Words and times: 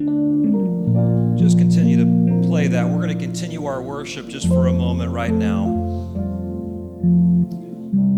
Just 0.00 1.58
continue 1.58 1.98
to 1.98 2.48
play 2.48 2.68
that. 2.68 2.88
We're 2.88 3.02
going 3.02 3.18
to 3.18 3.22
continue 3.22 3.66
our 3.66 3.82
worship 3.82 4.28
just 4.28 4.48
for 4.48 4.66
a 4.66 4.72
moment 4.72 5.12
right 5.12 5.32
now. 5.32 5.64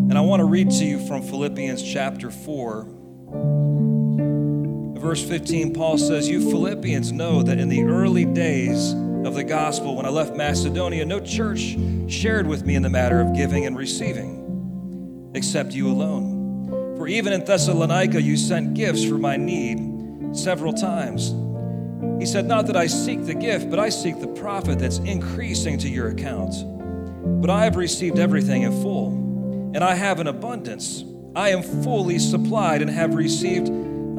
And 0.08 0.16
I 0.16 0.20
want 0.20 0.38
to 0.38 0.44
read 0.44 0.70
to 0.70 0.84
you 0.84 1.04
from 1.08 1.22
Philippians 1.22 1.82
chapter 1.82 2.30
4. 2.30 2.86
Verse 5.00 5.24
15, 5.28 5.74
Paul 5.74 5.98
says, 5.98 6.28
You 6.28 6.48
Philippians 6.52 7.10
know 7.10 7.42
that 7.42 7.58
in 7.58 7.68
the 7.68 7.82
early 7.82 8.26
days 8.26 8.92
of 8.92 9.34
the 9.34 9.42
gospel, 9.42 9.96
when 9.96 10.06
I 10.06 10.10
left 10.10 10.36
Macedonia, 10.36 11.04
no 11.04 11.18
church 11.18 11.76
shared 12.06 12.46
with 12.46 12.64
me 12.64 12.76
in 12.76 12.82
the 12.82 12.90
matter 12.90 13.20
of 13.20 13.34
giving 13.34 13.66
and 13.66 13.76
receiving, 13.76 15.32
except 15.34 15.72
you 15.72 15.88
alone. 15.88 16.96
For 16.96 17.08
even 17.08 17.32
in 17.32 17.44
Thessalonica, 17.44 18.22
you 18.22 18.36
sent 18.36 18.74
gifts 18.74 19.04
for 19.04 19.18
my 19.18 19.36
need 19.36 20.36
several 20.36 20.72
times. 20.72 21.34
He 22.22 22.26
said, 22.26 22.46
Not 22.46 22.66
that 22.66 22.76
I 22.76 22.86
seek 22.86 23.26
the 23.26 23.34
gift, 23.34 23.68
but 23.68 23.80
I 23.80 23.88
seek 23.88 24.20
the 24.20 24.28
profit 24.28 24.78
that's 24.78 24.98
increasing 24.98 25.76
to 25.78 25.88
your 25.88 26.06
account. 26.06 26.54
But 27.42 27.50
I 27.50 27.64
have 27.64 27.74
received 27.74 28.20
everything 28.20 28.62
in 28.62 28.70
full, 28.80 29.08
and 29.74 29.82
I 29.82 29.96
have 29.96 30.20
an 30.20 30.28
abundance. 30.28 31.02
I 31.34 31.48
am 31.48 31.64
fully 31.82 32.20
supplied 32.20 32.80
and 32.80 32.88
have 32.88 33.16
received 33.16 33.68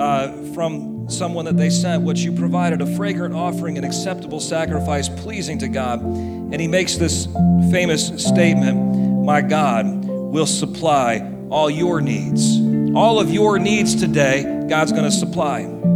uh, 0.01 0.33
from 0.53 1.07
someone 1.09 1.45
that 1.45 1.55
they 1.55 1.69
sent 1.69 2.03
what 2.03 2.17
you 2.17 2.33
provided 2.33 2.81
a 2.81 2.95
fragrant 2.97 3.35
offering, 3.35 3.77
an 3.77 3.85
acceptable 3.85 4.41
sacrifice 4.41 5.07
pleasing 5.07 5.57
to 5.59 5.69
God. 5.69 6.01
And 6.01 6.59
he 6.59 6.67
makes 6.67 6.97
this 6.97 7.27
famous 7.71 8.07
statement 8.21 9.25
My 9.25 9.39
God 9.39 10.03
will 10.03 10.45
supply 10.45 11.19
all 11.49 11.69
your 11.69 12.01
needs. 12.01 12.59
All 12.97 13.21
of 13.21 13.31
your 13.31 13.59
needs 13.59 13.95
today, 13.95 14.65
God's 14.67 14.91
going 14.91 15.05
to 15.05 15.11
supply. 15.11 15.92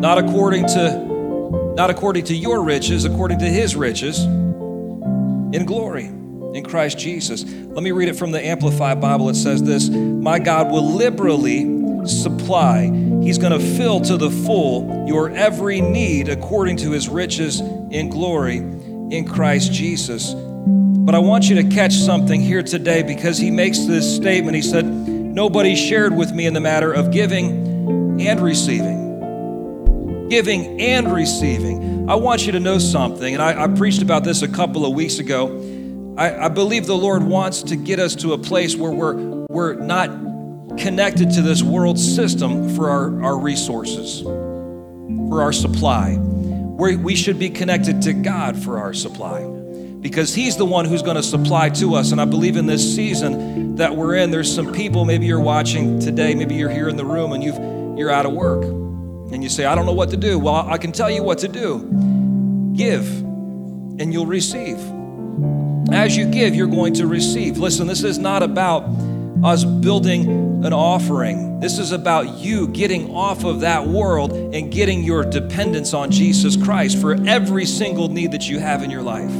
Not 0.00 0.16
according 0.16 0.66
to 0.68 1.10
not 1.76 1.90
according 1.90 2.24
to 2.24 2.34
your 2.34 2.62
riches, 2.62 3.04
according 3.04 3.38
to 3.40 3.46
his 3.46 3.76
riches 3.76 4.24
in 4.24 5.64
glory 5.66 6.06
in 6.06 6.64
Christ 6.64 6.98
Jesus. 6.98 7.44
Let 7.44 7.82
me 7.82 7.90
read 7.92 8.08
it 8.08 8.16
from 8.16 8.30
the 8.30 8.44
Amplified 8.44 9.00
Bible. 9.00 9.28
It 9.28 9.34
says 9.34 9.62
this 9.62 9.90
My 9.90 10.38
God 10.38 10.70
will 10.70 10.94
liberally 10.94 12.06
supply, 12.06 12.84
He's 13.22 13.36
going 13.36 13.52
to 13.52 13.76
fill 13.76 14.00
to 14.00 14.16
the 14.16 14.30
full 14.30 15.06
your 15.06 15.30
every 15.30 15.82
need 15.82 16.30
according 16.30 16.78
to 16.78 16.92
His 16.92 17.08
riches 17.08 17.60
in 17.60 18.08
glory 18.08 18.56
in 18.56 19.28
Christ 19.28 19.70
Jesus. 19.70 20.34
But 20.34 21.14
I 21.14 21.18
want 21.18 21.48
you 21.48 21.56
to 21.56 21.64
catch 21.64 21.92
something 21.92 22.40
here 22.40 22.62
today 22.62 23.02
because 23.02 23.36
He 23.36 23.50
makes 23.50 23.80
this 23.80 24.16
statement. 24.16 24.56
He 24.56 24.62
said, 24.62 24.86
Nobody 24.86 25.76
shared 25.76 26.16
with 26.16 26.32
me 26.32 26.46
in 26.46 26.54
the 26.54 26.60
matter 26.60 26.90
of 26.90 27.10
giving 27.10 28.20
and 28.20 28.40
receiving 28.40 28.99
giving 30.30 30.80
and 30.80 31.12
receiving. 31.12 32.08
I 32.08 32.14
want 32.14 32.46
you 32.46 32.52
to 32.52 32.60
know 32.60 32.78
something, 32.78 33.34
and 33.34 33.42
I, 33.42 33.64
I 33.64 33.66
preached 33.66 34.00
about 34.00 34.24
this 34.24 34.42
a 34.42 34.48
couple 34.48 34.86
of 34.86 34.94
weeks 34.94 35.18
ago. 35.18 36.14
I, 36.16 36.46
I, 36.46 36.48
believe 36.48 36.86
the 36.86 36.96
Lord 36.96 37.22
wants 37.22 37.62
to 37.64 37.76
get 37.76 37.98
us 37.98 38.14
to 38.16 38.32
a 38.32 38.38
place 38.38 38.76
where 38.76 38.92
we're, 38.92 39.14
we're 39.48 39.74
not 39.74 40.08
connected 40.78 41.32
to 41.32 41.42
this 41.42 41.62
world 41.62 41.98
system 41.98 42.74
for 42.74 42.90
our, 42.90 43.22
our 43.22 43.38
resources, 43.38 44.22
for 44.22 45.42
our 45.42 45.52
supply. 45.52 46.16
We're, 46.18 46.96
we 46.96 47.16
should 47.16 47.38
be 47.38 47.50
connected 47.50 48.02
to 48.02 48.12
God 48.12 48.56
for 48.56 48.78
our 48.78 48.94
supply 48.94 49.44
because 50.00 50.34
He's 50.34 50.56
the 50.56 50.64
one 50.64 50.84
who's 50.84 51.02
going 51.02 51.16
to 51.16 51.22
supply 51.22 51.70
to 51.70 51.94
us. 51.94 52.12
And 52.12 52.20
I 52.20 52.24
believe 52.24 52.56
in 52.56 52.66
this 52.66 52.94
season 52.94 53.76
that 53.76 53.94
we're 53.96 54.14
in, 54.16 54.30
there's 54.30 54.52
some 54.52 54.72
people, 54.72 55.04
maybe 55.04 55.26
you're 55.26 55.40
watching 55.40 55.98
today, 55.98 56.34
maybe 56.34 56.54
you're 56.54 56.70
here 56.70 56.88
in 56.88 56.96
the 56.96 57.04
room 57.04 57.32
and 57.32 57.42
you've, 57.42 57.98
you're 57.98 58.10
out 58.10 58.26
of 58.26 58.32
work 58.32 58.89
and 59.32 59.42
you 59.42 59.48
say, 59.48 59.64
I 59.64 59.74
don't 59.74 59.86
know 59.86 59.92
what 59.92 60.10
to 60.10 60.16
do. 60.16 60.38
Well, 60.38 60.68
I 60.68 60.78
can 60.78 60.92
tell 60.92 61.10
you 61.10 61.22
what 61.22 61.38
to 61.38 61.48
do 61.48 61.88
give, 62.74 63.06
and 64.00 64.12
you'll 64.12 64.26
receive. 64.26 64.78
As 65.92 66.16
you 66.16 66.24
give, 66.26 66.54
you're 66.54 66.66
going 66.66 66.94
to 66.94 67.06
receive. 67.06 67.58
Listen, 67.58 67.86
this 67.86 68.04
is 68.04 68.18
not 68.18 68.42
about 68.42 68.84
us 69.44 69.64
building 69.64 70.64
an 70.64 70.72
offering. 70.72 71.60
This 71.60 71.78
is 71.78 71.92
about 71.92 72.38
you 72.38 72.68
getting 72.68 73.10
off 73.14 73.44
of 73.44 73.60
that 73.60 73.86
world 73.86 74.32
and 74.32 74.72
getting 74.72 75.02
your 75.02 75.24
dependence 75.24 75.92
on 75.92 76.10
Jesus 76.10 76.56
Christ 76.56 76.98
for 76.98 77.16
every 77.26 77.66
single 77.66 78.08
need 78.08 78.32
that 78.32 78.48
you 78.48 78.58
have 78.58 78.82
in 78.82 78.90
your 78.90 79.02
life. 79.02 79.32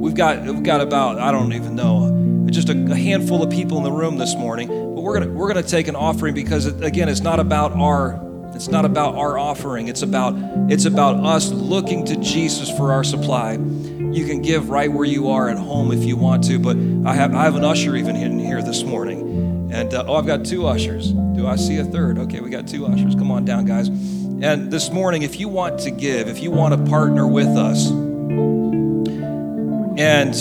We've 0.00 0.14
got, 0.14 0.42
we've 0.42 0.62
got 0.62 0.80
about, 0.80 1.18
I 1.18 1.30
don't 1.32 1.52
even 1.52 1.74
know, 1.76 2.46
just 2.50 2.68
a, 2.68 2.72
a 2.72 2.96
handful 2.96 3.42
of 3.42 3.50
people 3.50 3.78
in 3.78 3.84
the 3.84 3.92
room 3.92 4.18
this 4.18 4.34
morning 4.34 4.93
we're 5.04 5.20
gonna 5.20 5.30
we're 5.30 5.48
gonna 5.48 5.62
take 5.62 5.86
an 5.86 5.96
offering 5.96 6.34
because 6.34 6.64
it, 6.64 6.82
again, 6.82 7.10
it's 7.10 7.20
not 7.20 7.38
about 7.38 7.72
our 7.72 8.18
it's 8.54 8.68
not 8.68 8.86
about 8.86 9.16
our 9.16 9.36
offering. 9.38 9.88
It's 9.88 10.00
about 10.00 10.34
it's 10.70 10.86
about 10.86 11.16
us 11.16 11.50
looking 11.50 12.06
to 12.06 12.16
Jesus 12.16 12.70
for 12.70 12.90
our 12.90 13.04
supply. 13.04 13.52
You 13.52 14.24
can 14.24 14.40
give 14.40 14.70
right 14.70 14.90
where 14.90 15.04
you 15.04 15.28
are 15.28 15.50
at 15.50 15.58
home 15.58 15.92
if 15.92 16.04
you 16.04 16.16
want 16.16 16.44
to, 16.44 16.58
but 16.58 16.78
I 17.06 17.14
have 17.14 17.34
I 17.34 17.44
have 17.44 17.54
an 17.54 17.64
usher 17.64 17.94
even 17.96 18.16
in 18.16 18.38
here 18.38 18.62
this 18.62 18.82
morning, 18.82 19.70
and 19.70 19.92
uh, 19.92 20.04
oh, 20.08 20.14
I've 20.14 20.26
got 20.26 20.46
two 20.46 20.66
ushers. 20.66 21.12
Do 21.12 21.46
I 21.46 21.56
see 21.56 21.76
a 21.76 21.84
third? 21.84 22.18
Okay, 22.20 22.40
we 22.40 22.48
got 22.48 22.66
two 22.66 22.86
ushers. 22.86 23.14
Come 23.14 23.30
on 23.30 23.44
down, 23.44 23.66
guys. 23.66 23.88
And 23.88 24.72
this 24.72 24.90
morning, 24.90 25.22
if 25.22 25.38
you 25.38 25.48
want 25.48 25.80
to 25.80 25.90
give, 25.90 26.28
if 26.28 26.40
you 26.42 26.50
want 26.50 26.72
to 26.74 26.90
partner 26.90 27.26
with 27.26 27.48
us, 27.48 27.90
and 29.98 30.34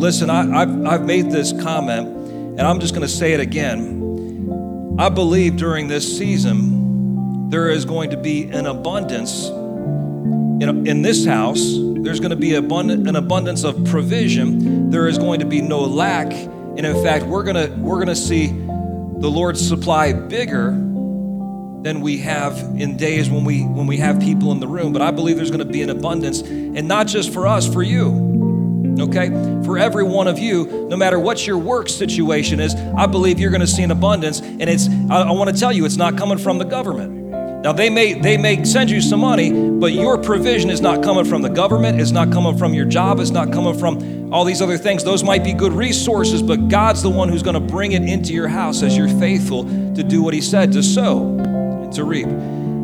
listen, 0.00 0.30
I, 0.30 0.62
I've 0.62 0.86
I've 0.86 1.04
made 1.04 1.30
this 1.30 1.52
comment 1.52 2.21
and 2.58 2.60
I'm 2.60 2.80
just 2.80 2.94
going 2.94 3.06
to 3.06 3.12
say 3.12 3.32
it 3.32 3.40
again. 3.40 4.96
I 4.98 5.08
believe 5.08 5.56
during 5.56 5.88
this 5.88 6.18
season, 6.18 7.48
there 7.48 7.70
is 7.70 7.86
going 7.86 8.10
to 8.10 8.18
be 8.18 8.44
an 8.44 8.66
abundance 8.66 9.48
in, 9.48 10.86
in 10.86 11.00
this 11.00 11.24
house. 11.24 11.62
There's 11.62 12.20
going 12.20 12.30
to 12.30 12.36
be 12.36 12.54
abundant, 12.54 13.08
an 13.08 13.16
abundance 13.16 13.64
of 13.64 13.84
provision. 13.86 14.90
There 14.90 15.08
is 15.08 15.16
going 15.16 15.40
to 15.40 15.46
be 15.46 15.62
no 15.62 15.80
lack. 15.80 16.30
And 16.30 16.84
in 16.84 17.02
fact, 17.02 17.24
we're 17.24 17.42
going 17.42 17.56
to, 17.56 17.74
we're 17.78 17.96
going 17.96 18.08
to 18.08 18.16
see 18.16 18.48
the 18.48 19.30
Lord 19.30 19.56
supply 19.56 20.12
bigger 20.12 20.72
than 21.82 22.00
we 22.00 22.18
have 22.18 22.58
in 22.76 22.96
days 22.96 23.28
when 23.28 23.44
we 23.44 23.62
when 23.64 23.86
we 23.86 23.96
have 23.96 24.20
people 24.20 24.52
in 24.52 24.60
the 24.60 24.68
room 24.68 24.92
but 24.92 25.02
i 25.02 25.10
believe 25.10 25.34
there's 25.34 25.50
going 25.50 25.58
to 25.58 25.72
be 25.72 25.82
an 25.82 25.90
abundance 25.90 26.40
and 26.40 26.86
not 26.86 27.08
just 27.08 27.32
for 27.32 27.44
us 27.44 27.66
for 27.72 27.82
you 27.82 28.31
okay? 29.00 29.28
For 29.64 29.78
every 29.78 30.04
one 30.04 30.28
of 30.28 30.38
you, 30.38 30.86
no 30.88 30.96
matter 30.96 31.18
what 31.18 31.46
your 31.46 31.58
work 31.58 31.88
situation 31.88 32.60
is, 32.60 32.74
I 32.74 33.06
believe 33.06 33.38
you're 33.38 33.50
going 33.50 33.60
to 33.60 33.66
see 33.66 33.82
an 33.82 33.90
abundance. 33.90 34.40
And 34.40 34.62
it's, 34.62 34.88
I, 35.10 35.22
I 35.22 35.30
want 35.32 35.50
to 35.50 35.58
tell 35.58 35.72
you, 35.72 35.84
it's 35.84 35.96
not 35.96 36.16
coming 36.16 36.38
from 36.38 36.58
the 36.58 36.64
government. 36.64 37.22
Now 37.62 37.72
they 37.72 37.90
may 37.90 38.14
they 38.14 38.36
may 38.36 38.64
send 38.64 38.90
you 38.90 39.00
some 39.00 39.20
money, 39.20 39.52
but 39.52 39.92
your 39.92 40.18
provision 40.18 40.68
is 40.68 40.80
not 40.80 41.00
coming 41.00 41.24
from 41.24 41.42
the 41.42 41.48
government, 41.48 42.00
it's 42.00 42.10
not 42.10 42.32
coming 42.32 42.58
from 42.58 42.74
your 42.74 42.84
job, 42.84 43.20
it's 43.20 43.30
not 43.30 43.52
coming 43.52 43.78
from 43.78 44.34
all 44.34 44.44
these 44.44 44.60
other 44.60 44.76
things. 44.76 45.04
Those 45.04 45.22
might 45.22 45.44
be 45.44 45.52
good 45.52 45.72
resources, 45.72 46.42
but 46.42 46.68
God's 46.68 47.02
the 47.02 47.10
one 47.10 47.28
who's 47.28 47.44
going 47.44 47.54
to 47.54 47.60
bring 47.60 47.92
it 47.92 48.02
into 48.02 48.32
your 48.32 48.48
house 48.48 48.82
as 48.82 48.96
you're 48.96 49.06
faithful 49.06 49.62
to 49.62 50.02
do 50.02 50.24
what 50.24 50.34
he 50.34 50.40
said, 50.40 50.72
to 50.72 50.82
sow 50.82 51.38
and 51.38 51.92
to 51.92 52.02
reap. 52.02 52.26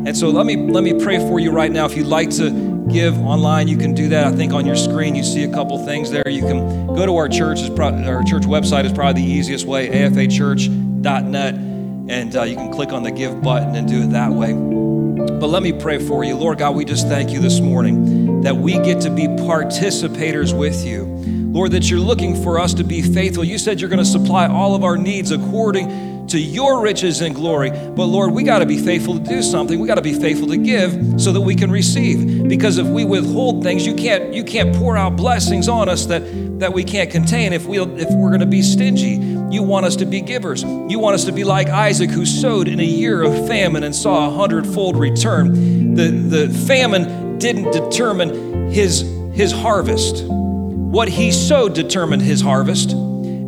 And 0.08 0.16
so 0.16 0.30
let 0.30 0.46
me 0.46 0.56
let 0.56 0.82
me 0.82 0.94
pray 0.94 1.18
for 1.18 1.38
you 1.38 1.50
right 1.50 1.70
now. 1.70 1.84
If 1.84 1.94
you'd 1.94 2.06
like 2.06 2.30
to 2.36 2.48
give 2.90 3.18
online, 3.18 3.68
you 3.68 3.76
can 3.76 3.92
do 3.92 4.08
that. 4.08 4.26
I 4.26 4.34
think 4.34 4.54
on 4.54 4.64
your 4.64 4.74
screen 4.74 5.14
you 5.14 5.22
see 5.22 5.44
a 5.44 5.52
couple 5.52 5.84
things 5.84 6.10
there. 6.10 6.26
You 6.26 6.40
can 6.40 6.86
go 6.86 7.04
to 7.04 7.14
our 7.16 7.28
church. 7.28 7.60
is 7.60 7.68
probably 7.68 8.06
Our 8.06 8.24
church 8.24 8.44
website 8.44 8.86
is 8.86 8.92
probably 8.94 9.20
the 9.20 9.28
easiest 9.28 9.66
way, 9.66 9.86
afachurch.net, 9.90 11.54
and 11.54 12.36
uh, 12.36 12.42
you 12.44 12.56
can 12.56 12.72
click 12.72 12.90
on 12.90 13.02
the 13.02 13.10
give 13.10 13.42
button 13.42 13.76
and 13.76 13.86
do 13.86 14.04
it 14.04 14.12
that 14.12 14.32
way. 14.32 14.54
But 14.54 15.48
let 15.48 15.62
me 15.62 15.74
pray 15.74 15.98
for 15.98 16.24
you. 16.24 16.36
Lord 16.36 16.56
God, 16.56 16.74
we 16.74 16.86
just 16.86 17.06
thank 17.06 17.28
you 17.28 17.40
this 17.40 17.60
morning 17.60 18.40
that 18.40 18.56
we 18.56 18.78
get 18.78 19.02
to 19.02 19.10
be 19.10 19.26
participators 19.26 20.58
with 20.58 20.86
you. 20.86 21.04
Lord, 21.04 21.72
that 21.72 21.90
you're 21.90 22.00
looking 22.00 22.42
for 22.42 22.58
us 22.58 22.72
to 22.74 22.82
be 22.82 23.02
faithful. 23.02 23.44
You 23.44 23.58
said 23.58 23.78
you're 23.78 23.90
going 23.90 23.98
to 23.98 24.06
supply 24.06 24.46
all 24.46 24.74
of 24.74 24.84
our 24.84 24.96
needs 24.96 25.32
according 25.32 26.07
to 26.28 26.38
your 26.38 26.80
riches 26.80 27.20
and 27.20 27.34
glory. 27.34 27.70
But 27.70 28.04
Lord, 28.04 28.32
we 28.32 28.42
got 28.42 28.60
to 28.60 28.66
be 28.66 28.78
faithful 28.78 29.18
to 29.18 29.24
do 29.24 29.42
something. 29.42 29.78
We 29.78 29.86
got 29.86 29.96
to 29.96 30.02
be 30.02 30.14
faithful 30.14 30.48
to 30.48 30.56
give 30.56 31.20
so 31.20 31.32
that 31.32 31.40
we 31.40 31.54
can 31.54 31.70
receive. 31.70 32.48
Because 32.48 32.78
if 32.78 32.86
we 32.86 33.04
withhold 33.04 33.62
things, 33.62 33.86
you 33.86 33.94
can't 33.94 34.32
you 34.34 34.44
can't 34.44 34.74
pour 34.76 34.96
out 34.96 35.16
blessings 35.16 35.68
on 35.68 35.88
us 35.88 36.06
that 36.06 36.22
that 36.60 36.72
we 36.72 36.84
can't 36.84 37.10
contain 37.10 37.52
if 37.52 37.66
we 37.66 37.78
if 37.78 38.10
we're 38.10 38.28
going 38.28 38.40
to 38.40 38.46
be 38.46 38.62
stingy. 38.62 39.24
You 39.50 39.62
want 39.62 39.86
us 39.86 39.96
to 39.96 40.06
be 40.06 40.20
givers. 40.20 40.62
You 40.62 40.98
want 40.98 41.14
us 41.14 41.24
to 41.24 41.32
be 41.32 41.44
like 41.44 41.68
Isaac 41.68 42.10
who 42.10 42.26
sowed 42.26 42.68
in 42.68 42.80
a 42.80 42.84
year 42.84 43.22
of 43.22 43.48
famine 43.48 43.82
and 43.82 43.94
saw 43.94 44.28
a 44.28 44.30
hundredfold 44.30 44.96
return. 44.96 45.94
The 45.94 46.10
the 46.10 46.48
famine 46.66 47.38
didn't 47.38 47.72
determine 47.72 48.70
his 48.70 49.00
his 49.32 49.52
harvest. 49.52 50.24
What 50.24 51.08
he 51.08 51.30
sowed 51.30 51.74
determined 51.74 52.22
his 52.22 52.40
harvest. 52.40 52.94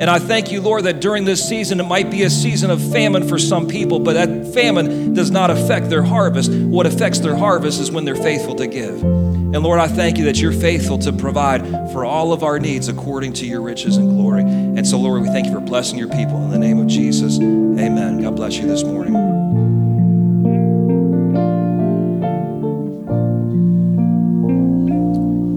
And 0.01 0.09
I 0.09 0.19
thank 0.19 0.51
you, 0.51 0.63
Lord, 0.63 0.85
that 0.85 1.01
during 1.03 1.27
this 1.27 1.47
season, 1.47 1.79
it 1.79 1.85
might 1.85 2.11
be 2.11 2.23
a 2.23 2.31
season 2.31 2.71
of 2.71 2.81
famine 2.91 3.29
for 3.29 3.39
some 3.39 3.69
people, 3.69 4.01
but 4.01 4.15
that 4.15 4.55
famine 4.55 5.13
does 5.13 5.31
not 5.31 5.51
affect 5.51 5.91
their 5.91 6.03
harvest. 6.03 6.51
What 6.51 6.87
affects 6.87 7.19
their 7.19 7.37
harvest 7.37 7.83
is 7.83 7.91
when 7.91 8.07
they're 8.07 8.17
faithful 8.17 8.55
to 8.55 8.67
give. 8.67 9.03
And 9.03 9.63
Lord, 9.63 9.79
I 9.79 9.89
thank 9.89 10.17
you 10.17 10.25
that 10.25 10.41
you're 10.41 10.53
faithful 10.53 10.97
to 11.01 11.13
provide 11.13 11.67
for 11.93 12.07
all 12.07 12.33
of 12.33 12.43
our 12.43 12.59
needs 12.59 12.89
according 12.89 13.35
to 13.35 13.47
your 13.47 13.61
riches 13.61 13.99
and 13.99 14.09
glory. 14.09 14.41
And 14.41 14.89
so, 14.89 14.99
Lord, 14.99 15.21
we 15.21 15.29
thank 15.29 15.49
you 15.49 15.53
for 15.53 15.61
blessing 15.61 15.99
your 15.99 16.09
people. 16.09 16.43
In 16.45 16.51
the 16.51 16.59
name 16.59 16.79
of 16.79 16.87
Jesus, 16.87 17.39
amen. 17.39 18.23
God 18.23 18.37
bless 18.37 18.57
you 18.57 18.67
this 18.67 18.83
morning. 18.83 19.17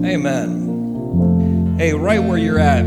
Amen. 0.04 1.76
Hey, 1.78 1.94
right 1.94 2.22
where 2.22 2.38
you're 2.38 2.58
at, 2.58 2.84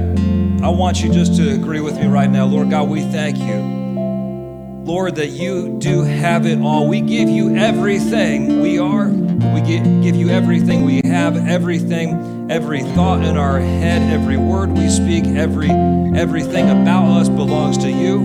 I 0.68 0.70
want 0.70 1.02
you 1.02 1.10
just 1.10 1.38
to 1.38 1.54
agree 1.54 1.80
with 1.80 1.98
me 1.98 2.08
right 2.08 2.30
now. 2.30 2.44
Lord 2.44 2.72
God, 2.72 2.90
we 2.90 3.00
thank 3.00 3.38
you. 3.38 4.84
Lord, 4.84 5.16
that 5.16 5.30
you 5.30 5.80
do 5.80 6.04
have 6.04 6.46
it 6.46 6.60
all. 6.60 6.90
We 6.90 7.00
give 7.00 7.30
you 7.30 7.56
everything 7.56 8.60
we 8.60 8.78
are. 8.78 9.08
We 9.08 9.62
give 9.62 10.18
you 10.18 10.28
everything 10.28 10.84
we 10.84 11.02
have, 11.06 11.38
everything, 11.48 12.52
every 12.52 12.82
thought 12.82 13.24
in 13.24 13.38
our 13.38 13.60
head, 13.60 14.12
every 14.12 14.36
word 14.36 14.74
we 14.74 14.90
speak, 14.90 15.24
every 15.24 15.70
everything 15.70 16.70
about 16.70 17.18
us 17.18 17.30
belongs 17.30 17.78
to 17.78 17.90
you. 17.90 18.20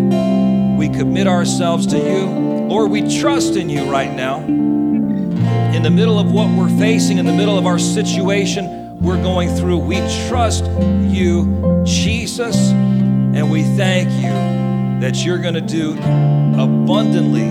We 0.76 0.88
commit 0.88 1.28
ourselves 1.28 1.86
to 1.86 1.96
you. 1.96 2.26
Lord, 2.26 2.90
we 2.90 3.20
trust 3.20 3.54
in 3.54 3.70
you 3.70 3.88
right 3.88 4.12
now. 4.12 4.40
In 4.40 5.84
the 5.84 5.90
middle 5.90 6.18
of 6.18 6.32
what 6.32 6.50
we're 6.50 6.76
facing, 6.76 7.18
in 7.18 7.24
the 7.24 7.32
middle 7.32 7.56
of 7.56 7.66
our 7.66 7.78
situation, 7.78 8.81
we're 9.02 9.20
going 9.20 9.54
through. 9.56 9.78
We 9.78 9.96
trust 10.28 10.64
you, 10.64 11.82
Jesus, 11.84 12.56
and 12.70 13.50
we 13.50 13.64
thank 13.76 14.08
you 14.10 14.30
that 15.00 15.24
you're 15.24 15.38
going 15.38 15.54
to 15.54 15.60
do 15.60 15.94
abundantly, 15.94 17.42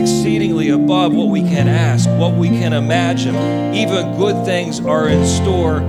exceedingly 0.00 0.68
above 0.68 1.12
what 1.12 1.26
we 1.26 1.40
can 1.42 1.66
ask, 1.66 2.08
what 2.10 2.34
we 2.34 2.48
can 2.48 2.72
imagine. 2.72 3.34
Even 3.74 4.16
good 4.16 4.44
things 4.46 4.78
are 4.80 5.08
in 5.08 5.26
store 5.26 5.80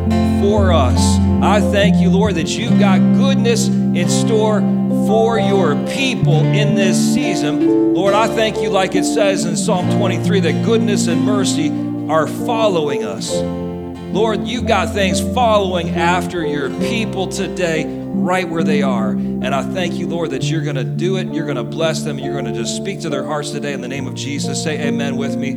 for 0.41 0.73
us. 0.73 0.97
I 1.44 1.62
thank 1.71 1.97
you, 1.97 2.09
Lord, 2.09 2.35
that 2.35 2.50
you've 2.50 2.79
got 2.79 2.97
goodness 2.97 3.68
in 3.68 4.09
store 4.09 4.62
for 5.06 5.39
your 5.39 5.75
people 5.89 6.39
in 6.45 6.73
this 6.73 6.97
season. 7.13 7.94
Lord, 7.94 8.15
I 8.15 8.27
thank 8.27 8.57
you, 8.57 8.71
like 8.71 8.95
it 8.95 9.03
says 9.03 9.45
in 9.45 9.56
Psalm 9.56 9.88
23, 9.97 10.39
that 10.39 10.65
goodness 10.65 11.06
and 11.06 11.21
mercy 11.21 11.69
are 12.09 12.25
following 12.25 13.03
us. 13.03 13.70
Lord, 14.12 14.46
you've 14.46 14.68
got 14.68 14.94
things 14.94 15.22
following 15.34 15.92
after 15.92 16.46
your 16.46 16.69
people 16.81 17.28
today, 17.28 17.86
right 17.88 18.48
where 18.48 18.63
they 18.63 18.81
are. 18.81 19.12
And 19.12 19.56
I 19.56 19.63
thank 19.63 19.94
you, 19.94 20.08
Lord, 20.08 20.31
that 20.31 20.44
you're 20.44 20.63
going 20.63 20.75
to 20.75 20.84
do 20.84 21.16
it. 21.16 21.28
You're 21.28 21.46
going 21.46 21.56
to 21.56 21.63
bless 21.63 22.04
them. 22.04 22.19
You're 22.19 22.34
going 22.34 22.44
to 22.46 22.52
just 22.54 22.75
speak 22.75 23.00
to 23.02 23.10
their 23.10 23.24
hearts 23.24 23.52
today 23.52 23.72
in 23.72 23.80
the 23.80 23.88
name 23.88 24.08
of 24.08 24.16
Jesus. 24.16 24.62
Say 24.62 24.86
amen 24.86 25.16
with 25.16 25.38
me. 25.38 25.54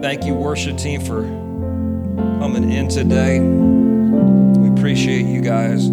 Thank 0.00 0.24
you, 0.24 0.34
worship 0.34 0.78
team, 0.78 1.00
for 1.00 1.22
coming 2.38 2.70
in 2.70 2.86
today. 2.86 3.40
We 3.40 4.68
appreciate 4.70 5.26
you 5.26 5.40
guys. 5.40 5.86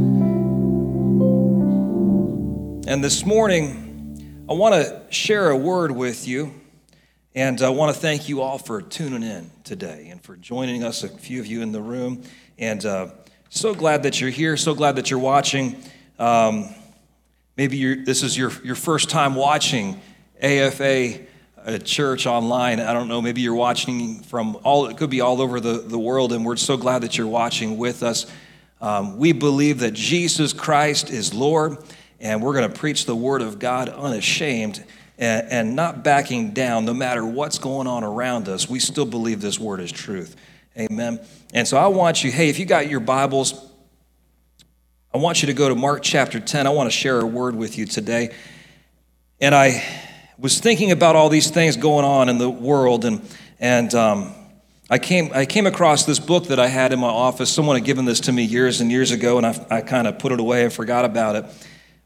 And 2.86 3.04
this 3.04 3.26
morning, 3.26 4.46
I 4.48 4.54
want 4.54 4.76
to 4.76 5.02
share 5.10 5.50
a 5.50 5.58
word 5.58 5.92
with 5.92 6.28
you 6.28 6.54
and 7.36 7.64
I 7.64 7.70
want 7.70 7.96
to 7.96 8.00
thank 8.00 8.30
you 8.30 8.42
all 8.42 8.60
for 8.60 8.80
tuning 8.82 9.24
in 9.24 9.50
today 9.64 10.10
and 10.12 10.22
for 10.22 10.36
joining 10.36 10.84
us, 10.84 11.04
a 11.04 11.10
few 11.10 11.40
of 11.40 11.48
you 11.48 11.64
in 11.64 11.72
the 11.72 11.82
room. 11.82 12.22
And 12.60 12.86
uh, 12.86 13.08
so 13.50 13.74
glad 13.74 14.04
that 14.04 14.22
you're 14.22 14.30
here, 14.30 14.56
so 14.56 14.76
glad 14.76 14.98
that 14.98 15.10
you're 15.10 15.20
watching. 15.20 15.76
Um, 16.20 16.70
maybe 17.58 17.96
this 18.04 18.22
is 18.22 18.38
your, 18.38 18.52
your 18.64 18.76
first 18.76 19.10
time 19.10 19.34
watching 19.34 20.00
AFA 20.44 21.22
uh, 21.66 21.78
Church 21.80 22.28
online. 22.28 22.80
I 22.80 22.94
don't 22.94 23.08
know, 23.08 23.20
maybe 23.20 23.42
you're 23.42 23.56
watching 23.56 24.22
from 24.22 24.60
all, 24.64 24.86
it 24.86 24.98
could 24.98 25.10
be 25.10 25.22
all 25.22 25.42
over 25.42 25.60
the, 25.60 25.80
the 25.80 25.98
world, 25.98 26.34
and 26.34 26.46
we're 26.46 26.56
so 26.56 26.78
glad 26.78 27.02
that 27.02 27.18
you're 27.18 27.26
watching 27.26 27.80
with 27.80 28.04
us. 28.04 28.28
Um, 28.80 29.18
we 29.18 29.32
believe 29.32 29.80
that 29.80 29.96
Jesus 29.96 30.54
Christ 30.54 31.10
is 31.10 31.34
Lord, 31.34 31.78
and 32.20 32.44
we're 32.44 32.54
going 32.54 32.72
to 32.72 32.80
preach 32.80 33.08
the 33.08 33.16
Word 33.16 33.42
of 33.42 33.58
God 33.58 33.90
unashamed 33.90 34.84
and, 35.24 35.50
and 35.50 35.76
not 35.76 36.04
backing 36.04 36.52
down 36.52 36.84
no 36.84 36.94
matter 36.94 37.26
what's 37.26 37.58
going 37.58 37.88
on 37.88 38.04
around 38.04 38.50
us. 38.50 38.70
We 38.70 38.80
still 38.80 39.06
believe 39.06 39.40
this 39.40 39.58
word 39.58 39.80
is 39.80 39.90
truth. 39.90 40.36
Amen. 40.78 41.22
And 41.54 41.66
so 41.66 41.78
I 41.78 41.88
want 41.88 42.26
you, 42.26 42.32
hey, 42.32 42.50
if 42.50 42.60
you 42.60 42.66
got 42.66 42.90
your 42.90 43.00
Bibles, 43.00 43.54
I 45.14 45.20
want 45.20 45.42
you 45.42 45.48
to 45.48 45.54
go 45.54 45.70
to 45.70 45.76
Mark 45.76 46.02
chapter 46.04 46.42
10. 46.42 46.68
I 46.68 46.72
want 46.72 46.92
to 46.92 46.98
share 46.98 47.22
a 47.22 47.26
word 47.26 47.56
with 47.56 47.78
you 47.78 47.86
today. 47.86 48.36
And 49.40 49.56
I 49.56 49.82
was 50.38 50.60
thinking 50.60 50.92
about 50.92 51.16
all 51.16 51.30
these 51.30 51.50
things 51.50 51.78
going 51.78 52.04
on 52.04 52.28
in 52.28 52.38
the 52.38 52.50
world, 52.50 53.06
and, 53.06 53.22
and 53.60 53.94
um, 53.96 54.34
I, 54.90 55.00
came, 55.00 55.32
I 55.34 55.46
came 55.46 55.68
across 55.68 56.04
this 56.04 56.20
book 56.20 56.48
that 56.48 56.60
I 56.60 56.68
had 56.68 56.92
in 56.92 57.00
my 57.00 57.08
office. 57.08 57.50
Someone 57.50 57.78
had 57.78 57.86
given 57.86 58.04
this 58.04 58.20
to 58.22 58.34
me 58.34 58.44
years 58.44 58.82
and 58.82 58.92
years 58.92 59.12
ago, 59.12 59.38
and 59.38 59.46
I, 59.46 59.66
I 59.70 59.82
kind 59.82 60.06
of 60.06 60.20
put 60.20 60.34
it 60.34 60.42
away 60.42 60.64
and 60.66 60.74
forgot 60.74 61.06
about 61.06 61.38
it. 61.38 61.46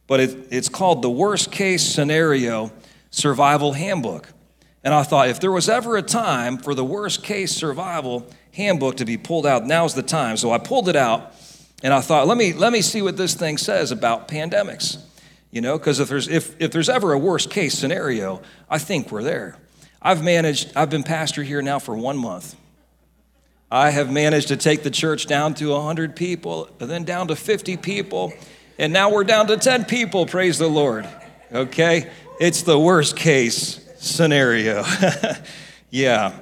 But 0.06 0.20
it, 0.20 0.48
it's 0.52 0.70
called 0.70 1.02
The 1.02 1.10
Worst 1.10 1.52
Case 1.52 1.84
Scenario 1.84 2.72
survival 3.10 3.74
handbook. 3.74 4.30
And 4.84 4.94
I 4.94 5.04
thought, 5.04 5.30
if 5.30 5.40
there 5.40 5.52
was 5.52 5.68
ever 5.68 5.98
a 5.98 6.02
time 6.02 6.58
for 6.58 6.74
the 6.74 6.84
worst 6.84 7.24
case 7.24 7.54
survival 7.54 8.30
handbook 8.54 8.98
to 8.98 9.06
be 9.06 9.18
pulled 9.18 9.46
out, 9.46 9.66
now's 9.66 9.94
the 9.94 10.04
time. 10.04 10.38
So 10.38 10.52
I 10.52 10.60
pulled 10.60 10.88
it 10.88 10.96
out 10.96 11.34
and 11.84 11.94
I 11.94 12.02
thought, 12.02 12.28
let 12.28 12.38
me, 12.38 12.54
let 12.54 12.72
me 12.72 12.82
see 12.82 13.02
what 13.02 13.18
this 13.18 13.34
thing 13.34 13.58
says 13.58 13.92
about 13.92 14.28
pandemics. 14.28 15.02
You 15.52 15.62
know, 15.62 15.78
because 15.78 16.00
if 16.00 16.10
there's, 16.10 16.28
if, 16.28 16.60
if 16.62 16.72
there's 16.72 16.90
ever 16.90 17.14
a 17.14 17.18
worst 17.18 17.50
case 17.50 17.78
scenario, 17.78 18.42
I 18.70 18.78
think 18.78 19.12
we're 19.12 19.24
there. 19.24 19.58
I've 20.02 20.24
managed, 20.24 20.72
I've 20.76 20.90
been 20.90 21.04
pastor 21.04 21.44
here 21.44 21.62
now 21.62 21.80
for 21.80 21.96
one 21.96 22.18
month. 22.18 22.56
I 23.70 23.90
have 23.90 24.12
managed 24.12 24.50
to 24.50 24.58
take 24.58 24.84
the 24.84 24.92
church 24.92 25.26
down 25.26 25.54
to 25.56 25.72
100 25.72 26.16
people, 26.16 26.70
and 26.80 26.90
then 26.90 27.04
down 27.04 27.28
to 27.28 27.36
50 27.36 27.76
people, 27.78 28.32
and 28.80 28.94
now 28.94 29.12
we're 29.12 29.26
down 29.26 29.48
to 29.48 29.58
10 29.58 29.86
people, 29.86 30.26
praise 30.26 30.58
the 30.58 30.70
Lord. 30.70 31.08
Okay? 31.52 32.10
It's 32.40 32.62
the 32.62 32.78
worst 32.78 33.16
case 33.16 33.84
scenario. 33.98 34.84
yeah. 35.90 36.40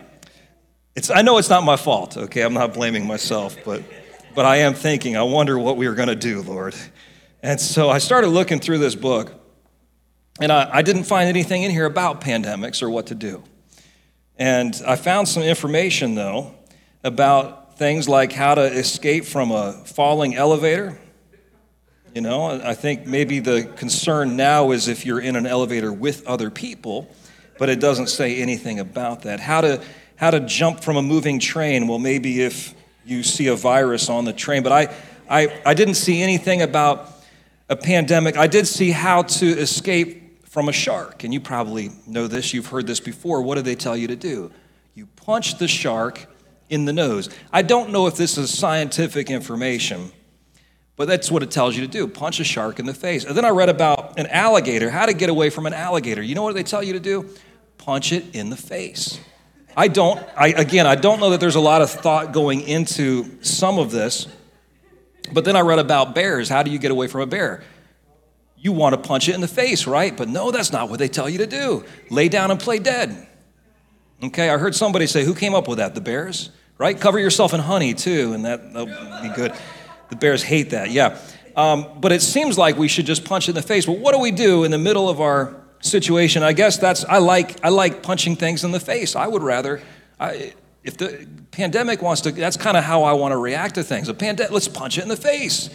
It's, 0.94 1.10
I 1.10 1.22
know 1.22 1.38
it's 1.38 1.50
not 1.50 1.64
my 1.64 1.78
fault, 1.78 2.18
okay? 2.18 2.42
I'm 2.42 2.54
not 2.54 2.74
blaming 2.74 3.08
myself, 3.08 3.56
but, 3.64 3.82
but 4.34 4.46
I 4.46 4.58
am 4.58 4.74
thinking, 4.74 5.16
I 5.16 5.24
wonder 5.24 5.58
what 5.58 5.78
we 5.78 5.88
are 5.88 5.96
going 5.96 6.10
to 6.10 6.16
do, 6.16 6.42
Lord. 6.42 6.76
And 7.42 7.62
so 7.62 7.90
I 7.90 8.00
started 8.00 8.28
looking 8.28 8.60
through 8.60 8.80
this 8.80 8.94
book, 8.94 9.34
and 10.42 10.52
I, 10.52 10.70
I 10.70 10.82
didn't 10.82 11.06
find 11.06 11.30
anything 11.30 11.64
in 11.64 11.72
here 11.72 11.86
about 11.86 12.20
pandemics 12.20 12.84
or 12.84 12.90
what 12.90 13.08
to 13.08 13.16
do. 13.16 13.42
And 14.38 14.82
I 14.86 14.98
found 14.98 15.30
some 15.30 15.44
information, 15.44 16.16
though, 16.16 16.56
about 17.06 17.78
things 17.78 18.10
like 18.10 18.34
how 18.34 18.56
to 18.56 18.64
escape 18.64 19.24
from 19.24 19.52
a 19.52 19.72
falling 19.86 20.36
elevator 20.36 21.00
you 22.16 22.22
know, 22.22 22.62
I 22.64 22.74
think 22.76 23.06
maybe 23.06 23.40
the 23.42 23.66
concern 23.76 24.38
now 24.38 24.72
is 24.72 24.88
if 24.88 25.06
you're 25.06 25.20
in 25.20 25.36
an 25.36 25.46
elevator 25.46 25.92
with 25.92 26.26
other 26.26 26.50
people, 26.50 27.14
but 27.60 27.68
it 27.68 27.82
doesn't 27.82 28.08
say 28.08 28.42
anything 28.42 28.80
about 28.80 29.24
that. 29.24 29.42
How 29.42 29.60
to 29.60 29.84
how 30.16 30.32
to 30.32 30.40
jump 30.40 30.80
from 30.80 30.96
a 30.96 31.02
moving 31.02 31.40
train? 31.40 31.90
Well, 31.90 32.00
maybe 32.00 32.42
if 32.42 32.74
you 33.06 33.22
see 33.22 33.48
a 33.48 33.56
virus 33.56 34.10
on 34.10 34.24
the 34.24 34.32
train, 34.32 34.64
but 34.64 34.72
I 34.72 34.96
I, 35.30 35.62
I 35.66 35.74
didn't 35.74 35.96
see 35.96 36.22
anything 36.22 36.62
about 36.62 37.12
a 37.68 37.76
pandemic. 37.76 38.38
I 38.38 38.48
did 38.48 38.66
see 38.66 38.92
how 38.92 39.24
to 39.24 39.46
escape 39.48 40.48
from 40.48 40.70
a 40.70 40.74
shark, 40.74 41.26
and 41.26 41.34
you 41.34 41.42
probably 41.42 41.92
know 42.08 42.28
this. 42.28 42.54
You've 42.54 42.68
heard 42.68 42.88
this 42.88 43.02
before. 43.02 43.42
What 43.42 43.56
do 43.56 43.62
they 43.62 43.76
tell 43.76 43.98
you 43.98 44.08
to 44.08 44.16
do? 44.16 44.54
You 44.94 45.08
punch 45.18 45.58
the 45.58 45.68
shark 45.68 46.28
in 46.70 46.86
the 46.86 46.94
nose. 46.94 47.30
I 47.52 47.62
don't 47.62 47.90
know 47.90 48.08
if 48.08 48.16
this 48.16 48.38
is 48.38 48.58
scientific 48.58 49.30
information 49.30 50.14
but 50.98 51.08
that's 51.08 51.30
what 51.30 51.44
it 51.44 51.52
tells 51.52 51.76
you 51.76 51.82
to 51.82 51.88
do 51.88 52.08
punch 52.08 52.40
a 52.40 52.44
shark 52.44 52.80
in 52.80 52.86
the 52.86 52.94
face. 52.94 53.26
And 53.26 53.36
then 53.36 53.46
I 53.46 53.50
read 53.50 53.70
about 53.70 54.18
an 54.20 54.28
alligator, 54.28 54.90
how 54.90 55.06
to 55.06 55.14
get 55.14 55.30
away 55.30 55.50
from 55.50 55.66
an 55.66 55.74
alligator. 55.74 56.22
You 56.22 56.36
know 56.36 56.44
what 56.44 56.56
they 56.56 56.64
tell 56.64 56.84
you 56.84 56.94
to 56.94 57.00
do? 57.00 57.30
Punch 57.78 58.12
it 58.12 58.36
in 58.36 58.50
the 58.50 58.58
face. 58.58 59.20
I 59.78 59.90
don't, 59.90 60.24
I, 60.38 60.48
again, 60.50 60.88
I 60.88 60.96
don't 60.96 61.20
know 61.20 61.32
that 61.32 61.42
there's 61.42 61.56
a 61.56 61.62
lot 61.62 61.82
of 61.82 61.90
thought 61.90 62.32
going 62.32 62.62
into 62.62 63.44
some 63.44 63.78
of 63.78 63.92
this, 63.92 64.28
but 65.34 65.44
then 65.44 65.56
I 65.56 65.62
read 65.62 65.80
about 65.80 66.16
bears. 66.16 66.48
How 66.48 66.64
do 66.64 66.72
you 66.72 66.80
get 66.80 66.92
away 66.92 67.08
from 67.08 67.22
a 67.22 67.26
bear? 67.26 67.64
You 68.58 68.72
want 68.72 68.96
to 68.96 69.08
punch 69.08 69.28
it 69.28 69.36
in 69.36 69.42
the 69.42 69.48
face, 69.50 69.86
right? 69.86 70.16
But 70.16 70.30
no, 70.30 70.50
that's 70.50 70.72
not 70.72 70.90
what 70.90 71.00
they 71.00 71.10
tell 71.10 71.30
you 71.30 71.40
to 71.40 71.48
do. 71.48 71.84
Lay 72.10 72.30
down 72.30 72.52
and 72.52 72.60
play 72.60 72.80
dead. 72.80 73.28
Okay, 74.24 74.50
I 74.50 74.58
heard 74.58 74.74
somebody 74.74 75.08
say, 75.08 75.26
who 75.26 75.36
came 75.36 75.54
up 75.54 75.68
with 75.68 75.80
that? 75.80 75.94
The 75.94 76.02
bears, 76.02 76.52
right? 76.78 76.98
Cover 76.98 77.20
yourself 77.20 77.54
in 77.54 77.60
honey 77.60 77.94
too, 77.94 78.32
and 78.34 78.46
that, 78.46 78.74
that'll 78.74 79.22
be 79.22 79.36
good. 79.36 79.54
The 80.10 80.16
Bears 80.16 80.44
hate 80.44 80.70
that, 80.72 80.92
yeah. 80.92 81.18
Um, 81.56 81.86
but 82.00 82.12
it 82.12 82.22
seems 82.22 82.58
like 82.58 82.78
we 82.78 82.88
should 82.88 83.06
just 83.06 83.26
punch 83.26 83.48
in 83.48 83.56
the 83.56 83.62
face. 83.62 83.88
Well, 83.88 83.98
what 83.98 84.14
do 84.14 84.20
we 84.20 84.32
do 84.32 84.64
in 84.64 84.72
the 84.72 84.78
middle 84.78 85.10
of 85.10 85.22
our 85.22 85.56
situation? 85.80 86.44
I 86.44 86.54
guess 86.54 86.78
that's, 86.78 87.06
I 87.06 87.20
like, 87.20 87.64
I 87.64 87.70
like 87.70 88.04
punching 88.04 88.36
things 88.36 88.64
in 88.64 88.72
the 88.72 88.80
face. 88.80 89.16
I 89.16 89.28
would 89.28 89.42
rather, 89.42 89.82
I, 90.20 90.54
if 90.84 90.98
the 90.98 91.28
pandemic 91.52 92.02
wants 92.02 92.22
to, 92.22 92.32
that's 92.32 92.58
kind 92.58 92.76
of 92.76 92.84
how 92.84 93.04
I 93.04 93.14
want 93.14 93.32
to 93.32 93.38
react 93.38 93.76
to 93.76 93.84
things. 93.84 94.10
A 94.10 94.14
pandemic, 94.14 94.52
let's 94.52 94.68
punch 94.68 94.98
it 94.98 95.04
in 95.04 95.08
the 95.08 95.16
face. 95.16 95.70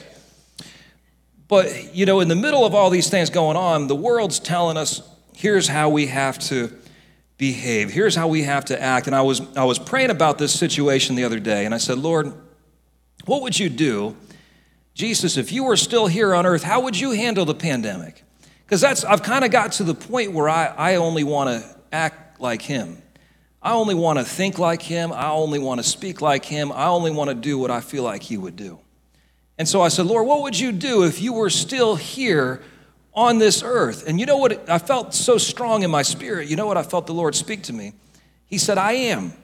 But, 1.49 1.95
you 1.95 2.07
know, 2.07 2.21
in 2.21 2.29
the 2.29 2.37
middle 2.37 2.65
of 2.65 2.75
all 2.75 2.91
these 2.91 3.09
things 3.09 3.31
going 3.31 3.57
on, 3.57 3.89
the 3.89 3.97
world's 3.97 4.39
telling 4.39 4.77
us 4.77 5.03
here's 5.35 5.67
how 5.67 5.89
we 5.89 6.07
have 6.07 6.39
to 6.39 6.73
behave, 7.39 7.91
here's 7.91 8.15
how 8.15 8.29
we 8.29 8.43
have 8.43 8.67
to 8.67 8.81
act. 8.81 9.07
And 9.07 9.17
I 9.17 9.23
was, 9.23 9.41
I 9.57 9.65
was 9.65 9.79
praying 9.79 10.11
about 10.11 10.37
this 10.37 10.57
situation 10.57 11.17
the 11.17 11.25
other 11.25 11.41
day, 11.41 11.65
and 11.65 11.75
I 11.75 11.79
said, 11.79 11.99
Lord, 11.99 12.35
what 13.27 13.43
would 13.43 13.59
you 13.59 13.69
do, 13.69 14.17
Jesus, 14.95 15.37
if 15.37 15.53
you 15.53 15.65
were 15.65 15.77
still 15.77 16.07
here 16.07 16.35
on 16.35 16.47
earth? 16.47 16.63
How 16.63 16.81
would 16.81 16.99
you 16.99 17.13
handle 17.13 17.45
the 17.45 17.55
pandemic? 17.55 18.25
Because 18.65 18.81
that's 18.81 19.05
I've 19.05 19.23
kind 19.23 19.45
of 19.45 19.51
got 19.51 19.73
to 19.73 19.85
the 19.85 19.95
point 19.95 20.33
where 20.33 20.49
I, 20.49 20.67
I 20.67 20.95
only 20.97 21.25
want 21.25 21.51
to 21.51 21.77
act 21.93 22.41
like 22.41 22.63
him. 22.63 23.03
I 23.63 23.73
only 23.73 23.95
want 23.95 24.19
to 24.19 24.25
think 24.25 24.59
like 24.59 24.81
him. 24.81 25.13
I 25.13 25.31
only 25.31 25.59
want 25.59 25.81
to 25.81 25.85
speak 25.85 26.23
like 26.23 26.45
him. 26.45 26.73
I 26.73 26.87
only 26.87 27.11
want 27.11 27.29
to 27.29 27.35
do 27.35 27.59
what 27.59 27.71
I 27.71 27.81
feel 27.81 28.05
like 28.05 28.23
he 28.23 28.39
would 28.39 28.57
do. 28.57 28.79
And 29.59 29.69
so 29.69 29.83
I 29.83 29.89
said, 29.89 30.07
Lord, 30.07 30.27
what 30.27 30.43
would 30.43 30.59
you 30.59 30.73
do 30.73 31.05
if 31.05 31.21
you 31.21 31.35
were 31.35 31.51
still 31.51 31.97
here 31.97 32.63
on 33.13 33.39
this 33.39 33.63
earth? 33.63 34.05
And 34.07 34.19
you 34.19 34.25
know 34.25 34.39
what? 34.39 34.71
I 34.71 34.79
felt 34.79 35.13
so 35.13 35.37
strong 35.37 35.83
in 35.83 35.91
my 35.91 36.03
spirit. 36.03 36.49
You 36.49 36.57
know 36.57 36.67
what? 36.67 36.79
I 36.79 36.83
felt 36.83 37.07
the 37.07 37.13
Lord 37.13 37.35
speak 37.35 37.65
to 37.65 37.73
me. 37.75 37.93
He 38.47 38.57
said, 38.57 38.79
I 38.79 38.93
am. 38.93 39.35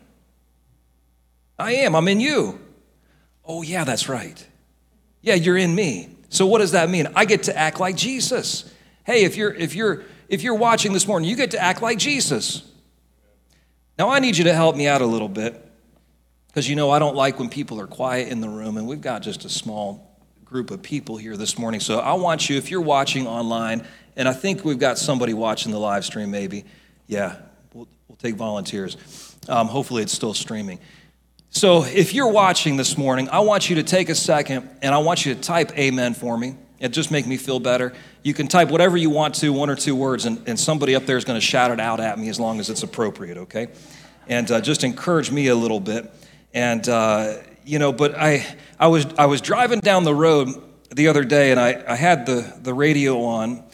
I 1.58 1.72
am. 1.74 1.94
I'm 1.94 2.08
in 2.08 2.20
you. 2.20 2.58
Oh, 3.46 3.62
yeah, 3.62 3.84
that's 3.84 4.08
right. 4.08 4.46
Yeah, 5.22 5.34
you're 5.34 5.56
in 5.56 5.74
me. 5.74 6.16
So 6.28 6.46
what 6.46 6.58
does 6.58 6.72
that 6.72 6.90
mean? 6.90 7.08
I 7.14 7.24
get 7.24 7.44
to 7.44 7.56
act 7.56 7.80
like 7.80 7.96
Jesus. 7.96 8.72
Hey, 9.04 9.24
if 9.24 9.36
you're 9.36 9.54
if 9.54 9.74
you're 9.74 10.04
if 10.28 10.42
you're 10.42 10.54
watching 10.54 10.92
this 10.92 11.06
morning, 11.06 11.28
you 11.28 11.36
get 11.36 11.52
to 11.52 11.62
act 11.62 11.82
like 11.82 11.98
Jesus. 11.98 12.62
Now 13.98 14.10
I 14.10 14.18
need 14.18 14.36
you 14.36 14.44
to 14.44 14.52
help 14.52 14.76
me 14.76 14.86
out 14.86 15.00
a 15.00 15.06
little 15.06 15.28
bit 15.28 15.62
because 16.48 16.68
you 16.68 16.76
know 16.76 16.90
I 16.90 16.98
don't 16.98 17.16
like 17.16 17.38
when 17.38 17.48
people 17.48 17.80
are 17.80 17.86
quiet 17.86 18.28
in 18.28 18.40
the 18.40 18.48
room 18.48 18.76
and 18.76 18.86
we've 18.86 19.00
got 19.00 19.22
just 19.22 19.44
a 19.44 19.48
small 19.48 20.20
group 20.44 20.70
of 20.70 20.82
people 20.82 21.16
here 21.16 21.36
this 21.36 21.58
morning. 21.58 21.80
So 21.80 21.98
I 21.98 22.14
want 22.14 22.50
you 22.50 22.56
if 22.56 22.70
you're 22.70 22.80
watching 22.80 23.26
online 23.26 23.86
and 24.16 24.28
I 24.28 24.32
think 24.32 24.64
we've 24.64 24.78
got 24.78 24.98
somebody 24.98 25.34
watching 25.34 25.72
the 25.72 25.78
live 25.78 26.04
stream 26.04 26.30
maybe. 26.30 26.64
Yeah, 27.06 27.36
we'll, 27.72 27.88
we'll 28.08 28.16
take 28.16 28.34
volunteers. 28.34 28.96
Um, 29.48 29.68
hopefully 29.68 30.02
it's 30.02 30.12
still 30.12 30.34
streaming. 30.34 30.80
So 31.56 31.84
if 31.84 32.12
you're 32.12 32.30
watching 32.30 32.76
this 32.76 32.98
morning, 32.98 33.30
I 33.30 33.40
want 33.40 33.70
you 33.70 33.76
to 33.76 33.82
take 33.82 34.10
a 34.10 34.14
second 34.14 34.68
and 34.82 34.94
I 34.94 34.98
want 34.98 35.24
you 35.24 35.34
to 35.34 35.40
type 35.40 35.72
amen 35.78 36.12
for 36.12 36.36
me. 36.36 36.54
It 36.80 36.90
just 36.90 37.10
make 37.10 37.26
me 37.26 37.38
feel 37.38 37.60
better. 37.60 37.94
You 38.22 38.34
can 38.34 38.46
type 38.46 38.68
whatever 38.68 38.98
you 38.98 39.08
want 39.08 39.36
to, 39.36 39.54
one 39.54 39.70
or 39.70 39.74
two 39.74 39.96
words, 39.96 40.26
and, 40.26 40.46
and 40.46 40.60
somebody 40.60 40.94
up 40.94 41.06
there 41.06 41.16
is 41.16 41.24
going 41.24 41.40
to 41.40 41.46
shout 41.46 41.70
it 41.70 41.80
out 41.80 41.98
at 41.98 42.18
me 42.18 42.28
as 42.28 42.38
long 42.38 42.60
as 42.60 42.68
it's 42.68 42.82
appropriate, 42.82 43.38
okay? 43.38 43.68
And 44.28 44.50
uh, 44.50 44.60
just 44.60 44.84
encourage 44.84 45.30
me 45.30 45.46
a 45.46 45.54
little 45.54 45.80
bit. 45.80 46.12
And, 46.52 46.86
uh, 46.86 47.38
you 47.64 47.78
know, 47.78 47.90
but 47.90 48.14
I, 48.18 48.44
I, 48.78 48.88
was, 48.88 49.06
I 49.16 49.24
was 49.24 49.40
driving 49.40 49.80
down 49.80 50.04
the 50.04 50.14
road 50.14 50.62
the 50.94 51.08
other 51.08 51.24
day 51.24 51.52
and 51.52 51.58
I, 51.58 51.82
I 51.88 51.96
had 51.96 52.26
the, 52.26 52.54
the 52.60 52.74
radio 52.74 53.22
on 53.22 53.64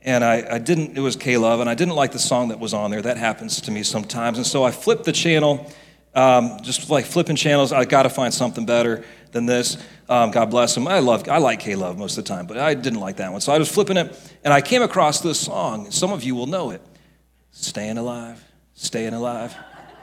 and 0.00 0.24
I, 0.24 0.54
I 0.54 0.58
didn't, 0.58 0.96
it 0.96 1.00
was 1.00 1.16
K-Love, 1.16 1.60
and 1.60 1.68
I 1.68 1.74
didn't 1.74 1.96
like 1.96 2.12
the 2.12 2.18
song 2.18 2.48
that 2.48 2.60
was 2.60 2.72
on 2.72 2.92
there. 2.92 3.02
That 3.02 3.18
happens 3.18 3.60
to 3.60 3.70
me 3.70 3.82
sometimes. 3.82 4.38
And 4.38 4.46
so 4.46 4.64
I 4.64 4.70
flipped 4.70 5.04
the 5.04 5.12
channel 5.12 5.70
um, 6.16 6.58
just 6.62 6.88
like 6.88 7.04
flipping 7.04 7.36
channels, 7.36 7.72
I 7.72 7.84
got 7.84 8.04
to 8.04 8.10
find 8.10 8.32
something 8.32 8.64
better 8.64 9.04
than 9.32 9.44
this. 9.44 9.76
Um, 10.08 10.30
God 10.30 10.50
bless 10.50 10.76
him. 10.76 10.88
I 10.88 11.00
love, 11.00 11.28
I 11.28 11.38
like 11.38 11.60
K-Love 11.60 11.98
most 11.98 12.16
of 12.16 12.24
the 12.24 12.28
time, 12.28 12.46
but 12.46 12.56
I 12.56 12.74
didn't 12.74 13.00
like 13.00 13.16
that 13.16 13.30
one. 13.30 13.42
So 13.42 13.52
I 13.52 13.58
was 13.58 13.70
flipping 13.70 13.98
it, 13.98 14.34
and 14.42 14.52
I 14.52 14.62
came 14.62 14.82
across 14.82 15.20
this 15.20 15.38
song. 15.38 15.90
Some 15.90 16.12
of 16.12 16.24
you 16.24 16.34
will 16.34 16.46
know 16.46 16.70
it. 16.70 16.80
Staying 17.50 17.98
alive, 17.98 18.42
staying 18.74 19.12
alive. 19.12 19.54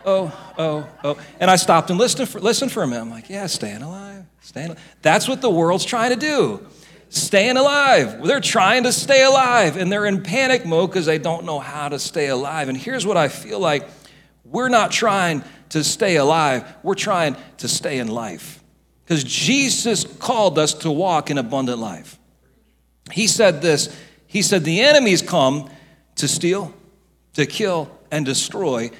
Oh, 0.05 0.53
oh, 0.57 0.87
oh. 1.03 1.17
And 1.39 1.49
I 1.49 1.55
stopped 1.55 1.89
and 1.89 1.97
listened 1.97 2.29
for, 2.29 2.39
listened 2.39 2.71
for 2.71 2.83
a 2.83 2.87
minute. 2.87 3.01
I'm 3.01 3.09
like, 3.09 3.29
yeah, 3.29 3.47
staying 3.47 3.81
alive, 3.81 4.25
staying 4.41 4.67
alive. 4.67 4.95
That's 5.01 5.27
what 5.27 5.41
the 5.41 5.49
world's 5.49 5.85
trying 5.85 6.11
to 6.11 6.15
do. 6.15 6.65
Staying 7.09 7.57
alive. 7.57 8.23
They're 8.23 8.39
trying 8.39 8.83
to 8.83 8.91
stay 8.91 9.23
alive, 9.23 9.77
and 9.77 9.91
they're 9.91 10.05
in 10.05 10.21
panic 10.21 10.65
mode 10.65 10.89
because 10.89 11.05
they 11.05 11.17
don't 11.17 11.45
know 11.45 11.59
how 11.59 11.89
to 11.89 11.97
stay 11.97 12.27
alive. 12.27 12.69
And 12.69 12.77
here's 12.77 13.05
what 13.05 13.17
I 13.17 13.29
feel 13.29 13.59
like 13.59 13.87
we're 14.43 14.69
not 14.69 14.91
trying 14.91 15.43
to 15.73 15.83
stay 15.83 16.17
alive, 16.17 16.71
we're 16.83 16.93
trying 16.93 17.35
to 17.57 17.67
stay 17.67 17.97
in 17.97 18.07
life. 18.07 18.63
Because 19.03 19.23
Jesus 19.23 20.03
called 20.03 20.59
us 20.59 20.75
to 20.75 20.91
walk 20.91 21.31
in 21.31 21.39
abundant 21.39 21.79
life. 21.79 22.19
He 23.11 23.25
said 23.25 23.63
this 23.63 23.93
He 24.27 24.43
said, 24.43 24.65
The 24.65 24.81
enemies 24.81 25.23
come 25.23 25.71
to 26.17 26.27
steal, 26.27 26.71
to 27.33 27.47
kill, 27.47 27.89
and 28.11 28.23
destroy, 28.23 28.91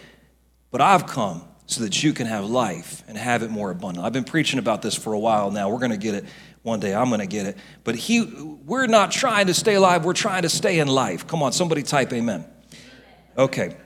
but 0.72 0.82
I've 0.82 1.06
come 1.06 1.44
so 1.68 1.84
that 1.84 2.02
you 2.02 2.12
can 2.12 2.26
have 2.26 2.46
life 2.46 3.04
and 3.08 3.20
have 3.20 3.44
it 3.44 3.52
more 3.52 3.70
abundant. 3.70 4.04
I've 4.04 4.12
been 4.12 4.24
preaching 4.24 4.58
about 4.58 4.82
this 4.82 4.96
for 4.96 5.14
a 5.14 5.20
while 5.20 5.52
now. 5.52 5.70
We're 5.70 5.78
going 5.78 5.92
to 5.92 5.98
get 5.98 6.16
it 6.16 6.26
one 6.64 6.80
day. 6.80 6.96
I'm 6.96 7.10
going 7.10 7.22
to 7.22 7.28
get 7.28 7.46
it. 7.46 7.58
But 7.84 7.94
he, 7.94 8.24
we're 8.66 8.88
not 8.88 9.12
trying 9.12 9.46
to 9.46 9.54
stay 9.54 9.76
alive, 9.76 10.06
we're 10.06 10.14
trying 10.14 10.42
to 10.42 10.50
stay 10.50 10.80
in 10.80 10.88
life. 10.88 11.28
Come 11.28 11.44
on, 11.44 11.54
somebody 11.54 11.84
type 11.84 12.12
amen. 12.14 12.46
Okay. 13.38 13.78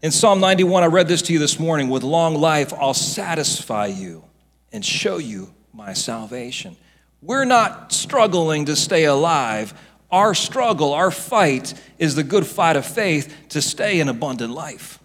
In 0.00 0.12
Psalm 0.12 0.38
91, 0.38 0.84
I 0.84 0.86
read 0.86 1.08
this 1.08 1.22
to 1.22 1.32
you 1.32 1.40
this 1.40 1.58
morning 1.58 1.88
with 1.88 2.04
long 2.04 2.36
life, 2.36 2.72
I'll 2.72 2.94
satisfy 2.94 3.86
you 3.86 4.22
and 4.70 4.84
show 4.84 5.18
you 5.18 5.52
my 5.72 5.92
salvation. 5.92 6.76
We're 7.20 7.44
not 7.44 7.92
struggling 7.92 8.66
to 8.66 8.76
stay 8.76 9.06
alive. 9.06 9.74
Our 10.12 10.36
struggle, 10.36 10.92
our 10.92 11.10
fight, 11.10 11.74
is 11.98 12.14
the 12.14 12.22
good 12.22 12.46
fight 12.46 12.76
of 12.76 12.86
faith 12.86 13.34
to 13.48 13.60
stay 13.60 13.98
in 13.98 14.08
abundant 14.08 14.52
life. 14.52 15.00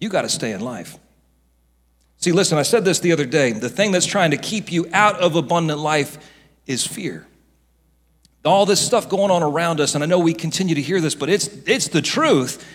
You 0.00 0.08
got 0.08 0.22
to 0.22 0.30
stay 0.30 0.52
in 0.52 0.62
life. 0.62 0.96
See, 2.16 2.32
listen, 2.32 2.56
I 2.56 2.62
said 2.62 2.86
this 2.86 3.00
the 3.00 3.12
other 3.12 3.26
day. 3.26 3.52
The 3.52 3.68
thing 3.68 3.92
that's 3.92 4.06
trying 4.06 4.30
to 4.30 4.38
keep 4.38 4.72
you 4.72 4.88
out 4.90 5.16
of 5.16 5.36
abundant 5.36 5.80
life 5.80 6.16
is 6.66 6.86
fear. 6.86 7.26
All 8.42 8.64
this 8.64 8.80
stuff 8.80 9.10
going 9.10 9.30
on 9.30 9.42
around 9.42 9.80
us, 9.80 9.94
and 9.94 10.02
I 10.02 10.06
know 10.06 10.18
we 10.18 10.32
continue 10.32 10.74
to 10.74 10.82
hear 10.82 11.02
this, 11.02 11.14
but 11.14 11.28
it's, 11.28 11.48
it's 11.66 11.88
the 11.88 12.02
truth 12.02 12.66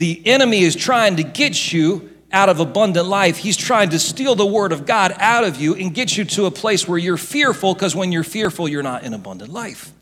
the 0.00 0.26
enemy 0.26 0.62
is 0.62 0.74
trying 0.74 1.16
to 1.16 1.22
get 1.22 1.74
you 1.74 2.10
out 2.32 2.48
of 2.48 2.58
abundant 2.58 3.06
life. 3.06 3.36
He's 3.36 3.56
trying 3.56 3.90
to 3.90 3.98
steal 3.98 4.34
the 4.34 4.46
word 4.46 4.72
of 4.72 4.86
God 4.86 5.12
out 5.18 5.44
of 5.44 5.60
you 5.60 5.74
and 5.74 5.92
get 5.92 6.16
you 6.16 6.24
to 6.24 6.46
a 6.46 6.50
place 6.50 6.88
where 6.88 6.96
you're 6.96 7.18
fearful 7.18 7.74
because 7.74 7.94
when 7.94 8.10
you're 8.10 8.24
fearful, 8.24 8.66
you're 8.66 8.82
not 8.82 9.04
in 9.04 9.12
abundant 9.12 9.52
life. 9.52 9.92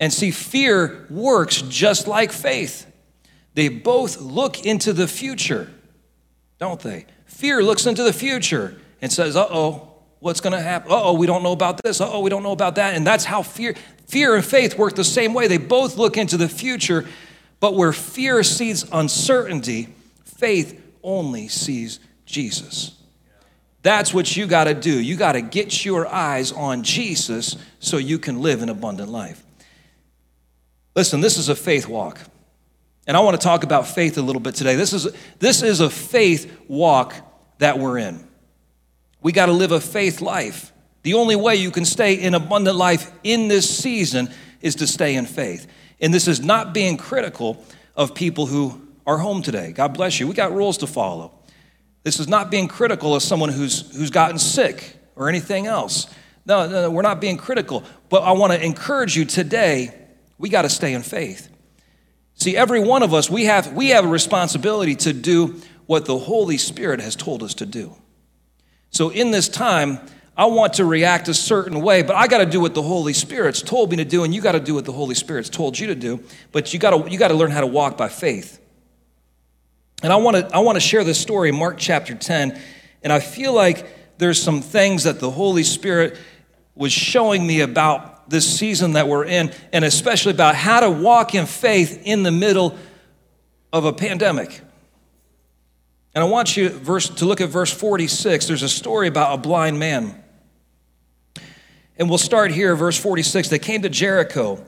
And 0.00 0.12
see, 0.12 0.32
fear 0.32 1.06
works 1.08 1.62
just 1.62 2.08
like 2.08 2.32
faith. 2.32 2.92
They 3.54 3.68
both 3.68 4.20
look 4.20 4.66
into 4.66 4.92
the 4.92 5.06
future, 5.06 5.72
don't 6.58 6.80
they? 6.80 7.06
Fear 7.26 7.62
looks 7.62 7.86
into 7.86 8.02
the 8.02 8.12
future 8.12 8.76
and 9.00 9.12
says, 9.12 9.36
uh 9.36 9.46
oh, 9.48 9.92
what's 10.18 10.40
going 10.40 10.54
to 10.54 10.60
happen? 10.60 10.90
Uh 10.90 11.04
oh, 11.04 11.12
we 11.12 11.28
don't 11.28 11.44
know 11.44 11.52
about 11.52 11.80
this. 11.84 12.00
Uh 12.00 12.10
oh, 12.10 12.18
we 12.18 12.30
don't 12.30 12.42
know 12.42 12.50
about 12.50 12.74
that. 12.74 12.96
And 12.96 13.06
that's 13.06 13.24
how 13.24 13.44
fear, 13.44 13.76
fear 14.08 14.34
and 14.34 14.44
faith 14.44 14.76
work 14.76 14.96
the 14.96 15.04
same 15.04 15.34
way. 15.34 15.46
They 15.46 15.58
both 15.58 15.96
look 15.96 16.16
into 16.16 16.36
the 16.36 16.48
future 16.48 17.06
but 17.64 17.76
where 17.76 17.94
fear 17.94 18.42
sees 18.42 18.84
uncertainty, 18.92 19.88
faith 20.22 20.78
only 21.02 21.48
sees 21.48 21.98
Jesus. 22.26 23.00
That's 23.80 24.12
what 24.12 24.36
you 24.36 24.46
got 24.46 24.64
to 24.64 24.74
do. 24.74 25.00
You 25.00 25.16
got 25.16 25.32
to 25.32 25.40
get 25.40 25.82
your 25.82 26.06
eyes 26.06 26.52
on 26.52 26.82
Jesus 26.82 27.56
so 27.78 27.96
you 27.96 28.18
can 28.18 28.42
live 28.42 28.60
an 28.60 28.68
abundant 28.68 29.08
life. 29.08 29.42
Listen, 30.94 31.22
this 31.22 31.38
is 31.38 31.48
a 31.48 31.56
faith 31.56 31.88
walk. 31.88 32.20
And 33.06 33.16
I 33.16 33.20
want 33.20 33.40
to 33.40 33.42
talk 33.42 33.64
about 33.64 33.88
faith 33.88 34.18
a 34.18 34.22
little 34.22 34.42
bit 34.42 34.54
today. 34.56 34.76
This 34.76 34.92
is, 34.92 35.08
this 35.38 35.62
is 35.62 35.80
a 35.80 35.88
faith 35.88 36.54
walk 36.68 37.14
that 37.60 37.78
we're 37.78 37.96
in. 37.96 38.28
We 39.22 39.32
got 39.32 39.46
to 39.46 39.52
live 39.52 39.72
a 39.72 39.80
faith 39.80 40.20
life. 40.20 40.70
The 41.02 41.14
only 41.14 41.36
way 41.36 41.56
you 41.56 41.70
can 41.70 41.86
stay 41.86 42.12
in 42.12 42.34
abundant 42.34 42.76
life 42.76 43.10
in 43.22 43.48
this 43.48 43.74
season 43.74 44.28
is 44.60 44.74
to 44.74 44.86
stay 44.86 45.14
in 45.14 45.24
faith. 45.24 45.66
And 46.04 46.12
this 46.12 46.28
is 46.28 46.42
not 46.42 46.74
being 46.74 46.98
critical 46.98 47.64
of 47.96 48.14
people 48.14 48.44
who 48.44 48.78
are 49.06 49.16
home 49.16 49.40
today. 49.40 49.72
God 49.72 49.94
bless 49.94 50.20
you. 50.20 50.28
We 50.28 50.34
got 50.34 50.52
rules 50.52 50.76
to 50.78 50.86
follow. 50.86 51.32
This 52.02 52.20
is 52.20 52.28
not 52.28 52.50
being 52.50 52.68
critical 52.68 53.14
of 53.14 53.22
someone 53.22 53.48
who's, 53.48 53.90
who's 53.96 54.10
gotten 54.10 54.38
sick 54.38 54.98
or 55.16 55.30
anything 55.30 55.66
else. 55.66 56.06
No, 56.44 56.68
no, 56.68 56.90
we're 56.90 57.00
not 57.00 57.22
being 57.22 57.38
critical. 57.38 57.84
But 58.10 58.22
I 58.22 58.32
want 58.32 58.52
to 58.52 58.62
encourage 58.62 59.16
you 59.16 59.24
today, 59.24 59.94
we 60.36 60.50
got 60.50 60.62
to 60.62 60.68
stay 60.68 60.92
in 60.92 61.00
faith. 61.00 61.48
See, 62.34 62.54
every 62.54 62.80
one 62.80 63.02
of 63.02 63.14
us, 63.14 63.30
we 63.30 63.46
have, 63.46 63.72
we 63.72 63.88
have 63.88 64.04
a 64.04 64.08
responsibility 64.08 64.96
to 64.96 65.14
do 65.14 65.58
what 65.86 66.04
the 66.04 66.18
Holy 66.18 66.58
Spirit 66.58 67.00
has 67.00 67.16
told 67.16 67.42
us 67.42 67.54
to 67.54 67.64
do. 67.64 67.96
So 68.90 69.08
in 69.08 69.30
this 69.30 69.48
time, 69.48 70.00
I 70.36 70.46
want 70.46 70.74
to 70.74 70.84
react 70.84 71.28
a 71.28 71.34
certain 71.34 71.80
way, 71.80 72.02
but 72.02 72.16
I 72.16 72.26
got 72.26 72.38
to 72.38 72.46
do 72.46 72.60
what 72.60 72.74
the 72.74 72.82
Holy 72.82 73.12
Spirit's 73.12 73.62
told 73.62 73.90
me 73.90 73.98
to 73.98 74.04
do, 74.04 74.24
and 74.24 74.34
you 74.34 74.40
got 74.40 74.52
to 74.52 74.60
do 74.60 74.74
what 74.74 74.84
the 74.84 74.92
Holy 74.92 75.14
Spirit's 75.14 75.48
told 75.48 75.78
you 75.78 75.86
to 75.88 75.94
do. 75.94 76.20
But 76.50 76.72
you 76.72 76.80
got 76.80 76.90
to 76.90 77.10
you 77.10 77.18
got 77.18 77.28
to 77.28 77.34
learn 77.34 77.52
how 77.52 77.60
to 77.60 77.66
walk 77.66 77.96
by 77.96 78.08
faith. 78.08 78.60
And 80.02 80.12
I 80.12 80.16
want 80.16 80.36
to 80.36 80.54
I 80.54 80.58
want 80.58 80.76
to 80.76 80.80
share 80.80 81.04
this 81.04 81.20
story, 81.20 81.52
Mark 81.52 81.76
chapter 81.78 82.14
10, 82.14 82.60
and 83.02 83.12
I 83.12 83.20
feel 83.20 83.52
like 83.52 83.86
there's 84.18 84.42
some 84.42 84.60
things 84.60 85.04
that 85.04 85.20
the 85.20 85.30
Holy 85.30 85.62
Spirit 85.62 86.18
was 86.74 86.92
showing 86.92 87.46
me 87.46 87.60
about 87.60 88.28
this 88.28 88.58
season 88.58 88.94
that 88.94 89.06
we're 89.06 89.24
in, 89.24 89.52
and 89.72 89.84
especially 89.84 90.32
about 90.32 90.56
how 90.56 90.80
to 90.80 90.90
walk 90.90 91.34
in 91.34 91.46
faith 91.46 92.02
in 92.04 92.24
the 92.24 92.32
middle 92.32 92.76
of 93.72 93.84
a 93.84 93.92
pandemic. 93.92 94.60
And 96.14 96.22
I 96.22 96.26
want 96.26 96.56
you 96.56 96.70
verse, 96.70 97.08
to 97.08 97.24
look 97.24 97.40
at 97.40 97.48
verse 97.48 97.72
46. 97.72 98.46
There's 98.46 98.62
a 98.62 98.68
story 98.68 99.08
about 99.08 99.34
a 99.34 99.38
blind 99.38 99.78
man. 99.78 100.23
And 101.96 102.08
we'll 102.08 102.18
start 102.18 102.50
here, 102.50 102.74
verse 102.74 102.98
46. 102.98 103.48
They 103.48 103.58
came 103.58 103.82
to 103.82 103.88
Jericho. 103.88 104.64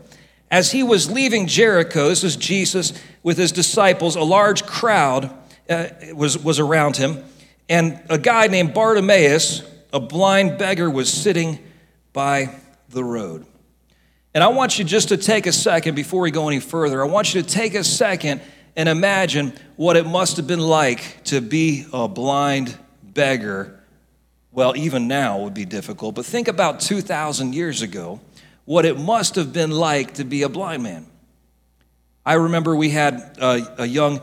As 0.50 0.70
he 0.70 0.82
was 0.82 1.10
leaving 1.10 1.46
Jericho, 1.48 2.08
this 2.08 2.22
is 2.22 2.36
Jesus 2.36 2.92
with 3.22 3.36
his 3.36 3.50
disciples, 3.50 4.14
a 4.14 4.22
large 4.22 4.64
crowd 4.64 5.30
uh, 5.68 5.88
was, 6.14 6.38
was 6.38 6.60
around 6.60 6.96
him. 6.96 7.24
And 7.68 8.00
a 8.08 8.18
guy 8.18 8.46
named 8.46 8.72
Bartimaeus, 8.72 9.62
a 9.92 9.98
blind 9.98 10.56
beggar, 10.56 10.88
was 10.88 11.12
sitting 11.12 11.58
by 12.12 12.54
the 12.90 13.02
road. 13.02 13.44
And 14.32 14.44
I 14.44 14.48
want 14.48 14.78
you 14.78 14.84
just 14.84 15.08
to 15.08 15.16
take 15.16 15.46
a 15.46 15.52
second 15.52 15.96
before 15.96 16.20
we 16.20 16.30
go 16.30 16.46
any 16.46 16.60
further. 16.60 17.02
I 17.02 17.08
want 17.08 17.34
you 17.34 17.42
to 17.42 17.48
take 17.48 17.74
a 17.74 17.82
second 17.82 18.40
and 18.76 18.88
imagine 18.88 19.52
what 19.74 19.96
it 19.96 20.06
must 20.06 20.36
have 20.36 20.46
been 20.46 20.60
like 20.60 21.24
to 21.24 21.40
be 21.40 21.86
a 21.92 22.06
blind 22.06 22.78
beggar 23.02 23.75
well, 24.56 24.74
even 24.74 25.06
now 25.06 25.38
would 25.40 25.52
be 25.52 25.66
difficult, 25.66 26.14
but 26.14 26.24
think 26.24 26.48
about 26.48 26.80
2,000 26.80 27.54
years 27.54 27.82
ago, 27.82 28.20
what 28.64 28.86
it 28.86 28.98
must 28.98 29.34
have 29.34 29.52
been 29.52 29.70
like 29.70 30.14
to 30.14 30.24
be 30.24 30.42
a 30.44 30.48
blind 30.48 30.82
man. 30.82 31.06
I 32.24 32.34
remember 32.34 32.74
we 32.74 32.88
had 32.88 33.36
a, 33.38 33.82
a 33.82 33.86
young 33.86 34.22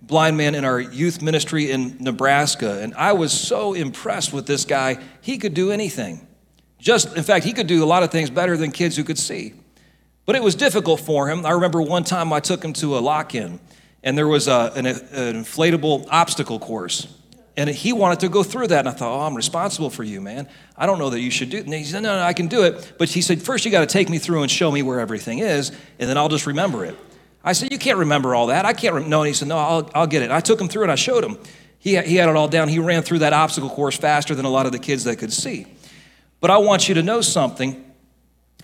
blind 0.00 0.38
man 0.38 0.54
in 0.54 0.64
our 0.64 0.80
youth 0.80 1.20
ministry 1.20 1.70
in 1.70 1.98
Nebraska, 2.00 2.80
and 2.80 2.94
I 2.94 3.12
was 3.12 3.30
so 3.30 3.74
impressed 3.74 4.32
with 4.32 4.46
this 4.46 4.64
guy. 4.64 4.96
He 5.20 5.36
could 5.36 5.52
do 5.52 5.70
anything. 5.70 6.26
Just, 6.78 7.14
in 7.14 7.22
fact, 7.22 7.44
he 7.44 7.52
could 7.52 7.66
do 7.66 7.84
a 7.84 7.86
lot 7.86 8.02
of 8.02 8.10
things 8.10 8.30
better 8.30 8.56
than 8.56 8.70
kids 8.70 8.96
who 8.96 9.04
could 9.04 9.18
see. 9.18 9.52
But 10.24 10.34
it 10.34 10.42
was 10.42 10.54
difficult 10.54 11.00
for 11.00 11.28
him. 11.28 11.44
I 11.44 11.50
remember 11.50 11.82
one 11.82 12.04
time 12.04 12.32
I 12.32 12.40
took 12.40 12.64
him 12.64 12.72
to 12.74 12.96
a 12.96 13.00
lock 13.00 13.34
in, 13.34 13.60
and 14.02 14.16
there 14.16 14.28
was 14.28 14.48
a, 14.48 14.72
an, 14.74 14.86
an 14.86 14.94
inflatable 15.44 16.06
obstacle 16.10 16.58
course. 16.58 17.06
And 17.56 17.70
he 17.70 17.92
wanted 17.92 18.20
to 18.20 18.28
go 18.28 18.42
through 18.42 18.68
that. 18.68 18.80
And 18.80 18.88
I 18.88 18.92
thought, 18.92 19.16
oh, 19.16 19.20
I'm 19.20 19.34
responsible 19.34 19.90
for 19.90 20.02
you, 20.02 20.20
man. 20.20 20.48
I 20.76 20.86
don't 20.86 20.98
know 20.98 21.10
that 21.10 21.20
you 21.20 21.30
should 21.30 21.50
do 21.50 21.58
it. 21.58 21.64
And 21.64 21.74
he 21.74 21.84
said, 21.84 22.02
no, 22.02 22.16
no, 22.16 22.22
I 22.22 22.32
can 22.32 22.48
do 22.48 22.64
it. 22.64 22.94
But 22.98 23.08
he 23.08 23.20
said, 23.20 23.40
first 23.40 23.64
you 23.64 23.70
got 23.70 23.80
to 23.80 23.86
take 23.86 24.08
me 24.08 24.18
through 24.18 24.42
and 24.42 24.50
show 24.50 24.72
me 24.72 24.82
where 24.82 24.98
everything 24.98 25.38
is, 25.38 25.70
and 25.98 26.10
then 26.10 26.18
I'll 26.18 26.28
just 26.28 26.46
remember 26.46 26.84
it. 26.84 26.96
I 27.44 27.52
said, 27.52 27.70
you 27.70 27.78
can't 27.78 27.98
remember 27.98 28.34
all 28.34 28.48
that. 28.48 28.64
I 28.64 28.72
can't. 28.72 28.94
Re-. 28.94 29.06
No, 29.06 29.20
and 29.20 29.28
he 29.28 29.34
said, 29.34 29.48
no, 29.48 29.58
I'll, 29.58 29.90
I'll 29.94 30.06
get 30.06 30.22
it. 30.22 30.30
I 30.30 30.40
took 30.40 30.60
him 30.60 30.68
through 30.68 30.82
and 30.82 30.92
I 30.92 30.96
showed 30.96 31.22
him. 31.22 31.38
He, 31.78 32.00
he 32.00 32.16
had 32.16 32.30
it 32.30 32.36
all 32.36 32.48
down. 32.48 32.68
He 32.68 32.78
ran 32.78 33.02
through 33.02 33.18
that 33.18 33.34
obstacle 33.34 33.68
course 33.68 33.96
faster 33.96 34.34
than 34.34 34.46
a 34.46 34.50
lot 34.50 34.64
of 34.64 34.72
the 34.72 34.78
kids 34.78 35.04
that 35.04 35.16
could 35.16 35.32
see. 35.32 35.66
But 36.40 36.50
I 36.50 36.56
want 36.56 36.88
you 36.88 36.94
to 36.94 37.02
know 37.02 37.20
something. 37.20 37.84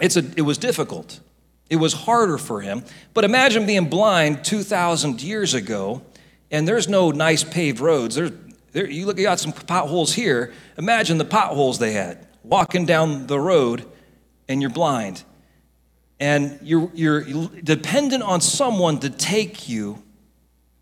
It's 0.00 0.16
a, 0.16 0.24
it 0.36 0.42
was 0.42 0.56
difficult. 0.56 1.20
It 1.68 1.76
was 1.76 1.92
harder 1.92 2.38
for 2.38 2.62
him. 2.62 2.82
But 3.12 3.24
imagine 3.24 3.66
being 3.66 3.90
blind 3.90 4.44
2,000 4.44 5.22
years 5.22 5.52
ago, 5.52 6.02
and 6.50 6.66
there's 6.66 6.88
no 6.88 7.10
nice 7.10 7.44
paved 7.44 7.80
roads. 7.80 8.16
There's, 8.16 8.32
there, 8.72 8.88
you 8.88 9.06
look, 9.06 9.18
you 9.18 9.24
got 9.24 9.40
some 9.40 9.52
potholes 9.52 10.12
here. 10.12 10.52
Imagine 10.78 11.18
the 11.18 11.24
potholes 11.24 11.78
they 11.78 11.92
had. 11.92 12.26
Walking 12.42 12.86
down 12.86 13.26
the 13.26 13.38
road, 13.38 13.84
and 14.48 14.60
you're 14.60 14.70
blind. 14.70 15.22
And 16.18 16.58
you're, 16.62 16.90
you're 16.94 17.48
dependent 17.62 18.22
on 18.22 18.40
someone 18.40 19.00
to 19.00 19.10
take 19.10 19.68
you 19.68 20.02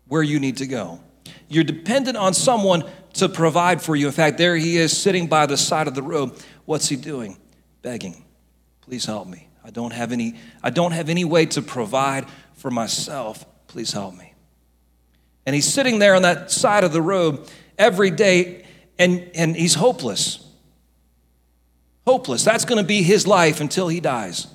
where 0.07 0.23
you 0.23 0.39
need 0.39 0.57
to 0.57 0.67
go. 0.67 0.99
You're 1.47 1.63
dependent 1.63 2.17
on 2.17 2.33
someone 2.33 2.83
to 3.13 3.29
provide 3.29 3.81
for 3.81 3.95
you. 3.95 4.07
In 4.07 4.13
fact, 4.13 4.37
there 4.37 4.55
he 4.55 4.77
is 4.77 4.95
sitting 4.95 5.27
by 5.27 5.45
the 5.45 5.57
side 5.57 5.87
of 5.87 5.95
the 5.95 6.03
road. 6.03 6.31
What's 6.65 6.89
he 6.89 6.95
doing? 6.95 7.37
Begging. 7.81 8.25
Please 8.81 9.05
help 9.05 9.27
me. 9.27 9.47
I 9.63 9.71
don't 9.71 9.93
have 9.93 10.11
any, 10.11 10.35
I 10.61 10.69
don't 10.69 10.91
have 10.91 11.09
any 11.09 11.25
way 11.25 11.45
to 11.47 11.61
provide 11.61 12.25
for 12.55 12.69
myself. 12.69 13.45
Please 13.67 13.91
help 13.91 14.15
me. 14.15 14.33
And 15.45 15.55
he's 15.55 15.71
sitting 15.71 15.99
there 15.99 16.15
on 16.15 16.21
that 16.23 16.51
side 16.51 16.83
of 16.83 16.91
the 16.91 17.01
road 17.01 17.49
every 17.79 18.11
day, 18.11 18.65
and, 18.99 19.31
and 19.33 19.55
he's 19.55 19.73
hopeless. 19.73 20.45
Hopeless. 22.05 22.43
That's 22.43 22.65
going 22.65 22.77
to 22.77 22.87
be 22.87 23.01
his 23.01 23.25
life 23.25 23.61
until 23.61 23.87
he 23.87 23.99
dies. 23.99 24.45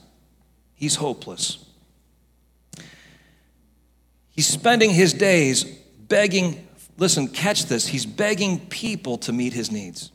He's 0.74 0.96
hopeless. 0.96 1.64
He's 4.30 4.46
spending 4.46 4.90
his 4.90 5.12
days 5.12 5.64
begging, 5.64 6.68
listen, 6.98 7.28
catch 7.28 7.66
this, 7.66 7.86
he's 7.86 8.04
begging 8.04 8.66
people 8.66 9.16
to 9.18 9.32
meet 9.32 9.52
his 9.52 9.72
needs. 9.72 10.12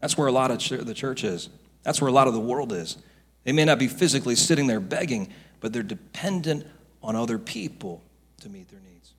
That's 0.00 0.16
where 0.16 0.28
a 0.28 0.32
lot 0.32 0.50
of 0.50 0.86
the 0.86 0.94
church 0.94 1.24
is. 1.24 1.48
That's 1.82 2.00
where 2.00 2.08
a 2.08 2.12
lot 2.12 2.28
of 2.28 2.34
the 2.34 2.40
world 2.40 2.72
is. 2.72 2.98
They 3.44 3.52
may 3.52 3.64
not 3.64 3.78
be 3.78 3.88
physically 3.88 4.34
sitting 4.34 4.66
there 4.66 4.80
begging, 4.80 5.32
but 5.60 5.72
they're 5.72 5.82
dependent 5.82 6.66
on 7.02 7.16
other 7.16 7.38
people 7.38 8.02
to 8.40 8.48
meet 8.48 8.68
their 8.68 8.80
needs. 8.80 9.12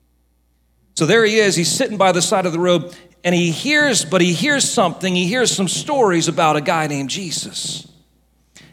So 0.98 1.06
there 1.06 1.24
he 1.24 1.38
is. 1.38 1.54
He's 1.54 1.70
sitting 1.70 1.96
by 1.96 2.10
the 2.10 2.20
side 2.20 2.44
of 2.44 2.50
the 2.50 2.58
road 2.58 2.92
and 3.22 3.32
he 3.32 3.52
hears, 3.52 4.04
but 4.04 4.20
he 4.20 4.32
hears 4.32 4.68
something. 4.68 5.14
He 5.14 5.28
hears 5.28 5.48
some 5.48 5.68
stories 5.68 6.26
about 6.26 6.56
a 6.56 6.60
guy 6.60 6.88
named 6.88 7.08
Jesus. 7.08 7.86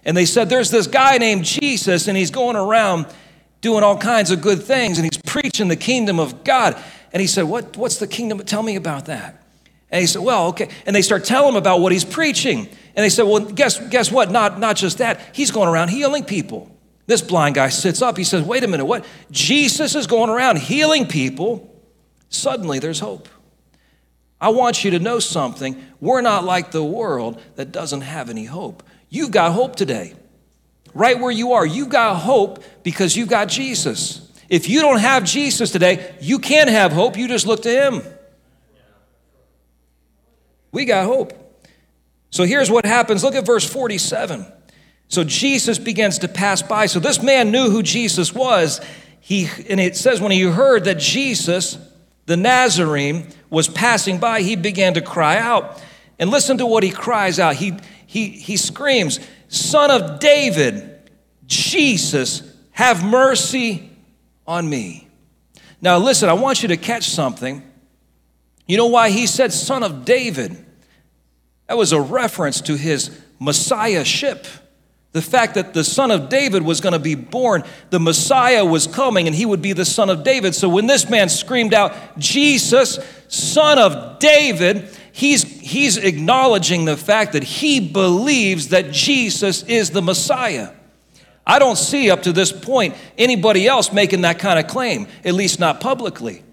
And 0.04 0.18
they 0.18 0.26
said, 0.26 0.50
There's 0.50 0.72
this 0.72 0.88
guy 0.88 1.20
named 1.20 1.46
Jesus, 1.46 2.08
and 2.08 2.18
he's 2.18 2.32
going 2.32 2.56
around 2.56 3.06
doing 3.62 3.84
all 3.84 3.96
kinds 3.96 4.32
of 4.32 4.42
good 4.42 4.64
things, 4.64 4.98
and 4.98 5.06
he's 5.06 5.22
preaching 5.22 5.68
the 5.68 5.76
kingdom 5.76 6.20
of 6.20 6.44
God. 6.44 6.76
And 7.14 7.22
he 7.22 7.28
said, 7.28 7.44
what, 7.44 7.78
What's 7.78 7.98
the 7.98 8.08
kingdom? 8.08 8.40
Tell 8.40 8.64
me 8.64 8.76
about 8.76 9.06
that. 9.06 9.44
And 9.92 10.02
he 10.02 10.08
said, 10.08 10.24
Well, 10.24 10.48
okay. 10.48 10.70
And 10.88 10.96
they 10.96 11.04
start 11.04 11.26
telling 11.26 11.50
him 11.50 11.58
about 11.58 11.80
what 11.80 11.92
he's 11.92 12.06
preaching. 12.06 12.62
And 12.96 13.04
they 13.04 13.10
said, 13.10 13.26
Well, 13.28 13.42
guess, 13.42 13.78
guess 13.90 14.12
what? 14.12 14.32
Not, 14.32 14.60
not 14.60 14.78
just 14.78 14.98
that. 14.98 15.22
He's 15.32 15.52
going 15.52 15.70
around 15.70 15.90
healing 15.90 16.26
people. 16.26 16.76
This 17.06 17.22
blind 17.22 17.54
guy 17.54 17.70
sits 17.70 18.02
up. 18.02 18.18
He 18.18 18.24
says, 18.24 18.42
Wait 18.42 18.64
a 18.64 18.68
minute, 18.68 18.86
what? 18.86 19.06
Jesus 19.30 19.94
is 19.94 20.08
going 20.08 20.32
around 20.32 20.58
healing 20.58 21.08
people. 21.08 21.72
Suddenly 22.36 22.80
there's 22.80 23.00
hope. 23.00 23.30
I 24.40 24.50
want 24.50 24.84
you 24.84 24.92
to 24.92 25.00
know 25.00 25.20
something. 25.20 25.82
We're 26.00 26.22
not 26.22 26.44
like 26.44 26.72
the 26.72 26.84
world 26.84 27.42
that 27.56 27.72
doesn't 27.72 28.02
have 28.02 28.30
any 28.30 28.46
hope. 28.46 28.84
You've 29.10 29.32
got 29.32 29.54
hope 29.54 29.76
today. 29.76 30.14
Right 30.94 31.20
where 31.20 31.32
you 31.32 31.54
are, 31.54 31.66
you've 31.66 31.90
got 31.90 32.16
hope 32.16 32.64
because 32.84 33.16
you've 33.16 33.30
got 33.30 33.48
Jesus. 33.48 34.32
If 34.50 34.70
you 34.70 34.82
don't 34.82 35.00
have 35.00 35.24
Jesus 35.24 35.72
today, 35.72 36.16
you 36.22 36.40
can't 36.40 36.70
have 36.70 36.92
hope. 36.92 37.18
You 37.18 37.28
just 37.28 37.48
look 37.48 37.64
to 37.64 37.70
Him. 37.70 38.02
We 40.72 40.86
got 40.86 41.06
hope. 41.06 41.34
So 42.30 42.44
here's 42.44 42.70
what 42.70 42.86
happens. 42.86 43.24
Look 43.24 43.36
at 43.36 43.46
verse 43.46 43.68
47. 43.68 44.46
So 45.08 45.24
Jesus 45.24 45.80
begins 45.80 46.20
to 46.20 46.28
pass 46.28 46.62
by. 46.62 46.88
So 46.88 47.00
this 47.00 47.22
man 47.22 47.52
knew 47.52 47.70
who 47.70 47.82
Jesus 47.82 48.34
was. 48.34 48.82
He, 49.22 49.48
and 49.70 49.80
it 49.80 49.96
says 49.96 50.20
when 50.20 50.32
he 50.32 50.42
heard 50.42 50.84
that 50.86 51.00
Jesus, 51.00 51.78
the 52.26 52.38
Nazarene, 52.38 53.28
was 53.50 53.68
passing 53.68 54.18
by, 54.18 54.42
he 54.42 54.56
began 54.56 54.96
to 54.96 55.02
cry 55.02 55.38
out. 55.38 55.82
And 56.18 56.30
listen 56.30 56.58
to 56.58 56.66
what 56.66 56.84
he 56.84 56.92
cries 56.92 57.40
out. 57.40 57.56
He, 57.56 57.74
he, 58.08 58.30
he 58.30 58.58
screams, 58.58 59.20
Son 59.48 59.92
of 59.92 60.20
David, 60.20 61.10
Jesus, 61.46 62.42
have 62.72 63.04
mercy 63.04 63.90
on 64.48 64.70
me. 64.70 65.08
Now, 65.82 65.98
listen, 65.98 66.30
I 66.30 66.34
want 66.34 66.62
you 66.62 66.70
to 66.70 66.78
catch 66.78 67.10
something. 67.10 67.64
You 68.68 68.78
know 68.78 68.88
why 68.88 69.10
he 69.10 69.28
said, 69.28 69.54
Son 69.54 69.84
of 69.84 70.06
David? 70.06 70.66
That 71.68 71.78
was 71.78 71.92
a 71.92 72.02
reference 72.02 72.62
to 72.62 72.76
his 72.76 73.22
messiahship. 73.40 74.48
The 75.16 75.22
fact 75.22 75.54
that 75.54 75.74
the 75.74 75.86
son 75.86 76.12
of 76.12 76.28
David 76.28 76.62
was 76.62 76.82
going 76.82 76.92
to 76.92 77.00
be 77.00 77.16
born, 77.16 77.64
the 77.90 78.02
Messiah 78.02 78.66
was 78.66 78.86
coming, 78.86 79.28
and 79.28 79.34
he 79.34 79.46
would 79.46 79.62
be 79.62 79.72
the 79.72 79.86
son 79.86 80.10
of 80.10 80.26
David. 80.26 80.54
So 80.54 80.68
when 80.68 80.88
this 80.88 81.10
man 81.10 81.30
screamed 81.30 81.74
out, 81.74 82.20
Jesus, 82.20 83.00
son 83.30 83.80
of 83.80 84.20
David, 84.20 84.90
he's, 85.14 85.44
he's 85.44 85.96
acknowledging 85.96 86.84
the 86.84 86.98
fact 86.98 87.32
that 87.32 87.46
he 87.46 87.80
believes 87.80 88.68
that 88.68 88.92
Jesus 88.92 89.64
is 89.64 89.92
the 89.92 90.02
Messiah. 90.02 90.74
I 91.48 91.60
don't 91.60 91.78
see 91.78 92.12
up 92.12 92.24
to 92.24 92.34
this 92.34 92.52
point 92.52 92.94
anybody 93.18 93.70
else 93.70 93.94
making 93.94 94.24
that 94.24 94.38
kind 94.38 94.60
of 94.60 94.68
claim, 94.68 95.08
at 95.24 95.34
least 95.34 95.62
not 95.62 95.80
publicly. 95.80 96.44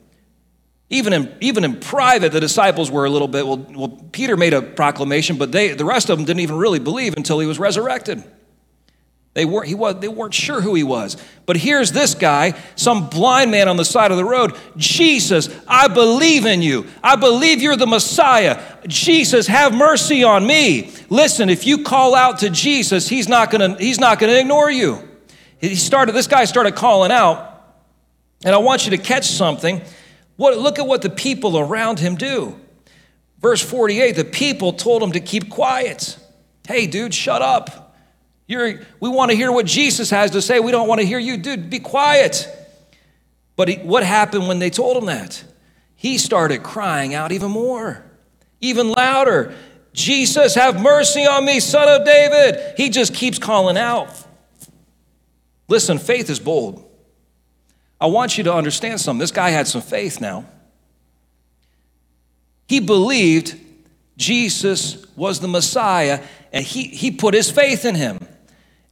Even 0.89 1.13
in, 1.13 1.35
even 1.41 1.65
in 1.65 1.81
private, 1.81 2.31
the 2.31 2.39
disciples 2.39 2.93
were 2.93 3.07
a 3.07 3.11
little 3.11 3.27
bit, 3.27 3.45
well, 3.45 3.59
well 3.59 4.09
Peter 4.13 4.37
made 4.37 4.55
a 4.55 4.63
proclamation, 4.63 5.37
but 5.37 5.51
they, 5.51 5.73
the 5.75 5.85
rest 5.85 6.11
of 6.11 6.17
them 6.17 6.25
didn't 6.25 6.43
even 6.43 6.59
really 6.59 6.79
believe 6.79 7.17
until 7.17 7.41
he 7.41 7.47
was 7.49 7.59
resurrected. 7.59 8.23
They 9.35 9.47
weren't, 9.47 9.67
he 9.67 9.75
was, 9.75 9.99
they 9.99 10.09
weren't 10.09 10.35
sure 10.35 10.61
who 10.61 10.75
he 10.75 10.83
was. 10.83 11.17
But 11.47 11.57
here's 11.57 11.91
this 11.93 12.15
guy, 12.15 12.55
some 12.77 13.09
blind 13.09 13.51
man 13.51 13.67
on 13.67 13.79
the 13.79 13.85
side 13.85 14.11
of 14.11 14.19
the 14.19 14.25
road. 14.25 14.55
Jesus, 14.77 15.49
I 15.67 15.89
believe 15.89 16.45
in 16.45 16.61
you. 16.61 16.87
I 17.03 17.17
believe 17.17 17.63
you're 17.63 17.77
the 17.77 17.87
Messiah. 17.87 18.63
Jesus, 18.87 19.47
have 19.47 19.75
mercy 19.75 20.23
on 20.23 20.47
me. 20.47 20.93
Listen, 21.09 21.49
if 21.49 21.67
you 21.67 21.83
call 21.83 22.15
out 22.15 22.41
to 22.41 22.51
Jesus, 22.51 23.09
he's 23.09 23.27
not 23.27 23.51
gonna, 23.51 23.77
he's 23.79 23.99
not 23.99 24.19
gonna 24.19 24.35
ignore 24.35 24.71
you. 24.71 25.09
He 25.59 25.77
started, 25.77 26.13
this 26.13 26.27
guy 26.27 26.45
started 26.45 26.75
calling 26.75 27.13
out, 27.13 27.49
and 28.45 28.55
I 28.55 28.59
want 28.59 28.85
you 28.85 28.91
to 28.91 28.99
catch 28.99 29.29
something. 29.29 29.81
What, 30.37 30.59
look 30.59 30.79
at 30.79 30.87
what 30.87 31.01
the 31.01 31.11
people 31.11 31.59
around 31.59 32.01
him 32.01 32.17
do. 32.17 32.59
Verse 33.41 33.63
48 33.63 34.15
the 34.15 34.25
people 34.25 34.75
told 34.75 35.03
him 35.03 35.13
to 35.13 35.21
keep 35.21 35.49
quiet. 35.49 36.19
Hey, 36.67 36.87
dude, 36.87 37.15
shut 37.15 37.41
up. 37.41 37.82
You're, 38.53 38.81
we 39.01 39.09
want 39.09 39.31
to 39.31 39.37
hear 39.37 39.51
what 39.51 39.65
Jesus 39.65 40.11
has 40.11 40.33
to 40.33 40.43
say. 40.43 40.61
We 40.61 40.73
don't 40.73 40.87
want 40.87 41.01
to 41.01 41.07
hear 41.07 41.19
you. 41.19 41.39
Dude, 41.39 41.71
be 41.71 41.79
quiet. 41.79 42.47
But 43.57 43.69
he, 43.69 43.77
what 43.77 44.03
happened 44.03 44.47
when 44.47 44.59
they 44.59 44.69
told 44.69 44.99
him 44.99 45.07
that? 45.07 45.43
He 45.97 46.19
started 46.19 46.63
crying 46.63 47.15
out 47.15 47.33
even 47.33 47.51
more, 47.51 48.05
even 48.61 48.91
louder. 48.91 49.55
Jesus, 49.95 50.55
have 50.55 50.83
mercy 50.83 51.25
on 51.25 51.47
me, 51.47 51.61
son 51.61 51.89
of 51.89 52.05
David. 52.05 52.75
He 52.77 52.91
just 52.91 53.15
keeps 53.15 53.39
calling 53.39 53.79
out. 53.79 54.11
Listen, 55.69 55.97
faith 55.99 56.29
is 56.29 56.39
bold. 56.39 56.87
I 57.99 58.07
want 58.07 58.37
you 58.37 58.45
to 58.45 58.53
understand 58.53 59.01
something. 59.01 59.19
This 59.19 59.31
guy 59.31 59.49
had 59.49 59.67
some 59.67 59.81
faith 59.81 60.21
now. 60.21 60.45
He 62.69 62.81
believed 62.81 63.59
Jesus 64.19 65.07
was 65.17 65.41
the 65.41 65.49
Messiah, 65.49 66.23
and 66.53 66.63
he, 66.63 66.89
he 66.89 67.11
put 67.13 67.33
his 67.33 67.51
faith 67.51 67.87
in 67.87 67.95
him. 67.95 68.19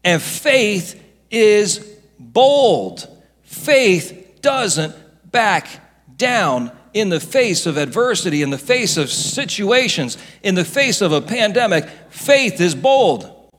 And 0.05 0.21
faith 0.21 1.03
is 1.31 1.79
bold. 2.19 3.07
Faith 3.43 4.39
doesn't 4.41 4.95
back 5.31 5.69
down 6.17 6.73
in 6.93 7.09
the 7.09 7.21
face 7.21 7.67
of 7.67 7.77
adversity, 7.77 8.43
in 8.43 8.51
the 8.51 8.59
face 8.59 8.97
of 8.97 9.11
situations, 9.11 10.19
in 10.43 10.55
the 10.55 10.65
face 10.65 11.01
of 11.01 11.13
a 11.13 11.21
pandemic, 11.21 11.89
faith 12.09 12.61
is 12.61 12.75
bold. 12.75 13.51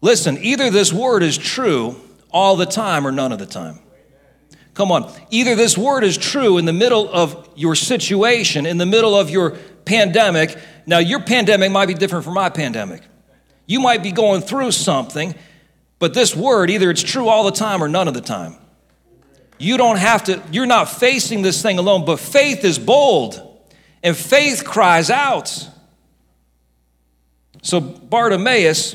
Listen, 0.00 0.38
either 0.38 0.70
this 0.70 0.92
word 0.92 1.22
is 1.22 1.36
true 1.36 1.96
all 2.30 2.56
the 2.56 2.66
time 2.66 3.06
or 3.06 3.12
none 3.12 3.32
of 3.32 3.38
the 3.38 3.46
time. 3.46 3.80
Come 4.74 4.92
on. 4.92 5.10
Either 5.30 5.54
this 5.54 5.76
word 5.76 6.04
is 6.04 6.18
true 6.18 6.58
in 6.58 6.66
the 6.66 6.72
middle 6.72 7.08
of 7.08 7.48
your 7.56 7.74
situation, 7.74 8.66
in 8.66 8.76
the 8.76 8.86
middle 8.86 9.16
of 9.16 9.30
your 9.30 9.52
pandemic. 9.86 10.56
Now, 10.84 10.98
your 10.98 11.20
pandemic 11.20 11.72
might 11.72 11.86
be 11.86 11.94
different 11.94 12.24
from 12.24 12.34
my 12.34 12.50
pandemic. 12.50 13.02
You 13.66 13.80
might 13.80 14.02
be 14.02 14.12
going 14.12 14.40
through 14.40 14.72
something, 14.72 15.34
but 15.98 16.14
this 16.14 16.34
word, 16.34 16.70
either 16.70 16.90
it's 16.90 17.02
true 17.02 17.28
all 17.28 17.44
the 17.44 17.50
time 17.50 17.82
or 17.82 17.88
none 17.88 18.08
of 18.08 18.14
the 18.14 18.20
time. 18.20 18.56
You 19.58 19.76
don't 19.76 19.98
have 19.98 20.24
to, 20.24 20.42
you're 20.52 20.66
not 20.66 20.90
facing 20.90 21.42
this 21.42 21.62
thing 21.62 21.78
alone, 21.78 22.04
but 22.04 22.20
faith 22.20 22.64
is 22.64 22.78
bold 22.78 23.42
and 24.02 24.16
faith 24.16 24.64
cries 24.64 25.10
out. 25.10 25.68
So 27.62 27.80
Bartimaeus 27.80 28.94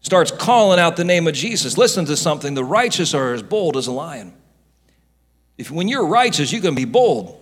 starts 0.00 0.30
calling 0.30 0.78
out 0.78 0.96
the 0.96 1.04
name 1.04 1.26
of 1.28 1.34
Jesus. 1.34 1.78
Listen 1.78 2.04
to 2.06 2.16
something 2.16 2.54
the 2.54 2.64
righteous 2.64 3.14
are 3.14 3.32
as 3.32 3.42
bold 3.42 3.76
as 3.76 3.86
a 3.86 3.92
lion. 3.92 4.34
If 5.56 5.70
when 5.70 5.88
you're 5.88 6.06
righteous, 6.06 6.52
you 6.52 6.60
can 6.60 6.74
be 6.74 6.84
bold. 6.84 7.36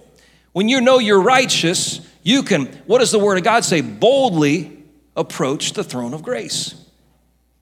When 0.52 0.68
you 0.68 0.80
know 0.80 0.98
you're 0.98 1.20
righteous, 1.20 2.00
you 2.22 2.42
can, 2.42 2.66
what 2.86 2.98
does 2.98 3.10
the 3.10 3.18
word 3.18 3.38
of 3.38 3.44
God 3.44 3.64
say? 3.64 3.80
Boldly 3.80 4.77
approach 5.18 5.72
the 5.74 5.84
throne 5.84 6.14
of 6.14 6.22
grace. 6.22 6.74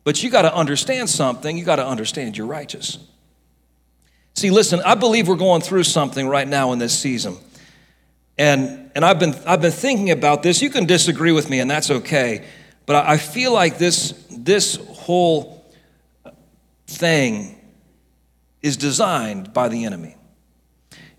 But 0.04 0.22
you 0.22 0.30
got 0.30 0.42
to 0.42 0.54
understand 0.54 1.10
something. 1.10 1.58
You 1.58 1.64
got 1.64 1.76
to 1.76 1.86
understand 1.86 2.36
you're 2.36 2.46
righteous. 2.46 2.98
See, 4.34 4.50
listen, 4.50 4.80
I 4.84 4.94
believe 4.94 5.26
we're 5.26 5.36
going 5.36 5.62
through 5.62 5.84
something 5.84 6.28
right 6.28 6.46
now 6.46 6.72
in 6.72 6.78
this 6.78 6.96
season. 6.96 7.38
And, 8.38 8.90
and 8.94 9.04
I've, 9.04 9.18
been, 9.18 9.34
I've 9.46 9.62
been 9.62 9.72
thinking 9.72 10.10
about 10.10 10.42
this. 10.42 10.60
You 10.60 10.70
can 10.70 10.84
disagree 10.84 11.32
with 11.32 11.48
me, 11.48 11.58
and 11.58 11.70
that's 11.70 11.90
okay. 11.90 12.44
But 12.84 13.06
I 13.06 13.16
feel 13.16 13.52
like 13.52 13.78
this, 13.78 14.12
this 14.30 14.76
whole 14.76 15.64
thing 16.86 17.60
is 18.62 18.76
designed 18.76 19.52
by 19.52 19.68
the 19.68 19.84
enemy. 19.84 20.16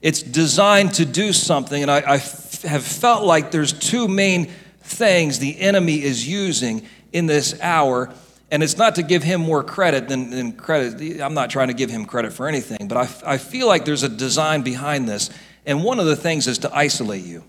It's 0.01 0.21
designed 0.21 0.93
to 0.95 1.05
do 1.05 1.33
something, 1.33 1.81
and 1.81 1.89
I, 1.89 1.99
I 1.99 2.15
f- 2.15 2.61
have 2.61 2.83
felt 2.83 3.25
like 3.25 3.51
there's 3.51 3.73
two 3.73 4.07
main 4.07 4.51
things 4.87 5.39
the 5.39 5.59
enemy 5.59 6.01
is 6.01 6.27
using 6.27 6.87
in 7.11 7.25
this 7.25 7.59
hour. 7.61 8.13
And 8.49 8.63
it's 8.63 8.77
not 8.77 8.95
to 8.95 9.03
give 9.03 9.23
him 9.23 9.41
more 9.41 9.63
credit 9.63 10.07
than, 10.07 10.29
than 10.29 10.53
credit. 10.53 11.21
I'm 11.21 11.33
not 11.33 11.49
trying 11.49 11.67
to 11.67 11.73
give 11.73 11.89
him 11.89 12.05
credit 12.05 12.31
for 12.31 12.47
anything, 12.47 12.87
but 12.87 12.97
I, 12.97 13.33
I 13.33 13.37
feel 13.37 13.67
like 13.67 13.83
there's 13.83 14.03
a 14.03 14.09
design 14.09 14.61
behind 14.61 15.07
this. 15.07 15.29
And 15.65 15.83
one 15.83 15.99
of 15.99 16.05
the 16.05 16.15
things 16.15 16.47
is 16.47 16.59
to 16.59 16.73
isolate 16.73 17.25
you 17.25 17.43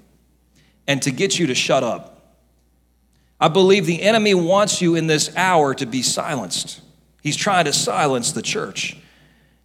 and 0.89 1.01
to 1.03 1.13
get 1.13 1.39
you 1.39 1.47
to 1.47 1.55
shut 1.55 1.85
up. 1.85 2.37
I 3.41 3.49
believe 3.49 3.87
the 3.87 4.03
enemy 4.03 4.35
wants 4.35 4.83
you 4.83 4.97
in 4.97 5.07
this 5.07 5.35
hour 5.37 5.75
to 5.75 5.87
be 5.87 6.03
silenced. 6.03 6.81
He's 7.23 7.37
trying 7.37 7.67
to 7.67 7.73
silence 7.73 8.33
the 8.33 8.43
church. 8.43 8.97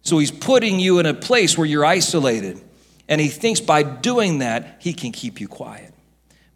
So 0.02 0.18
he's 0.18 0.30
putting 0.30 0.78
you 0.78 0.98
in 0.98 1.06
a 1.06 1.14
place 1.14 1.56
where 1.56 1.66
you're 1.66 1.84
isolated. 1.84 2.60
And 3.08 3.20
he 3.20 3.28
thinks 3.28 3.60
by 3.60 3.82
doing 3.82 4.38
that, 4.38 4.76
he 4.78 4.92
can 4.92 5.12
keep 5.12 5.40
you 5.40 5.48
quiet. 5.48 5.93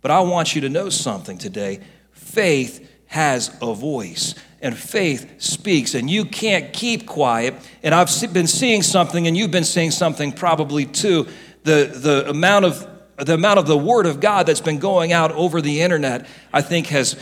But 0.00 0.10
I 0.10 0.20
want 0.20 0.54
you 0.54 0.60
to 0.62 0.68
know 0.68 0.88
something 0.88 1.38
today. 1.38 1.80
Faith 2.12 2.90
has 3.06 3.56
a 3.62 3.74
voice 3.74 4.34
and 4.60 4.76
faith 4.76 5.40
speaks 5.40 5.94
and 5.94 6.10
you 6.10 6.24
can't 6.24 6.72
keep 6.72 7.06
quiet. 7.06 7.54
And 7.82 7.94
i've 7.94 8.10
been 8.32 8.46
seeing 8.46 8.82
something 8.82 9.26
and 9.26 9.36
you've 9.36 9.50
been 9.50 9.64
seeing 9.64 9.90
something 9.90 10.32
probably 10.32 10.84
too. 10.84 11.26
The, 11.64 11.90
the 11.94 12.30
amount 12.30 12.64
of 12.64 12.86
the 13.16 13.34
amount 13.34 13.58
of 13.58 13.66
the 13.66 13.76
word 13.76 14.06
of 14.06 14.20
god 14.20 14.46
that's 14.46 14.60
been 14.60 14.78
going 14.78 15.12
out 15.12 15.32
over 15.32 15.60
the 15.60 15.80
internet 15.80 16.26
i 16.52 16.62
think 16.62 16.86
has 16.86 17.20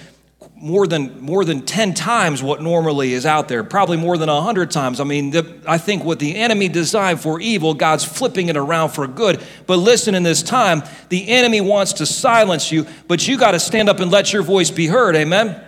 more 0.55 0.87
than 0.87 1.21
more 1.21 1.45
than 1.45 1.63
10 1.63 1.95
times 1.95 2.43
what 2.43 2.63
normally 2.63 3.13
is 3.13 3.27
out 3.27 3.49
there 3.49 3.63
probably 3.63 3.97
more 3.97 4.17
than 4.17 4.31
100 4.31 4.71
times. 4.71 5.01
I 5.01 5.05
mean 5.05 5.31
the, 5.31 5.61
i 5.67 5.79
think 5.79 6.05
what 6.05 6.19
the 6.19 6.37
enemy 6.37 6.69
designed 6.69 7.21
for 7.21 7.41
evil 7.41 7.75
god's 7.75 8.05
flipping 8.05 8.49
it 8.49 8.57
around 8.57 8.91
for 8.91 9.07
good. 9.07 9.45
But 9.67 9.77
listen 9.77 10.15
in 10.15 10.23
this 10.23 10.43
time 10.43 10.83
the 11.09 11.29
enemy 11.29 11.61
wants 11.61 11.95
to 11.95 12.07
silence 12.07 12.73
you 12.73 12.87
but 13.07 13.29
you 13.29 13.39
got 13.39 13.53
to 13.53 13.61
stand 13.61 13.89
up 13.89 14.01
and 14.01 14.11
let 14.11 14.33
your 14.33 14.43
voice 14.43 14.71
be 14.71 14.87
heard 14.87 15.15
amen? 15.15 15.63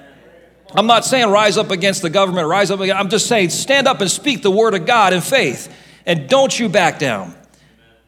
I'm 0.75 0.87
not 0.87 1.05
saying 1.05 1.31
rise 1.31 1.57
up 1.57 1.71
against 1.71 2.03
the 2.03 2.11
government 2.11 2.49
rise 2.49 2.71
up 2.71 2.81
against, 2.81 2.99
i'm 2.99 3.11
just 3.11 3.27
saying 3.27 3.51
stand 3.51 3.87
up 3.87 4.01
and 4.01 4.11
speak 4.11 4.43
the 4.43 4.51
word 4.51 4.75
of 4.75 4.87
god 4.87 5.13
in 5.13 5.21
faith. 5.21 5.73
And 6.07 6.27
don't 6.27 6.59
you 6.59 6.71
back 6.71 6.99
down. 6.99 7.35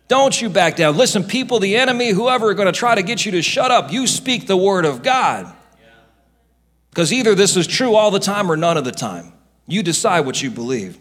Don't 0.08 0.40
you 0.40 0.48
back 0.48 0.76
down. 0.76 0.96
Listen 0.96 1.22
people 1.22 1.60
the 1.60 1.76
enemy 1.76 2.08
whoever 2.10 2.48
are 2.48 2.54
going 2.54 2.72
to 2.72 2.72
try 2.72 2.94
to 2.94 3.02
get 3.02 3.26
you 3.26 3.32
to 3.32 3.42
shut 3.42 3.70
up 3.70 3.92
you 3.92 4.06
speak 4.06 4.46
the 4.46 4.56
word 4.56 4.86
of 4.86 5.02
god 5.02 5.54
because 6.90 7.12
either 7.12 7.34
this 7.34 7.56
is 7.56 7.66
true 7.66 7.94
all 7.94 8.10
the 8.10 8.20
time 8.20 8.50
or 8.50 8.56
none 8.56 8.76
of 8.76 8.84
the 8.84 8.92
time. 8.92 9.32
You 9.66 9.82
decide 9.82 10.20
what 10.20 10.42
you 10.42 10.50
believe. 10.50 10.98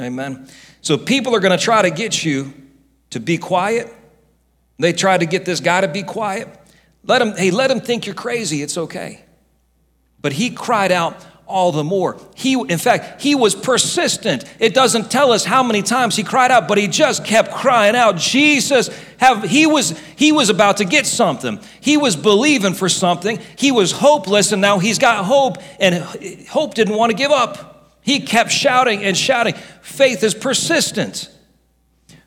Amen. 0.00 0.48
So 0.80 0.96
people 0.96 1.34
are 1.34 1.40
going 1.40 1.56
to 1.56 1.62
try 1.62 1.82
to 1.82 1.90
get 1.90 2.24
you 2.24 2.52
to 3.10 3.20
be 3.20 3.38
quiet. 3.38 3.92
They 4.78 4.92
try 4.92 5.16
to 5.18 5.26
get 5.26 5.44
this 5.44 5.60
guy 5.60 5.82
to 5.82 5.88
be 5.88 6.02
quiet. 6.02 6.48
Let 7.04 7.22
him, 7.22 7.36
hey, 7.36 7.50
let 7.50 7.70
him 7.70 7.80
think 7.80 8.06
you're 8.06 8.14
crazy. 8.14 8.62
It's 8.62 8.78
okay. 8.78 9.24
But 10.20 10.32
he 10.32 10.50
cried 10.50 10.92
out, 10.92 11.26
all 11.46 11.72
the 11.72 11.84
more. 11.84 12.18
He, 12.34 12.54
in 12.54 12.78
fact, 12.78 13.20
he 13.20 13.34
was 13.34 13.54
persistent. 13.54 14.44
It 14.58 14.74
doesn't 14.74 15.10
tell 15.10 15.32
us 15.32 15.44
how 15.44 15.62
many 15.62 15.82
times 15.82 16.16
he 16.16 16.22
cried 16.22 16.50
out, 16.50 16.68
but 16.68 16.78
he 16.78 16.88
just 16.88 17.24
kept 17.24 17.52
crying 17.52 17.94
out. 17.94 18.16
Jesus, 18.16 18.88
have, 19.18 19.44
he 19.44 19.66
was, 19.66 19.98
he 20.16 20.32
was 20.32 20.50
about 20.50 20.78
to 20.78 20.84
get 20.84 21.06
something. 21.06 21.60
He 21.80 21.96
was 21.96 22.16
believing 22.16 22.74
for 22.74 22.88
something. 22.88 23.38
He 23.56 23.70
was 23.72 23.92
hopeless, 23.92 24.52
and 24.52 24.62
now 24.62 24.78
he's 24.78 24.98
got 24.98 25.24
hope, 25.24 25.58
and 25.78 26.02
hope 26.48 26.74
didn't 26.74 26.96
want 26.96 27.10
to 27.10 27.16
give 27.16 27.30
up. 27.30 27.98
He 28.00 28.20
kept 28.20 28.50
shouting 28.50 29.04
and 29.04 29.16
shouting. 29.16 29.54
Faith 29.82 30.22
is 30.24 30.34
persistent. 30.34 31.28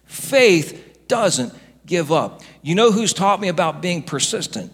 Faith 0.05 1.07
doesn't 1.07 1.53
give 1.85 2.11
up. 2.11 2.41
You 2.61 2.75
know 2.75 2.91
who's 2.91 3.13
taught 3.13 3.41
me 3.41 3.47
about 3.47 3.81
being 3.81 4.01
persistent? 4.01 4.71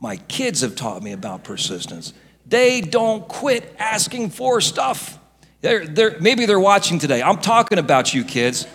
My 0.00 0.16
kids 0.16 0.60
have 0.60 0.74
taught 0.74 1.02
me 1.02 1.12
about 1.12 1.44
persistence 1.44 2.12
they 2.52 2.82
don't 2.82 3.26
quit 3.26 3.74
asking 3.78 4.28
for 4.28 4.60
stuff. 4.60 5.18
They're, 5.62 5.86
they're, 5.86 6.20
maybe 6.20 6.44
they're 6.44 6.60
watching 6.60 6.98
today. 6.98 7.22
I'm 7.22 7.38
talking 7.38 7.78
about 7.78 8.12
you 8.12 8.24
kids. 8.24 8.66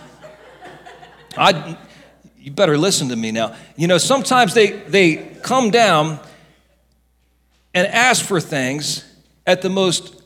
I, 1.38 1.78
you 2.40 2.50
better 2.50 2.76
listen 2.76 3.10
to 3.10 3.16
me 3.16 3.32
now. 3.32 3.56
You 3.76 3.86
know, 3.86 4.00
sometimes 4.00 4.56
they, 4.56 4.72
they 4.72 5.18
come 5.44 5.70
down 5.70 6.20
and 7.76 7.86
ask 7.86 8.26
for 8.26 8.42
things 8.42 9.06
at 9.46 9.62
the 9.62 9.70
most 9.70 10.24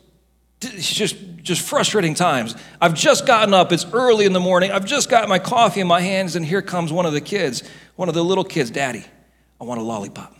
just, 0.61 1.17
just 1.41 1.61
frustrating 1.61 2.13
times. 2.13 2.55
I've 2.79 2.93
just 2.93 3.25
gotten 3.25 3.53
up, 3.53 3.73
it's 3.73 3.85
early 3.91 4.25
in 4.25 4.31
the 4.31 4.39
morning, 4.39 4.71
I've 4.71 4.85
just 4.85 5.09
got 5.09 5.27
my 5.27 5.39
coffee 5.39 5.81
in 5.81 5.87
my 5.87 5.99
hands, 5.99 6.37
and 6.37 6.45
here 6.45 6.61
comes 6.61 6.93
one 6.93 7.05
of 7.05 7.11
the 7.11 7.19
kids, 7.19 7.63
one 7.97 8.07
of 8.07 8.15
the 8.15 8.23
little 8.23 8.45
kids, 8.45 8.71
Daddy, 8.71 9.03
I 9.59 9.65
want 9.65 9.81
a 9.81 9.83
lollipop. 9.83 10.33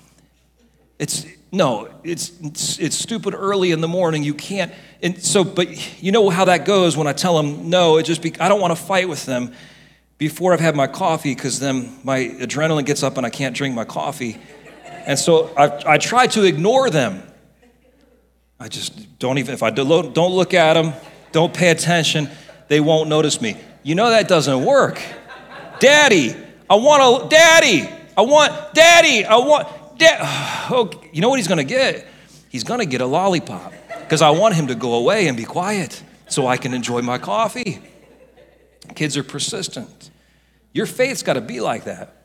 It's, 0.97 1.25
no, 1.51 1.89
it's, 2.03 2.31
it's, 2.41 2.79
it's 2.79 2.95
stupid 2.95 3.33
early 3.33 3.71
in 3.71 3.81
the 3.81 3.87
morning. 3.87 4.23
You 4.23 4.33
can't. 4.33 4.71
And 5.01 5.21
so, 5.21 5.43
but 5.43 6.01
you 6.01 6.13
know 6.13 6.29
how 6.29 6.45
that 6.45 6.65
goes 6.65 6.95
when 6.95 7.07
I 7.07 7.13
tell 7.13 7.35
them 7.35 7.69
no. 7.69 7.97
It 7.97 8.03
just 8.03 8.21
be, 8.21 8.33
I 8.39 8.47
don't 8.47 8.61
want 8.61 8.75
to 8.75 8.81
fight 8.81 9.09
with 9.09 9.25
them 9.25 9.53
before 10.17 10.53
I've 10.53 10.61
had 10.61 10.75
my 10.75 10.87
coffee 10.87 11.35
because 11.35 11.59
then 11.59 11.97
my 12.03 12.19
adrenaline 12.19 12.85
gets 12.85 13.03
up 13.03 13.17
and 13.17 13.25
I 13.25 13.29
can't 13.29 13.55
drink 13.55 13.75
my 13.75 13.83
coffee. 13.83 14.39
And 15.05 15.19
so 15.19 15.53
I, 15.57 15.93
I 15.93 15.97
try 15.97 16.27
to 16.27 16.43
ignore 16.43 16.89
them. 16.89 17.21
I 18.57 18.69
just 18.69 19.19
don't 19.19 19.37
even, 19.37 19.53
if 19.53 19.63
I 19.63 19.71
don't 19.71 19.89
look 19.89 20.53
at 20.53 20.75
them, 20.75 20.93
don't 21.31 21.53
pay 21.53 21.71
attention, 21.71 22.29
they 22.67 22.79
won't 22.79 23.09
notice 23.09 23.41
me. 23.41 23.57
You 23.83 23.95
know 23.95 24.11
that 24.11 24.27
doesn't 24.27 24.63
work. 24.63 25.01
Daddy, 25.79 26.35
I 26.69 26.75
want 26.75 27.25
a, 27.25 27.27
daddy, 27.27 27.89
I 28.15 28.21
want, 28.21 28.73
daddy, 28.73 29.25
I 29.25 29.37
want, 29.37 29.67
oh, 30.71 30.89
you 31.11 31.21
know 31.21 31.29
what 31.29 31.39
he's 31.39 31.47
going 31.47 31.57
to 31.57 31.63
get? 31.63 32.07
He's 32.49 32.63
going 32.63 32.79
to 32.79 32.85
get 32.85 33.01
a 33.01 33.05
lollipop 33.05 33.73
because 33.99 34.21
I 34.21 34.31
want 34.31 34.55
him 34.55 34.67
to 34.67 34.75
go 34.75 34.95
away 34.95 35.27
and 35.27 35.37
be 35.37 35.45
quiet 35.45 36.03
so 36.27 36.47
I 36.47 36.57
can 36.57 36.73
enjoy 36.73 37.01
my 37.01 37.17
coffee. 37.17 37.79
Kids 38.95 39.15
are 39.15 39.23
persistent. 39.23 40.09
Your 40.73 40.85
faith's 40.85 41.23
got 41.23 41.33
to 41.33 41.41
be 41.41 41.61
like 41.61 41.85
that. 41.85 42.23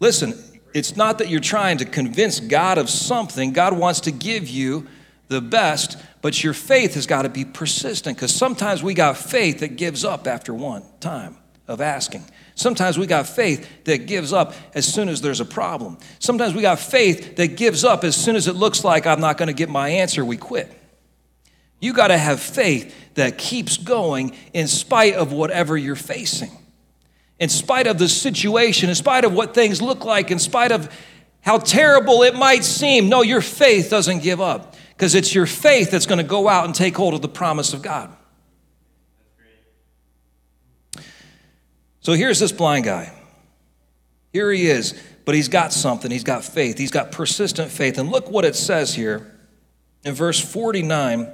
Listen, 0.00 0.34
it's 0.74 0.96
not 0.96 1.18
that 1.18 1.28
you're 1.28 1.40
trying 1.40 1.78
to 1.78 1.84
convince 1.84 2.40
God 2.40 2.78
of 2.78 2.90
something, 2.90 3.52
God 3.52 3.76
wants 3.76 4.00
to 4.00 4.10
give 4.10 4.48
you 4.48 4.86
the 5.28 5.40
best, 5.40 5.98
but 6.22 6.44
your 6.44 6.52
faith 6.54 6.94
has 6.94 7.06
got 7.06 7.22
to 7.22 7.28
be 7.28 7.44
persistent 7.44 8.16
because 8.16 8.34
sometimes 8.34 8.82
we 8.82 8.94
got 8.94 9.16
faith 9.16 9.60
that 9.60 9.76
gives 9.76 10.04
up 10.04 10.26
after 10.26 10.54
one 10.54 10.84
time 11.00 11.36
of 11.68 11.80
asking. 11.80 12.24
Sometimes 12.54 12.98
we 12.98 13.06
got 13.06 13.26
faith 13.26 13.84
that 13.84 14.06
gives 14.06 14.32
up 14.32 14.54
as 14.74 14.86
soon 14.86 15.08
as 15.08 15.20
there's 15.20 15.40
a 15.40 15.44
problem. 15.44 15.98
Sometimes 16.18 16.54
we 16.54 16.62
got 16.62 16.78
faith 16.78 17.36
that 17.36 17.56
gives 17.56 17.84
up 17.84 18.04
as 18.04 18.16
soon 18.16 18.36
as 18.36 18.46
it 18.46 18.54
looks 18.54 18.84
like 18.84 19.06
I'm 19.06 19.20
not 19.20 19.36
going 19.36 19.48
to 19.48 19.52
get 19.52 19.68
my 19.68 19.88
answer, 19.88 20.24
we 20.24 20.36
quit. 20.36 20.72
You 21.80 21.92
got 21.92 22.08
to 22.08 22.16
have 22.16 22.40
faith 22.40 22.94
that 23.14 23.36
keeps 23.36 23.76
going 23.76 24.34
in 24.54 24.68
spite 24.68 25.14
of 25.14 25.32
whatever 25.32 25.76
you're 25.76 25.96
facing. 25.96 26.50
in 27.38 27.48
spite 27.48 27.86
of 27.86 27.98
the 27.98 28.08
situation, 28.08 28.88
in 28.88 28.94
spite 28.94 29.24
of 29.24 29.32
what 29.32 29.54
things 29.54 29.82
look 29.82 30.04
like, 30.04 30.30
in 30.30 30.38
spite 30.38 30.72
of 30.72 30.90
how 31.42 31.58
terrible 31.58 32.22
it 32.22 32.34
might 32.34 32.64
seem. 32.64 33.08
No, 33.08 33.22
your 33.22 33.40
faith 33.42 33.90
doesn't 33.90 34.22
give 34.22 34.40
up 34.40 34.74
because 34.90 35.14
it's 35.14 35.34
your 35.34 35.46
faith 35.46 35.90
that's 35.90 36.06
going 36.06 36.18
to 36.18 36.24
go 36.24 36.48
out 36.48 36.64
and 36.64 36.74
take 36.74 36.96
hold 36.96 37.14
of 37.14 37.22
the 37.22 37.28
promise 37.28 37.72
of 37.74 37.82
God. 37.82 38.14
So 42.06 42.12
here's 42.12 42.38
this 42.38 42.52
blind 42.52 42.84
guy. 42.84 43.10
Here 44.32 44.52
he 44.52 44.68
is, 44.68 44.94
but 45.24 45.34
he's 45.34 45.48
got 45.48 45.72
something. 45.72 46.08
He's 46.08 46.22
got 46.22 46.44
faith. 46.44 46.78
He's 46.78 46.92
got 46.92 47.10
persistent 47.10 47.68
faith. 47.68 47.98
And 47.98 48.12
look 48.12 48.30
what 48.30 48.44
it 48.44 48.54
says 48.54 48.94
here 48.94 49.36
in 50.04 50.14
verse 50.14 50.38
49 50.38 51.26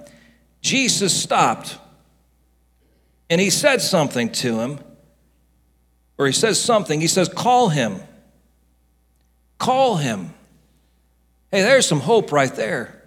Jesus 0.63 1.15
stopped 1.15 1.77
and 3.29 3.39
he 3.39 3.51
said 3.51 3.83
something 3.83 4.33
to 4.33 4.61
him, 4.61 4.79
or 6.17 6.25
he 6.27 6.33
says 6.33 6.59
something. 6.59 7.03
He 7.03 7.07
says, 7.07 7.29
Call 7.29 7.69
him. 7.69 8.01
Call 9.59 9.97
him. 9.97 10.33
Hey, 11.51 11.61
there's 11.61 11.87
some 11.87 12.01
hope 12.01 12.33
right 12.33 12.55
there. 12.55 13.03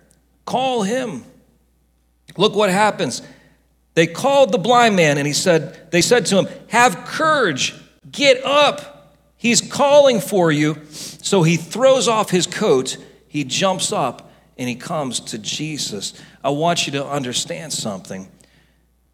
Call 0.45 0.83
him. 0.83 1.23
Look 2.37 2.55
what 2.55 2.69
happens. 2.69 3.23
They 3.95 4.07
called 4.07 4.51
the 4.51 4.57
blind 4.57 4.95
man 4.95 5.17
and 5.17 5.25
he 5.25 5.33
said, 5.33 5.91
they 5.91 6.01
said 6.01 6.25
to 6.27 6.37
him, 6.37 6.47
Have 6.67 7.05
courage, 7.05 7.73
get 8.11 8.43
up. 8.43 9.15
He's 9.37 9.61
calling 9.61 10.19
for 10.19 10.51
you. 10.51 10.83
So 10.91 11.43
he 11.43 11.55
throws 11.57 12.07
off 12.07 12.29
his 12.29 12.45
coat, 12.45 12.97
he 13.27 13.43
jumps 13.43 13.91
up, 13.91 14.31
and 14.57 14.69
he 14.69 14.75
comes 14.75 15.19
to 15.21 15.37
Jesus. 15.37 16.13
I 16.43 16.49
want 16.49 16.85
you 16.85 16.93
to 16.93 17.05
understand 17.05 17.73
something. 17.73 18.29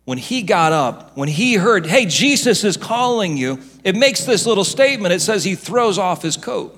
When 0.06 0.18
he 0.18 0.42
got 0.42 0.74
up, 0.74 1.16
when 1.16 1.30
he 1.30 1.56
heard, 1.56 1.86
Hey, 1.86 2.08
Jesus 2.08 2.64
is 2.64 2.76
calling 2.76 3.38
you, 3.38 3.60
it 3.84 3.96
makes 3.96 4.26
this 4.26 4.48
little 4.48 4.64
statement. 4.64 5.14
It 5.14 5.22
says 5.22 5.44
he 5.44 5.54
throws 5.56 6.00
off 6.00 6.24
his 6.24 6.38
coat. 6.38 6.78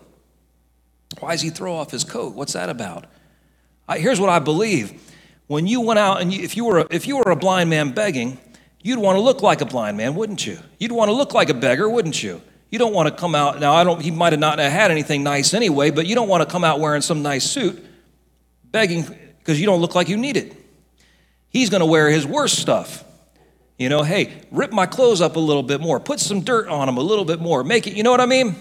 Why 1.20 1.32
does 1.32 1.42
he 1.42 1.52
throw 1.52 1.76
off 1.76 1.92
his 1.92 2.04
coat? 2.04 2.34
What's 2.36 2.54
that 2.54 2.70
about? 2.70 3.06
Here's 3.90 4.20
what 4.20 4.30
I 4.30 4.40
believe. 4.40 5.13
When 5.48 5.68
you 5.68 5.82
went 5.82 6.00
out 6.00 6.22
and 6.22 6.34
you, 6.34 6.42
if, 6.44 6.56
you 6.56 6.66
were 6.66 6.80
a, 6.80 6.88
if 6.90 7.08
you 7.08 7.18
were 7.18 7.32
a 7.32 7.36
blind 7.36 7.70
man 7.70 7.92
begging, 7.92 8.38
you'd 8.82 9.00
want 9.00 9.18
to 9.18 9.22
look 9.22 9.42
like 9.42 9.62
a 9.62 9.66
blind 9.66 9.98
man, 9.98 10.16
wouldn't 10.16 10.46
you? 10.46 10.58
You'd 10.80 10.92
want 10.92 11.10
to 11.10 11.14
look 11.14 11.34
like 11.34 11.50
a 11.50 11.54
beggar, 11.54 11.90
wouldn't 11.90 12.22
you? 12.24 12.42
You 12.70 12.80
don't 12.80 12.94
want 12.94 13.08
to 13.10 13.16
come 13.16 13.36
out, 13.36 13.60
now 13.60 13.74
I 13.74 13.84
don't, 13.84 14.02
he 14.02 14.10
might 14.10 14.34
have 14.34 14.40
not 14.40 14.58
had 14.58 14.90
anything 14.90 15.22
nice 15.24 15.54
anyway, 15.54 15.92
but 15.92 16.08
you 16.08 16.16
don't 16.16 16.28
want 16.28 16.42
to 16.42 16.52
come 16.52 16.64
out 16.64 16.80
wearing 16.80 17.02
some 17.02 17.22
nice 17.22 17.44
suit 17.44 17.84
begging 18.72 19.06
because 19.38 19.60
you 19.60 19.66
don't 19.66 19.80
look 19.80 19.94
like 19.94 20.10
you 20.10 20.18
need 20.18 20.38
it. 20.38 20.56
He's 21.50 21.70
going 21.70 21.82
to 21.82 21.86
wear 21.86 22.10
his 22.10 22.26
worst 22.26 22.58
stuff. 22.58 23.04
You 23.78 23.90
know, 23.90 24.02
hey, 24.02 24.42
rip 24.50 24.72
my 24.72 24.86
clothes 24.86 25.22
up 25.22 25.36
a 25.36 25.40
little 25.40 25.62
bit 25.62 25.82
more, 25.82 26.00
put 26.00 26.20
some 26.20 26.42
dirt 26.42 26.68
on 26.68 26.88
them 26.88 26.98
a 26.98 27.02
little 27.02 27.26
bit 27.26 27.40
more, 27.40 27.64
make 27.64 27.86
it, 27.86 27.96
you 27.96 28.04
know 28.04 28.12
what 28.12 28.22
I 28.22 28.26
mean? 28.26 28.56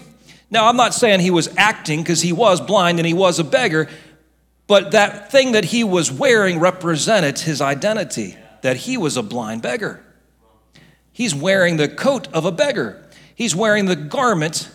Now, 0.51 0.67
I'm 0.67 0.77
not 0.77 0.93
saying 0.93 1.19
he 1.19 1.31
was 1.31 1.49
acting 1.57 2.03
because 2.03 2.21
he 2.21 2.33
was 2.33 2.61
blind 2.61 2.99
and 2.99 3.07
he 3.07 3.13
was 3.13 3.39
a 3.39 3.43
beggar, 3.43 3.89
but 4.67 4.91
that 4.91 5.31
thing 5.31 5.53
that 5.53 5.65
he 5.65 5.83
was 5.83 6.11
wearing 6.11 6.59
represented 6.59 7.39
his 7.39 7.61
identity, 7.61 8.37
that 8.61 8.77
he 8.77 8.97
was 8.97 9.17
a 9.17 9.23
blind 9.23 9.61
beggar. 9.61 10.03
He's 11.11 11.35
wearing 11.35 11.77
the 11.77 11.87
coat 11.87 12.27
of 12.33 12.45
a 12.45 12.51
beggar, 12.51 13.07
he's 13.35 13.55
wearing 13.55 13.85
the 13.85 13.95
garment 13.95 14.69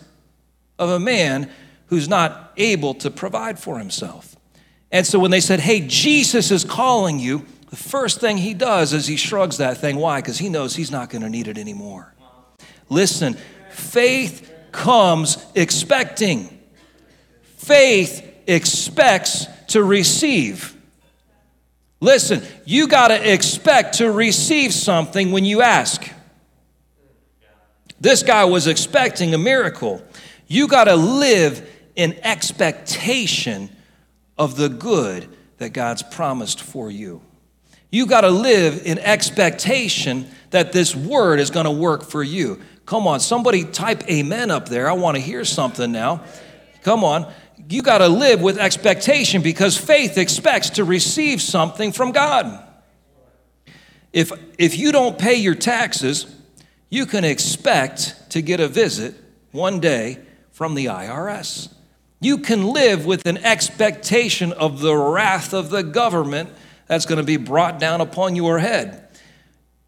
of 0.78 0.90
a 0.90 1.00
man 1.00 1.50
who's 1.86 2.08
not 2.08 2.52
able 2.56 2.94
to 2.94 3.10
provide 3.10 3.58
for 3.58 3.78
himself. 3.78 4.36
And 4.90 5.06
so 5.06 5.18
when 5.18 5.30
they 5.30 5.40
said, 5.40 5.60
Hey, 5.60 5.86
Jesus 5.86 6.50
is 6.50 6.64
calling 6.64 7.18
you, 7.18 7.44
the 7.70 7.76
first 7.76 8.20
thing 8.20 8.38
he 8.38 8.54
does 8.54 8.92
is 8.92 9.06
he 9.06 9.16
shrugs 9.16 9.58
that 9.58 9.78
thing. 9.78 9.96
Why? 9.96 10.20
Because 10.20 10.38
he 10.38 10.48
knows 10.48 10.74
he's 10.74 10.90
not 10.90 11.10
going 11.10 11.22
to 11.22 11.28
need 11.28 11.48
it 11.48 11.58
anymore. 11.58 12.14
Listen, 12.88 13.36
faith 13.70 14.50
comes 14.72 15.44
expecting. 15.54 16.58
Faith 17.56 18.24
expects 18.46 19.46
to 19.68 19.82
receive. 19.82 20.74
Listen, 22.00 22.42
you 22.64 22.86
got 22.88 23.08
to 23.08 23.32
expect 23.32 23.98
to 23.98 24.10
receive 24.10 24.72
something 24.72 25.32
when 25.32 25.44
you 25.44 25.62
ask. 25.62 26.08
This 28.00 28.22
guy 28.22 28.44
was 28.44 28.66
expecting 28.66 29.34
a 29.34 29.38
miracle. 29.38 30.02
You 30.46 30.68
got 30.68 30.84
to 30.84 30.94
live 30.94 31.68
in 31.96 32.16
expectation 32.22 33.70
of 34.36 34.56
the 34.56 34.68
good 34.68 35.28
that 35.58 35.70
God's 35.70 36.02
promised 36.02 36.60
for 36.60 36.90
you. 36.90 37.20
You 37.90 38.06
got 38.06 38.20
to 38.20 38.30
live 38.30 38.82
in 38.84 38.98
expectation 39.00 40.28
that 40.50 40.72
this 40.72 40.94
word 40.94 41.40
is 41.40 41.50
going 41.50 41.64
to 41.64 41.72
work 41.72 42.04
for 42.04 42.22
you. 42.22 42.60
Come 42.86 43.06
on, 43.08 43.18
somebody 43.18 43.64
type 43.64 44.08
amen 44.08 44.50
up 44.50 44.68
there. 44.68 44.88
I 44.88 44.92
want 44.92 45.16
to 45.16 45.20
hear 45.20 45.44
something 45.44 45.90
now. 45.90 46.22
Come 46.82 47.02
on 47.02 47.30
you 47.68 47.82
got 47.82 47.98
to 47.98 48.08
live 48.08 48.40
with 48.40 48.58
expectation 48.58 49.42
because 49.42 49.76
faith 49.76 50.16
expects 50.16 50.70
to 50.70 50.84
receive 50.84 51.42
something 51.42 51.92
from 51.92 52.12
God. 52.12 52.66
If, 54.12 54.32
if 54.58 54.78
you 54.78 54.90
don't 54.90 55.18
pay 55.18 55.34
your 55.34 55.54
taxes, 55.54 56.34
you 56.88 57.04
can 57.04 57.24
expect 57.24 58.30
to 58.30 58.40
get 58.40 58.60
a 58.60 58.68
visit 58.68 59.14
one 59.52 59.80
day 59.80 60.18
from 60.50 60.74
the 60.74 60.86
IRS. 60.86 61.72
You 62.20 62.38
can 62.38 62.64
live 62.64 63.04
with 63.06 63.26
an 63.26 63.38
expectation 63.38 64.52
of 64.52 64.80
the 64.80 64.96
wrath 64.96 65.52
of 65.52 65.70
the 65.70 65.82
government 65.82 66.50
that's 66.86 67.06
going 67.06 67.18
to 67.18 67.24
be 67.24 67.36
brought 67.36 67.78
down 67.78 68.00
upon 68.00 68.34
your 68.34 68.58
head. 68.58 69.08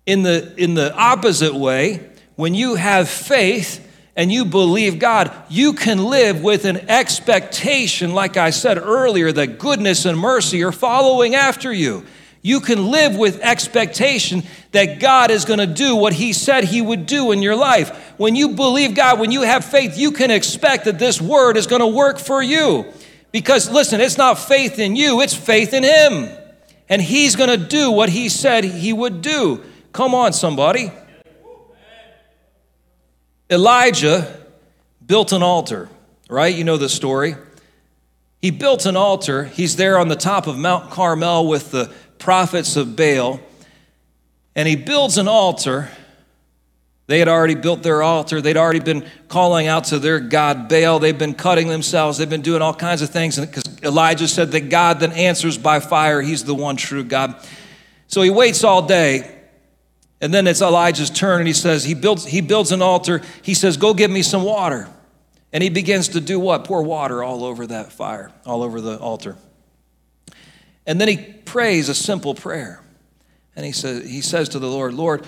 In 0.06 0.22
the, 0.22 0.54
in 0.56 0.74
the 0.74 0.94
opposite 0.94 1.54
way, 1.54 2.10
when 2.36 2.54
you 2.54 2.74
have 2.74 3.08
faith, 3.08 3.86
and 4.16 4.30
you 4.30 4.44
believe 4.44 4.98
God, 4.98 5.32
you 5.48 5.72
can 5.72 6.04
live 6.04 6.42
with 6.42 6.64
an 6.64 6.88
expectation, 6.88 8.12
like 8.12 8.36
I 8.36 8.50
said 8.50 8.78
earlier, 8.78 9.30
that 9.32 9.58
goodness 9.58 10.04
and 10.04 10.18
mercy 10.18 10.62
are 10.64 10.72
following 10.72 11.34
after 11.34 11.72
you. 11.72 12.04
You 12.42 12.60
can 12.60 12.90
live 12.90 13.16
with 13.16 13.40
expectation 13.40 14.44
that 14.72 14.98
God 14.98 15.30
is 15.30 15.44
going 15.44 15.58
to 15.58 15.66
do 15.66 15.94
what 15.94 16.14
He 16.14 16.32
said 16.32 16.64
He 16.64 16.80
would 16.80 17.06
do 17.06 17.32
in 17.32 17.42
your 17.42 17.56
life. 17.56 18.14
When 18.16 18.34
you 18.34 18.50
believe 18.50 18.94
God, 18.94 19.20
when 19.20 19.30
you 19.30 19.42
have 19.42 19.64
faith, 19.64 19.98
you 19.98 20.12
can 20.12 20.30
expect 20.30 20.86
that 20.86 20.98
this 20.98 21.20
word 21.20 21.56
is 21.56 21.66
going 21.66 21.80
to 21.80 21.86
work 21.86 22.18
for 22.18 22.42
you. 22.42 22.86
Because 23.30 23.70
listen, 23.70 24.00
it's 24.00 24.18
not 24.18 24.38
faith 24.38 24.78
in 24.78 24.96
you, 24.96 25.20
it's 25.20 25.34
faith 25.34 25.74
in 25.74 25.84
Him. 25.84 26.30
And 26.88 27.00
He's 27.00 27.36
going 27.36 27.50
to 27.50 27.64
do 27.64 27.90
what 27.90 28.08
He 28.08 28.28
said 28.28 28.64
He 28.64 28.92
would 28.92 29.20
do. 29.20 29.62
Come 29.92 30.14
on, 30.14 30.32
somebody. 30.32 30.90
Elijah 33.50 34.46
built 35.04 35.32
an 35.32 35.42
altar, 35.42 35.88
right? 36.28 36.54
You 36.54 36.64
know 36.64 36.76
the 36.76 36.88
story. 36.88 37.34
He 38.40 38.50
built 38.50 38.86
an 38.86 38.96
altar. 38.96 39.44
He's 39.44 39.76
there 39.76 39.98
on 39.98 40.08
the 40.08 40.16
top 40.16 40.46
of 40.46 40.56
Mount 40.56 40.90
Carmel 40.90 41.48
with 41.48 41.72
the 41.72 41.92
prophets 42.18 42.76
of 42.76 42.96
Baal. 42.96 43.40
And 44.54 44.68
he 44.68 44.76
builds 44.76 45.18
an 45.18 45.28
altar. 45.28 45.90
They 47.06 47.18
had 47.18 47.28
already 47.28 47.56
built 47.56 47.82
their 47.82 48.02
altar. 48.02 48.40
They'd 48.40 48.56
already 48.56 48.78
been 48.78 49.04
calling 49.28 49.66
out 49.66 49.84
to 49.86 49.98
their 49.98 50.20
God 50.20 50.68
Baal. 50.68 51.00
They've 51.00 51.18
been 51.18 51.34
cutting 51.34 51.66
themselves. 51.66 52.18
They've 52.18 52.30
been 52.30 52.40
doing 52.40 52.62
all 52.62 52.72
kinds 52.72 53.02
of 53.02 53.10
things. 53.10 53.38
Because 53.38 53.64
Elijah 53.82 54.28
said 54.28 54.52
that 54.52 54.70
God 54.70 55.00
that 55.00 55.12
answers 55.14 55.58
by 55.58 55.80
fire, 55.80 56.22
he's 56.22 56.44
the 56.44 56.54
one 56.54 56.76
true 56.76 57.02
God. 57.02 57.34
So 58.06 58.22
he 58.22 58.30
waits 58.30 58.62
all 58.62 58.82
day. 58.82 59.39
And 60.20 60.34
then 60.34 60.46
it's 60.46 60.60
Elijah's 60.60 61.10
turn, 61.10 61.40
and 61.40 61.46
he 61.46 61.54
says, 61.54 61.84
he 61.84 61.94
builds, 61.94 62.26
he 62.26 62.40
builds 62.40 62.72
an 62.72 62.82
altar. 62.82 63.22
He 63.42 63.54
says, 63.54 63.76
Go 63.76 63.94
give 63.94 64.10
me 64.10 64.22
some 64.22 64.42
water. 64.42 64.88
And 65.52 65.62
he 65.62 65.70
begins 65.70 66.08
to 66.08 66.20
do 66.20 66.38
what? 66.38 66.64
Pour 66.64 66.82
water 66.82 67.22
all 67.22 67.44
over 67.44 67.66
that 67.66 67.92
fire, 67.92 68.30
all 68.46 68.62
over 68.62 68.80
the 68.80 68.98
altar. 68.98 69.36
And 70.86 71.00
then 71.00 71.08
he 71.08 71.16
prays 71.16 71.88
a 71.88 71.94
simple 71.94 72.34
prayer. 72.34 72.82
And 73.56 73.66
he 73.66 73.72
says, 73.72 74.08
he 74.08 74.20
says 74.20 74.48
to 74.50 74.58
the 74.58 74.68
Lord, 74.68 74.94
Lord, 74.94 75.26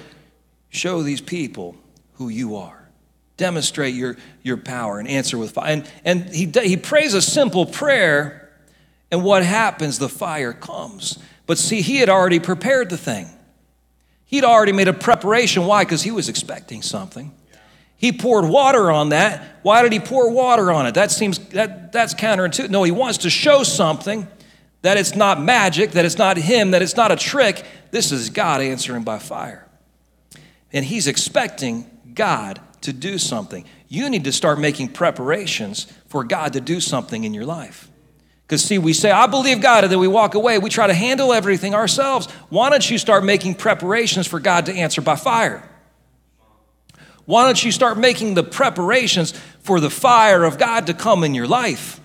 show 0.68 1.02
these 1.02 1.20
people 1.20 1.76
who 2.14 2.28
you 2.28 2.56
are. 2.56 2.88
Demonstrate 3.36 3.94
your, 3.94 4.16
your 4.42 4.56
power 4.56 4.98
and 4.98 5.08
answer 5.08 5.36
with 5.36 5.52
fire. 5.52 5.72
And, 5.72 5.90
and 6.04 6.34
he, 6.34 6.46
he 6.46 6.76
prays 6.76 7.14
a 7.14 7.22
simple 7.22 7.66
prayer, 7.66 8.50
and 9.10 9.24
what 9.24 9.44
happens? 9.44 9.98
The 9.98 10.08
fire 10.08 10.52
comes. 10.52 11.18
But 11.46 11.58
see, 11.58 11.80
he 11.80 11.96
had 11.96 12.08
already 12.08 12.38
prepared 12.38 12.88
the 12.88 12.96
thing. 12.96 13.28
He'd 14.32 14.44
already 14.44 14.72
made 14.72 14.88
a 14.88 14.94
preparation. 14.94 15.66
Why? 15.66 15.84
Because 15.84 16.02
he 16.02 16.10
was 16.10 16.30
expecting 16.30 16.80
something. 16.80 17.34
He 17.98 18.12
poured 18.12 18.46
water 18.46 18.90
on 18.90 19.10
that. 19.10 19.58
Why 19.60 19.82
did 19.82 19.92
he 19.92 20.00
pour 20.00 20.30
water 20.30 20.72
on 20.72 20.86
it? 20.86 20.94
That 20.94 21.10
seems 21.10 21.38
that 21.50 21.92
that's 21.92 22.14
counterintuitive. 22.14 22.70
No, 22.70 22.82
he 22.82 22.90
wants 22.90 23.18
to 23.18 23.30
show 23.30 23.62
something 23.62 24.26
that 24.80 24.96
it's 24.96 25.14
not 25.14 25.40
magic, 25.40 25.90
that 25.90 26.06
it's 26.06 26.16
not 26.16 26.38
him, 26.38 26.70
that 26.70 26.80
it's 26.80 26.96
not 26.96 27.12
a 27.12 27.16
trick. 27.16 27.62
This 27.90 28.10
is 28.10 28.30
God 28.30 28.62
answering 28.62 29.04
by 29.04 29.18
fire. 29.18 29.68
And 30.72 30.82
he's 30.82 31.06
expecting 31.06 31.84
God 32.14 32.58
to 32.80 32.94
do 32.94 33.18
something. 33.18 33.66
You 33.88 34.08
need 34.08 34.24
to 34.24 34.32
start 34.32 34.58
making 34.58 34.88
preparations 34.88 35.92
for 36.08 36.24
God 36.24 36.54
to 36.54 36.60
do 36.62 36.80
something 36.80 37.24
in 37.24 37.34
your 37.34 37.44
life. 37.44 37.90
Because, 38.52 38.64
see, 38.64 38.76
we 38.76 38.92
say, 38.92 39.10
I 39.10 39.28
believe 39.28 39.62
God, 39.62 39.84
and 39.84 39.90
then 39.90 39.98
we 39.98 40.08
walk 40.08 40.34
away. 40.34 40.58
We 40.58 40.68
try 40.68 40.86
to 40.86 40.92
handle 40.92 41.32
everything 41.32 41.74
ourselves. 41.74 42.30
Why 42.50 42.68
don't 42.68 42.90
you 42.90 42.98
start 42.98 43.24
making 43.24 43.54
preparations 43.54 44.26
for 44.26 44.40
God 44.40 44.66
to 44.66 44.74
answer 44.74 45.00
by 45.00 45.16
fire? 45.16 45.66
Why 47.24 47.46
don't 47.46 47.64
you 47.64 47.72
start 47.72 47.96
making 47.96 48.34
the 48.34 48.42
preparations 48.42 49.32
for 49.60 49.80
the 49.80 49.88
fire 49.88 50.44
of 50.44 50.58
God 50.58 50.88
to 50.88 50.92
come 50.92 51.24
in 51.24 51.34
your 51.34 51.46
life? 51.46 51.98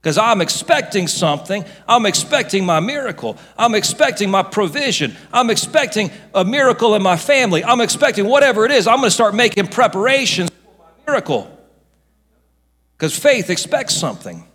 Because 0.00 0.18
I'm 0.18 0.40
expecting 0.40 1.06
something. 1.06 1.64
I'm 1.86 2.04
expecting 2.04 2.66
my 2.66 2.80
miracle. 2.80 3.38
I'm 3.56 3.76
expecting 3.76 4.32
my 4.32 4.42
provision. 4.42 5.14
I'm 5.32 5.50
expecting 5.50 6.10
a 6.34 6.44
miracle 6.44 6.96
in 6.96 7.02
my 7.04 7.16
family. 7.16 7.62
I'm 7.62 7.80
expecting 7.80 8.26
whatever 8.26 8.64
it 8.64 8.72
is. 8.72 8.88
I'm 8.88 8.96
going 8.96 9.06
to 9.06 9.12
start 9.12 9.36
making 9.36 9.68
preparations 9.68 10.50
for 10.50 10.82
my 10.82 11.12
miracle. 11.12 11.48
Because 12.96 13.16
faith 13.16 13.50
expects 13.50 13.94
something. 13.94 14.48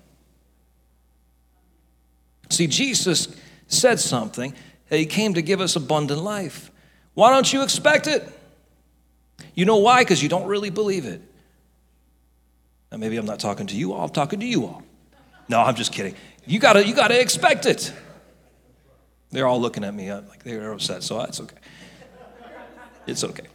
See, 2.49 2.67
Jesus 2.67 3.27
said 3.67 3.99
something 3.99 4.53
that 4.89 4.97
He 4.97 5.05
came 5.05 5.35
to 5.35 5.41
give 5.41 5.61
us 5.61 5.75
abundant 5.75 6.21
life. 6.21 6.71
Why 7.13 7.31
don't 7.31 7.51
you 7.51 7.63
expect 7.63 8.07
it? 8.07 8.27
You 9.53 9.65
know 9.65 9.77
why? 9.77 10.01
Because 10.01 10.21
you 10.21 10.29
don't 10.29 10.47
really 10.47 10.69
believe 10.69 11.05
it. 11.05 11.21
Maybe 12.95 13.17
I'm 13.17 13.25
not 13.25 13.39
talking 13.39 13.67
to 13.67 13.75
you 13.75 13.93
all, 13.93 14.05
I'm 14.05 14.09
talking 14.09 14.39
to 14.39 14.45
you 14.45 14.65
all. 14.65 14.83
No, 15.47 15.61
I'm 15.61 15.75
just 15.75 15.91
kidding. 15.91 16.15
You 16.45 16.59
gotta, 16.59 16.85
you 16.85 16.95
gotta 16.95 17.19
expect 17.19 17.65
it. 17.65 17.93
They're 19.31 19.47
all 19.47 19.61
looking 19.61 19.83
at 19.83 19.93
me 19.93 20.11
like 20.11 20.43
they're 20.43 20.71
upset, 20.71 21.03
so 21.03 21.21
it's 21.21 21.39
okay. 21.39 21.57
It's 23.05 23.23
okay. 23.23 23.45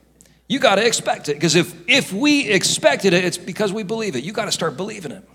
You 0.49 0.61
gotta 0.61 0.87
expect 0.87 1.29
it, 1.29 1.35
because 1.35 1.57
if, 1.57 1.75
if 1.89 2.13
we 2.13 2.49
expected 2.49 3.13
it, 3.13 3.25
it's 3.25 3.39
because 3.39 3.73
we 3.73 3.83
believe 3.83 4.15
it. 4.15 4.23
You 4.23 4.33
gotta 4.33 4.53
start 4.53 4.77
believing 4.77 5.11
it. 5.11 5.29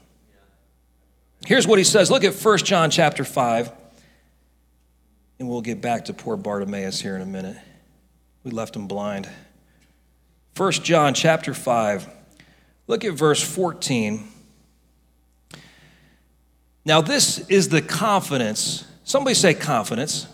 Here's 1.45 1.67
what 1.67 1.77
he 1.77 1.83
says. 1.83 2.11
Look 2.11 2.23
at 2.23 2.35
1 2.35 2.57
John 2.59 2.91
chapter 2.91 3.23
5. 3.23 3.71
And 5.39 5.47
we'll 5.47 5.61
get 5.61 5.81
back 5.81 6.05
to 6.05 6.13
poor 6.13 6.35
Bartimaeus 6.35 6.99
here 6.99 7.15
in 7.15 7.21
a 7.21 7.25
minute. 7.25 7.57
We 8.43 8.51
left 8.51 8.75
him 8.75 8.87
blind. 8.87 9.29
1 10.57 10.71
John 10.73 11.13
chapter 11.13 11.53
5. 11.53 12.09
Look 12.87 13.05
at 13.05 13.13
verse 13.13 13.41
14. 13.41 14.27
Now, 16.83 17.01
this 17.01 17.39
is 17.49 17.69
the 17.69 17.81
confidence. 17.81 18.85
Somebody 19.03 19.35
say 19.35 19.53
confidence. 19.53 20.27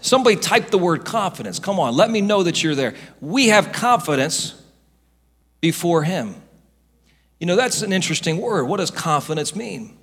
Somebody 0.00 0.36
type 0.36 0.70
the 0.70 0.78
word 0.78 1.04
confidence. 1.04 1.58
Come 1.58 1.78
on, 1.78 1.94
let 1.94 2.10
me 2.10 2.20
know 2.20 2.42
that 2.42 2.62
you're 2.62 2.74
there. 2.74 2.94
We 3.20 3.48
have 3.48 3.72
confidence 3.72 4.54
before 5.60 6.04
Him. 6.04 6.34
You 7.38 7.46
know, 7.46 7.56
that's 7.56 7.82
an 7.82 7.92
interesting 7.92 8.38
word. 8.38 8.64
What 8.64 8.78
does 8.78 8.90
confidence 8.90 9.54
mean? 9.54 9.98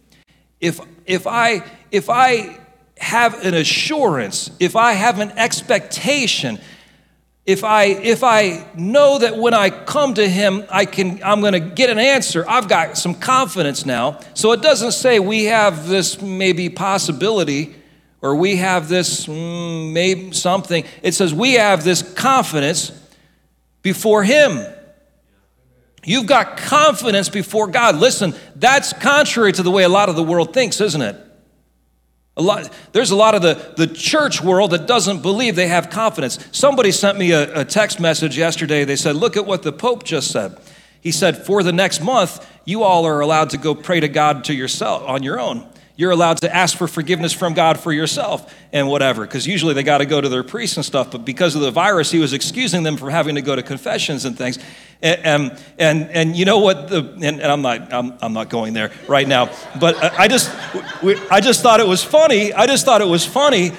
If, 0.60 0.80
if, 1.06 1.28
I, 1.28 1.64
if 1.92 2.10
I 2.10 2.60
have 2.98 3.44
an 3.46 3.54
assurance, 3.54 4.52
if 4.60 4.76
I 4.76 4.94
have 4.94 5.20
an 5.20 5.32
expectation, 5.32 6.60
if 7.48 7.64
I 7.64 7.86
if 7.86 8.26
I 8.26 8.68
know 8.76 9.20
that 9.20 9.38
when 9.38 9.54
I 9.54 9.70
come 9.70 10.14
to 10.16 10.28
him 10.28 10.66
I 10.70 10.84
can 10.84 11.24
I'm 11.24 11.40
going 11.40 11.54
to 11.54 11.62
get 11.62 11.90
an 11.90 11.98
answer, 11.98 12.46
I've 12.48 12.68
got 12.68 12.98
some 12.98 13.16
confidence 13.16 13.86
now. 13.86 14.20
So 14.34 14.52
it 14.52 14.62
doesn't 14.62 14.92
say 14.92 15.20
we 15.20 15.46
have 15.46 15.88
this 15.88 16.22
maybe 16.22 16.68
possibility 16.68 17.74
or 18.22 18.36
we 18.36 18.58
have 18.58 18.90
this 18.90 19.28
mm, 19.28 19.94
maybe 19.94 20.34
something. 20.34 20.84
It 21.02 21.14
says 21.14 21.34
we 21.34 21.54
have 21.54 21.86
this 21.86 22.02
confidence 22.14 22.92
before 23.82 24.26
him. 24.26 24.66
You've 26.04 26.28
got 26.28 26.58
confidence 26.58 27.30
before 27.30 27.68
God. 27.68 27.96
Listen, 27.96 28.34
that's 28.56 28.94
contrary 28.94 29.52
to 29.54 29.64
the 29.64 29.72
way 29.72 29.84
a 29.84 29.90
lot 29.90 30.10
of 30.10 30.16
the 30.16 30.24
world 30.24 30.54
thinks, 30.54 30.80
isn't 30.80 31.02
it? 31.02 31.16
A 32.38 32.42
lot, 32.42 32.70
there's 32.92 33.10
a 33.12 33.16
lot 33.16 33.34
of 33.34 33.42
the, 33.42 33.74
the 33.78 33.88
church 33.88 34.42
world 34.42 34.72
that 34.72 34.86
doesn't 34.86 35.22
believe 35.22 35.56
they 35.56 35.68
have 35.68 35.90
confidence. 35.90 36.38
Somebody 36.52 36.92
sent 36.92 37.18
me 37.18 37.32
a, 37.32 37.62
a 37.62 37.66
text 37.66 38.00
message 38.00 38.38
yesterday. 38.38 38.84
They 38.86 38.96
said, 38.96 39.16
Look 39.16 39.36
at 39.36 39.46
what 39.46 39.64
the 39.64 39.72
Pope 39.72 40.04
just 40.04 40.32
said. 40.32 40.56
He 41.02 41.12
said, 41.12 41.46
For 41.46 41.64
the 41.64 41.74
next 41.74 42.02
month, 42.02 42.48
you 42.64 42.84
all 42.84 43.06
are 43.06 43.20
allowed 43.22 43.50
to 43.52 43.58
go 43.58 43.74
pray 43.74 44.00
to 44.00 44.08
God 44.08 44.44
to 44.46 44.54
yourself 44.54 45.04
on 45.08 45.24
your 45.24 45.40
own 45.40 45.68
you're 45.98 46.12
allowed 46.12 46.38
to 46.38 46.56
ask 46.56 46.78
for 46.78 46.88
forgiveness 46.88 47.34
from 47.34 47.56
God 47.56 47.80
for 47.80 47.92
yourself 47.92 48.54
and 48.72 48.88
whatever, 48.88 49.26
because 49.26 49.48
usually 49.48 49.74
they 49.74 49.82
got 49.82 49.98
to 49.98 50.06
go 50.06 50.22
to 50.22 50.30
their 50.30 50.44
priests 50.44 50.78
and 50.78 50.86
stuff. 50.86 51.10
But 51.10 51.26
because 51.26 51.56
of 51.56 51.62
the 51.62 51.72
virus, 51.72 52.12
he 52.12 52.20
was 52.20 52.34
excusing 52.34 52.84
them 52.84 52.98
from 52.98 53.10
having 53.10 53.34
to 53.34 53.42
go 53.42 53.56
to 53.56 53.64
confessions 53.64 54.24
and 54.24 54.38
things. 54.38 54.60
And, 55.02 55.26
and, 55.26 55.52
um, 55.52 55.58
and, 55.80 56.12
and 56.12 56.36
you 56.36 56.46
know 56.46 56.60
what? 56.60 56.90
The, 56.90 57.00
and, 57.00 57.42
and, 57.42 57.52
I'm, 57.52 57.64
not, 57.64 57.92
I'm, 57.92 58.14
I'm 58.22 58.34
not 58.34 58.50
going 58.50 58.74
there 58.74 58.92
right 59.08 59.28
now, 59.28 59.50
but 59.80 59.96
I 59.98 60.28
just, 60.28 60.52
I 61.32 61.42
just 61.42 61.64
thought 61.64 61.80
it 61.80 61.88
was 61.88 62.04
funny. 62.04 62.54
I 62.54 62.68
just 62.68 62.86
thought 62.86 63.02
it 63.02 63.08
was 63.08 63.26
funny 63.26 63.72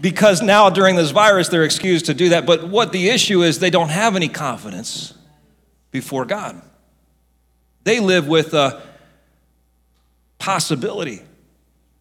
because 0.00 0.42
now 0.42 0.70
during 0.70 0.96
this 0.96 1.12
virus, 1.12 1.48
they're 1.48 1.64
excused 1.64 2.06
to 2.06 2.14
do 2.14 2.30
that. 2.30 2.46
But 2.46 2.66
what 2.68 2.90
the 2.90 3.10
issue 3.10 3.42
is, 3.42 3.60
they 3.60 3.70
don't 3.70 3.90
have 3.90 4.16
any 4.16 4.28
confidence 4.28 5.14
before 5.92 6.24
God. 6.24 6.60
They 7.84 8.00
live 8.00 8.26
with 8.26 8.54
a 8.54 8.82
possibility 10.38 11.22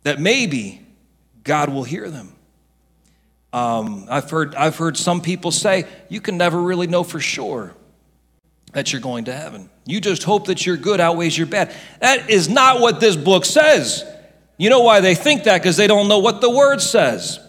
that 0.03 0.19
maybe 0.19 0.85
God 1.43 1.69
will 1.69 1.83
hear 1.83 2.09
them. 2.09 2.33
Um, 3.51 4.05
I've, 4.09 4.29
heard, 4.29 4.53
I've 4.55 4.75
heard 4.75 4.95
some 4.97 5.21
people 5.21 5.51
say, 5.51 5.85
you 6.07 6.21
can 6.21 6.37
never 6.37 6.61
really 6.61 6.87
know 6.87 7.03
for 7.03 7.19
sure 7.19 7.73
that 8.73 8.91
you're 8.93 9.01
going 9.01 9.25
to 9.25 9.35
heaven. 9.35 9.69
You 9.85 9.99
just 9.99 10.23
hope 10.23 10.45
that 10.47 10.65
your 10.65 10.77
good 10.77 10.99
outweighs 10.99 11.37
your 11.37 11.47
bad. 11.47 11.73
That 11.99 12.29
is 12.29 12.47
not 12.47 12.79
what 12.79 12.99
this 12.99 13.15
book 13.15 13.45
says. 13.45 14.03
You 14.57 14.69
know 14.69 14.81
why 14.81 14.99
they 14.99 15.15
think 15.15 15.45
that? 15.45 15.61
Because 15.61 15.77
they 15.77 15.87
don't 15.87 16.07
know 16.07 16.19
what 16.19 16.41
the 16.41 16.49
word 16.49 16.81
says. 16.81 17.39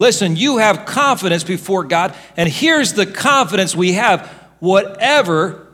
Listen, 0.00 0.36
you 0.36 0.58
have 0.58 0.86
confidence 0.86 1.44
before 1.44 1.84
God, 1.84 2.14
and 2.36 2.48
here's 2.48 2.94
the 2.94 3.06
confidence 3.06 3.76
we 3.76 3.92
have 3.92 4.26
whatever, 4.60 5.66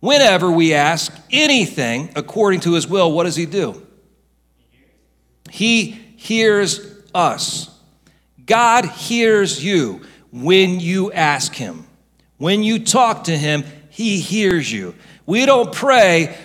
whenever 0.00 0.50
we 0.50 0.74
ask 0.74 1.12
anything 1.30 2.10
according 2.16 2.60
to 2.60 2.74
his 2.74 2.88
will, 2.88 3.12
what 3.12 3.24
does 3.24 3.36
he 3.36 3.46
do? 3.46 3.86
He 5.50 5.90
hears 6.16 6.80
us. 7.14 7.70
God 8.46 8.84
hears 8.84 9.62
you 9.62 10.02
when 10.32 10.80
you 10.80 11.12
ask 11.12 11.54
Him. 11.54 11.86
When 12.38 12.62
you 12.62 12.84
talk 12.84 13.24
to 13.24 13.36
Him, 13.36 13.64
He 13.90 14.20
hears 14.20 14.70
you. 14.70 14.94
We 15.26 15.46
don't 15.46 15.72
pray 15.72 16.36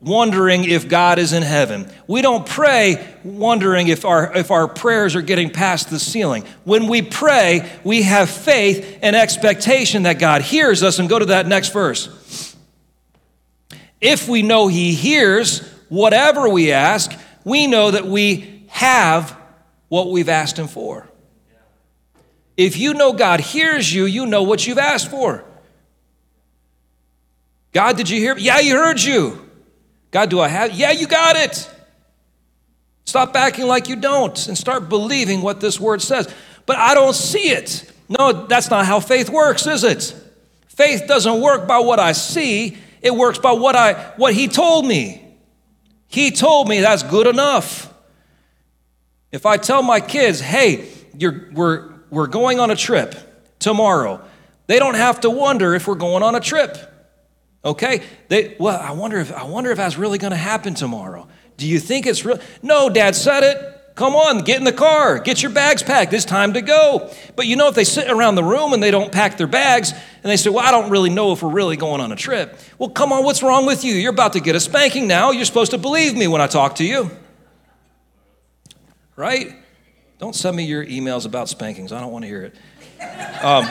wondering 0.00 0.64
if 0.64 0.88
God 0.88 1.18
is 1.18 1.32
in 1.32 1.42
heaven. 1.42 1.90
We 2.06 2.20
don't 2.20 2.44
pray 2.44 3.16
wondering 3.24 3.88
if 3.88 4.04
our, 4.04 4.36
if 4.36 4.50
our 4.50 4.68
prayers 4.68 5.14
are 5.14 5.22
getting 5.22 5.50
past 5.50 5.88
the 5.88 5.98
ceiling. 5.98 6.44
When 6.64 6.88
we 6.88 7.00
pray, 7.02 7.70
we 7.84 8.02
have 8.02 8.28
faith 8.28 8.98
and 9.02 9.16
expectation 9.16 10.02
that 10.02 10.18
God 10.18 10.42
hears 10.42 10.82
us. 10.82 10.98
And 10.98 11.08
go 11.08 11.18
to 11.18 11.26
that 11.26 11.46
next 11.46 11.72
verse. 11.72 12.54
If 14.00 14.28
we 14.28 14.42
know 14.42 14.68
He 14.68 14.94
hears 14.94 15.66
whatever 15.88 16.48
we 16.48 16.72
ask, 16.72 17.12
we 17.44 17.66
know 17.66 17.90
that 17.90 18.06
we 18.06 18.53
have 18.74 19.38
what 19.88 20.10
we've 20.10 20.28
asked 20.28 20.58
Him 20.58 20.66
for. 20.66 21.08
If 22.56 22.76
you 22.76 22.92
know 22.92 23.12
God 23.12 23.38
hears 23.38 23.92
you, 23.92 24.04
you 24.04 24.26
know 24.26 24.42
what 24.42 24.66
you've 24.66 24.78
asked 24.78 25.10
for. 25.10 25.44
God, 27.72 27.96
did 27.96 28.10
you 28.10 28.18
hear? 28.18 28.36
Yeah, 28.36 28.58
He 28.58 28.70
heard 28.70 29.00
you. 29.00 29.48
God, 30.10 30.28
do 30.28 30.40
I 30.40 30.48
have? 30.48 30.72
Yeah, 30.72 30.90
you 30.90 31.06
got 31.06 31.36
it. 31.36 31.70
Stop 33.04 33.36
acting 33.36 33.68
like 33.68 33.88
you 33.88 33.94
don't 33.94 34.48
and 34.48 34.58
start 34.58 34.88
believing 34.88 35.40
what 35.40 35.60
this 35.60 35.78
word 35.78 36.02
says. 36.02 36.32
But 36.66 36.76
I 36.76 36.94
don't 36.94 37.14
see 37.14 37.50
it. 37.50 37.88
No, 38.08 38.32
that's 38.46 38.70
not 38.70 38.86
how 38.86 38.98
faith 38.98 39.30
works, 39.30 39.68
is 39.68 39.84
it? 39.84 40.14
Faith 40.66 41.06
doesn't 41.06 41.40
work 41.40 41.68
by 41.68 41.78
what 41.78 42.00
I 42.00 42.10
see, 42.10 42.76
it 43.02 43.14
works 43.14 43.38
by 43.38 43.52
what 43.52 43.76
I 43.76 43.92
what 44.16 44.34
he 44.34 44.48
told 44.48 44.84
me. 44.84 45.20
He 46.08 46.32
told 46.32 46.68
me 46.68 46.80
that's 46.80 47.04
good 47.04 47.28
enough. 47.28 47.93
If 49.34 49.46
I 49.46 49.56
tell 49.56 49.82
my 49.82 49.98
kids, 49.98 50.38
hey, 50.38 50.88
we're, 51.18 51.92
we're 52.08 52.28
going 52.28 52.60
on 52.60 52.70
a 52.70 52.76
trip 52.76 53.16
tomorrow, 53.58 54.24
they 54.68 54.78
don't 54.78 54.94
have 54.94 55.22
to 55.22 55.30
wonder 55.30 55.74
if 55.74 55.88
we're 55.88 55.96
going 55.96 56.22
on 56.22 56.36
a 56.36 56.40
trip. 56.40 56.78
Okay? 57.64 58.04
They, 58.28 58.54
well, 58.60 58.80
I 58.80 58.92
wonder 58.92 59.18
if 59.18 59.32
I 59.32 59.42
wonder 59.42 59.72
if 59.72 59.76
that's 59.76 59.98
really 59.98 60.18
going 60.18 60.30
to 60.30 60.36
happen 60.36 60.74
tomorrow. 60.74 61.26
Do 61.56 61.66
you 61.66 61.80
think 61.80 62.06
it's 62.06 62.24
real? 62.24 62.38
No, 62.62 62.88
Dad 62.88 63.16
said 63.16 63.42
it. 63.42 63.96
Come 63.96 64.14
on, 64.14 64.44
get 64.44 64.58
in 64.58 64.64
the 64.64 64.72
car, 64.72 65.18
get 65.18 65.42
your 65.42 65.50
bags 65.50 65.82
packed. 65.82 66.12
It's 66.12 66.24
time 66.24 66.52
to 66.52 66.60
go. 66.60 67.10
But 67.34 67.48
you 67.48 67.56
know, 67.56 67.66
if 67.66 67.74
they 67.74 67.82
sit 67.82 68.08
around 68.08 68.36
the 68.36 68.44
room 68.44 68.72
and 68.72 68.80
they 68.80 68.92
don't 68.92 69.10
pack 69.10 69.36
their 69.36 69.48
bags 69.48 69.90
and 69.90 70.30
they 70.30 70.36
say, 70.36 70.50
Well, 70.50 70.64
I 70.64 70.70
don't 70.70 70.90
really 70.90 71.10
know 71.10 71.32
if 71.32 71.42
we're 71.42 71.50
really 71.50 71.76
going 71.76 72.00
on 72.00 72.12
a 72.12 72.16
trip. 72.16 72.56
Well, 72.78 72.90
come 72.90 73.12
on, 73.12 73.24
what's 73.24 73.42
wrong 73.42 73.66
with 73.66 73.84
you? 73.84 73.94
You're 73.94 74.12
about 74.12 74.34
to 74.34 74.40
get 74.40 74.54
a 74.54 74.60
spanking 74.60 75.08
now. 75.08 75.32
You're 75.32 75.44
supposed 75.44 75.72
to 75.72 75.78
believe 75.78 76.16
me 76.16 76.28
when 76.28 76.40
I 76.40 76.46
talk 76.46 76.76
to 76.76 76.84
you 76.84 77.10
right? 79.16 79.56
Don't 80.18 80.34
send 80.34 80.56
me 80.56 80.64
your 80.64 80.84
emails 80.84 81.26
about 81.26 81.48
spankings. 81.48 81.92
I 81.92 82.00
don't 82.00 82.12
want 82.12 82.22
to 82.24 82.28
hear 82.28 82.42
it. 82.42 82.54
Um, 83.42 83.68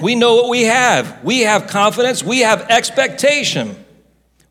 we 0.00 0.16
know 0.16 0.34
what 0.34 0.48
we 0.48 0.62
have. 0.62 1.22
We 1.22 1.40
have 1.42 1.68
confidence. 1.68 2.24
We 2.24 2.40
have 2.40 2.62
expectation. 2.68 3.76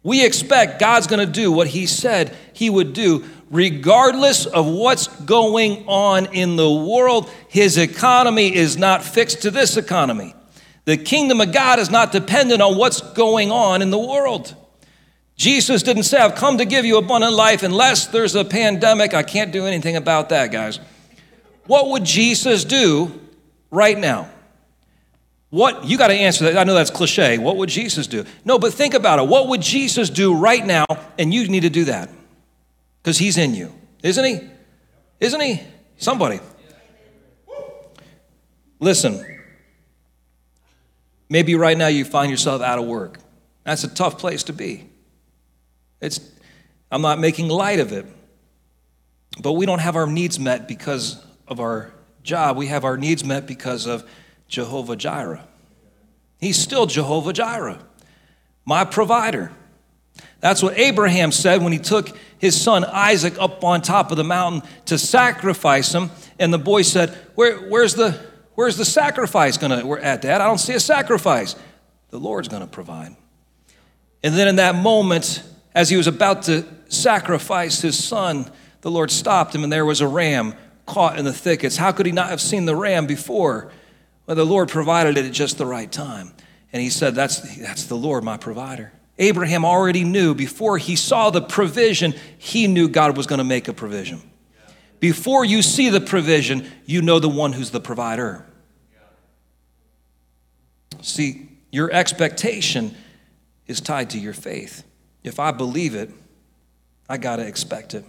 We 0.03 0.25
expect 0.25 0.79
God's 0.79 1.07
going 1.07 1.25
to 1.25 1.31
do 1.31 1.51
what 1.51 1.67
He 1.67 1.85
said 1.85 2.35
He 2.53 2.69
would 2.69 2.93
do, 2.93 3.25
regardless 3.49 4.45
of 4.45 4.65
what's 4.65 5.07
going 5.07 5.83
on 5.87 6.33
in 6.33 6.55
the 6.55 6.71
world. 6.71 7.29
His 7.49 7.77
economy 7.77 8.55
is 8.55 8.77
not 8.77 9.03
fixed 9.03 9.41
to 9.41 9.51
this 9.51 9.75
economy. 9.75 10.33
The 10.85 10.97
kingdom 10.97 11.41
of 11.41 11.51
God 11.51 11.79
is 11.79 11.89
not 11.91 12.11
dependent 12.11 12.61
on 12.61 12.77
what's 12.77 13.01
going 13.01 13.51
on 13.51 13.81
in 13.81 13.91
the 13.91 13.99
world. 13.99 14.55
Jesus 15.41 15.81
didn't 15.81 16.03
say, 16.03 16.19
I've 16.19 16.35
come 16.35 16.59
to 16.59 16.65
give 16.65 16.85
you 16.85 16.99
abundant 16.99 17.33
life 17.33 17.63
unless 17.63 18.05
there's 18.05 18.35
a 18.35 18.45
pandemic. 18.45 19.15
I 19.15 19.23
can't 19.23 19.51
do 19.51 19.65
anything 19.65 19.95
about 19.95 20.29
that, 20.29 20.51
guys. 20.51 20.79
What 21.65 21.89
would 21.89 22.03
Jesus 22.03 22.63
do 22.63 23.19
right 23.71 23.97
now? 23.97 24.29
What, 25.49 25.85
you 25.85 25.97
got 25.97 26.09
to 26.09 26.13
answer 26.13 26.43
that. 26.43 26.59
I 26.59 26.63
know 26.63 26.75
that's 26.75 26.91
cliche. 26.91 27.39
What 27.39 27.57
would 27.57 27.69
Jesus 27.69 28.05
do? 28.05 28.23
No, 28.45 28.59
but 28.59 28.71
think 28.71 28.93
about 28.93 29.17
it. 29.17 29.27
What 29.27 29.47
would 29.47 29.63
Jesus 29.63 30.11
do 30.11 30.35
right 30.35 30.63
now? 30.63 30.85
And 31.17 31.33
you 31.33 31.47
need 31.47 31.61
to 31.61 31.71
do 31.71 31.85
that 31.85 32.11
because 33.01 33.17
he's 33.17 33.39
in 33.39 33.55
you, 33.55 33.73
isn't 34.03 34.23
he? 34.23 34.47
Isn't 35.19 35.41
he? 35.41 35.59
Somebody. 35.97 36.39
Listen, 38.79 39.25
maybe 41.29 41.55
right 41.55 41.79
now 41.79 41.87
you 41.87 42.05
find 42.05 42.29
yourself 42.29 42.61
out 42.61 42.77
of 42.77 42.85
work. 42.85 43.17
That's 43.63 43.83
a 43.83 43.87
tough 43.87 44.19
place 44.19 44.43
to 44.43 44.53
be. 44.53 44.90
It's, 46.01 46.19
I'm 46.91 47.01
not 47.01 47.19
making 47.19 47.47
light 47.47 47.79
of 47.79 47.93
it, 47.93 48.05
but 49.41 49.53
we 49.53 49.65
don't 49.65 49.79
have 49.79 49.95
our 49.95 50.07
needs 50.07 50.39
met 50.39 50.67
because 50.67 51.23
of 51.47 51.59
our 51.59 51.93
job. 52.23 52.57
We 52.57 52.67
have 52.67 52.83
our 52.83 52.97
needs 52.97 53.23
met 53.23 53.47
because 53.47 53.85
of 53.85 54.07
Jehovah 54.47 54.95
Jireh. 54.95 55.47
He's 56.39 56.57
still 56.57 56.87
Jehovah 56.87 57.33
Jireh, 57.33 57.79
my 58.65 58.83
provider. 58.83 59.51
That's 60.39 60.63
what 60.63 60.77
Abraham 60.77 61.31
said 61.31 61.61
when 61.61 61.71
he 61.71 61.79
took 61.79 62.17
his 62.39 62.59
son 62.59 62.83
Isaac 62.83 63.39
up 63.39 63.63
on 63.63 63.81
top 63.81 64.09
of 64.11 64.17
the 64.17 64.23
mountain 64.23 64.67
to 64.85 64.97
sacrifice 64.97 65.93
him. 65.93 66.09
And 66.39 66.51
the 66.51 66.57
boy 66.57 66.81
said, 66.81 67.11
Where, 67.35 67.57
where's, 67.69 67.93
the, 67.93 68.19
where's 68.55 68.75
the 68.75 68.85
sacrifice 68.85 69.57
going 69.57 69.79
to, 69.79 70.03
at, 70.03 70.23
Dad? 70.23 70.41
I 70.41 70.47
don't 70.47 70.57
see 70.57 70.73
a 70.73 70.79
sacrifice. 70.79 71.55
The 72.09 72.19
Lord's 72.19 72.47
going 72.47 72.63
to 72.63 72.67
provide. 72.67 73.15
And 74.23 74.35
then 74.35 74.47
in 74.47 74.55
that 74.57 74.75
moment, 74.75 75.43
as 75.73 75.89
he 75.89 75.97
was 75.97 76.07
about 76.07 76.43
to 76.43 76.65
sacrifice 76.89 77.81
his 77.81 78.01
son, 78.01 78.51
the 78.81 78.91
Lord 78.91 79.11
stopped 79.11 79.55
him, 79.55 79.63
and 79.63 79.71
there 79.71 79.85
was 79.85 80.01
a 80.01 80.07
ram 80.07 80.55
caught 80.85 81.17
in 81.17 81.25
the 81.25 81.33
thickets. 81.33 81.77
How 81.77 81.91
could 81.91 82.05
he 82.05 82.11
not 82.11 82.29
have 82.29 82.41
seen 82.41 82.65
the 82.65 82.75
ram 82.75 83.05
before? 83.05 83.71
Well, 84.25 84.35
the 84.35 84.45
Lord 84.45 84.69
provided 84.69 85.17
it 85.17 85.25
at 85.25 85.31
just 85.31 85.57
the 85.57 85.65
right 85.65 85.91
time. 85.91 86.33
And 86.73 86.81
he 86.81 86.89
said, 86.89 87.15
That's, 87.15 87.57
that's 87.57 87.85
the 87.85 87.95
Lord, 87.95 88.23
my 88.23 88.37
provider. 88.37 88.91
Abraham 89.17 89.65
already 89.65 90.03
knew 90.03 90.33
before 90.33 90.77
he 90.77 90.95
saw 90.95 91.29
the 91.29 91.41
provision, 91.41 92.15
he 92.37 92.67
knew 92.67 92.89
God 92.89 93.15
was 93.15 93.27
going 93.27 93.37
to 93.37 93.43
make 93.43 93.67
a 93.67 93.73
provision. 93.73 94.21
Before 94.99 95.43
you 95.43 95.61
see 95.61 95.89
the 95.89 96.01
provision, 96.01 96.65
you 96.85 97.01
know 97.01 97.19
the 97.19 97.29
one 97.29 97.53
who's 97.53 97.71
the 97.71 97.79
provider. 97.79 98.45
See, 101.01 101.49
your 101.71 101.91
expectation 101.91 102.95
is 103.67 103.81
tied 103.81 104.11
to 104.11 104.19
your 104.19 104.33
faith. 104.33 104.83
If 105.23 105.39
I 105.39 105.51
believe 105.51 105.95
it, 105.95 106.09
I 107.07 107.17
got 107.17 107.37
to 107.37 107.47
expect 107.47 107.93
it. 107.93 108.05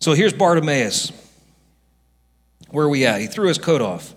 So 0.00 0.12
here's 0.12 0.32
Bartimaeus. 0.32 1.12
Where 2.70 2.86
are 2.86 2.88
we 2.88 3.06
at? 3.06 3.20
He 3.20 3.26
threw 3.26 3.48
his 3.48 3.58
coat 3.58 3.80
off. 3.80 4.14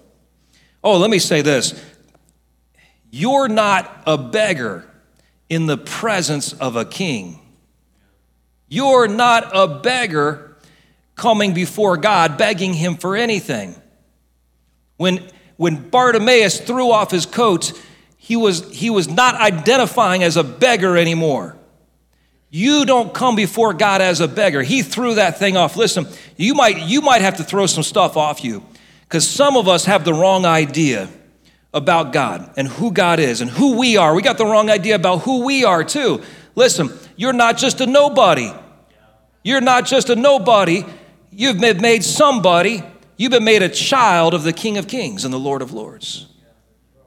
Oh, 0.83 0.97
let 0.97 1.09
me 1.09 1.19
say 1.19 1.41
this. 1.41 1.81
You're 3.11 3.47
not 3.47 4.03
a 4.05 4.17
beggar 4.17 4.85
in 5.49 5.65
the 5.65 5.77
presence 5.77 6.53
of 6.53 6.75
a 6.75 6.85
king. 6.85 7.39
You're 8.67 9.07
not 9.07 9.49
a 9.55 9.67
beggar 9.79 10.57
coming 11.15 11.53
before 11.53 11.97
God 11.97 12.37
begging 12.37 12.73
him 12.73 12.95
for 12.95 13.15
anything. 13.15 13.75
When, 14.97 15.27
when 15.57 15.89
Bartimaeus 15.89 16.59
threw 16.61 16.91
off 16.91 17.11
his 17.11 17.25
coat, 17.25 17.73
he 18.29 18.35
was, 18.35 18.69
he 18.69 18.91
was 18.91 19.07
not 19.09 19.33
identifying 19.33 20.21
as 20.21 20.37
a 20.37 20.43
beggar 20.43 20.95
anymore. 20.95 21.57
You 22.51 22.85
don't 22.85 23.11
come 23.11 23.35
before 23.35 23.73
God 23.73 24.01
as 24.01 24.21
a 24.21 24.27
beggar. 24.27 24.61
He 24.61 24.83
threw 24.83 25.15
that 25.15 25.39
thing 25.39 25.57
off. 25.57 25.75
Listen, 25.75 26.05
you 26.37 26.53
might, 26.53 26.77
you 26.77 27.01
might 27.01 27.23
have 27.23 27.37
to 27.37 27.43
throw 27.43 27.65
some 27.65 27.81
stuff 27.81 28.17
off 28.17 28.43
you 28.43 28.63
because 29.01 29.27
some 29.27 29.57
of 29.57 29.67
us 29.67 29.85
have 29.85 30.05
the 30.05 30.13
wrong 30.13 30.45
idea 30.45 31.09
about 31.73 32.13
God 32.13 32.53
and 32.55 32.67
who 32.67 32.91
God 32.91 33.19
is 33.19 33.41
and 33.41 33.49
who 33.49 33.79
we 33.79 33.97
are. 33.97 34.13
We 34.13 34.21
got 34.21 34.37
the 34.37 34.45
wrong 34.45 34.69
idea 34.69 34.93
about 34.93 35.21
who 35.21 35.43
we 35.43 35.65
are, 35.65 35.83
too. 35.83 36.21
Listen, 36.53 36.91
you're 37.15 37.33
not 37.33 37.57
just 37.57 37.81
a 37.81 37.87
nobody. 37.87 38.53
You're 39.43 39.59
not 39.59 39.87
just 39.87 40.11
a 40.11 40.15
nobody. 40.15 40.85
You've 41.31 41.59
been 41.59 41.81
made 41.81 42.03
somebody. 42.03 42.83
You've 43.17 43.31
been 43.31 43.43
made 43.43 43.63
a 43.63 43.69
child 43.69 44.35
of 44.35 44.43
the 44.43 44.53
King 44.53 44.77
of 44.77 44.87
Kings 44.87 45.25
and 45.25 45.33
the 45.33 45.39
Lord 45.39 45.63
of 45.63 45.73
Lords. 45.73 46.27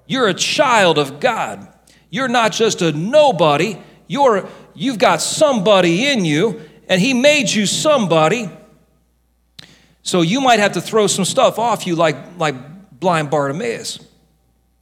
You're 0.06 0.28
a 0.28 0.34
child 0.34 0.98
of 0.98 1.20
God. 1.20 1.68
You're 2.10 2.28
not 2.28 2.52
just 2.52 2.82
a 2.82 2.92
nobody. 2.92 3.78
You're, 4.06 4.48
you've 4.74 4.98
got 4.98 5.22
somebody 5.22 6.06
in 6.06 6.24
you, 6.24 6.60
and 6.88 7.00
He 7.00 7.14
made 7.14 7.50
you 7.50 7.66
somebody. 7.66 8.50
So 10.02 10.22
you 10.22 10.40
might 10.40 10.58
have 10.58 10.72
to 10.72 10.80
throw 10.80 11.06
some 11.06 11.24
stuff 11.24 11.58
off 11.58 11.86
you 11.86 11.94
like, 11.94 12.38
like 12.38 12.54
blind 12.98 13.30
Bartimaeus. 13.30 13.98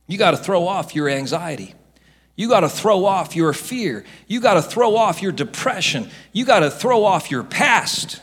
You 0.07 0.19
got 0.19 0.33
to 0.33 0.37
throw 0.37 0.67
off 0.67 0.95
your 0.95 1.09
anxiety. 1.09 1.75
You 2.35 2.49
got 2.49 2.61
to 2.61 2.69
throw 2.69 3.05
off 3.05 3.37
your 3.37 3.53
fear. 3.53 4.05
You 4.27 4.41
got 4.41 4.55
to 4.55 4.63
throw 4.63 4.97
off 4.97 5.23
your 5.23 5.31
depression. 5.31 6.11
You 6.33 6.45
got 6.45 6.61
to 6.61 6.71
throw 6.71 7.05
off 7.05 7.31
your 7.31 7.45
past. 7.45 8.21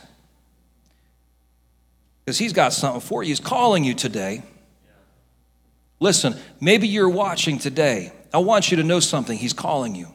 Because 2.24 2.36
He's 2.36 2.52
got 2.52 2.72
something 2.72 3.00
for 3.00 3.22
you. 3.22 3.28
He's 3.28 3.40
calling 3.40 3.84
you 3.84 3.94
today. 3.94 4.42
Listen, 6.00 6.36
maybe 6.60 6.86
you're 6.86 7.08
watching 7.08 7.58
today. 7.58 8.12
I 8.32 8.38
want 8.38 8.70
you 8.70 8.76
to 8.76 8.84
know 8.84 9.00
something. 9.00 9.36
He's 9.36 9.52
calling 9.52 9.94
you. 9.94 10.08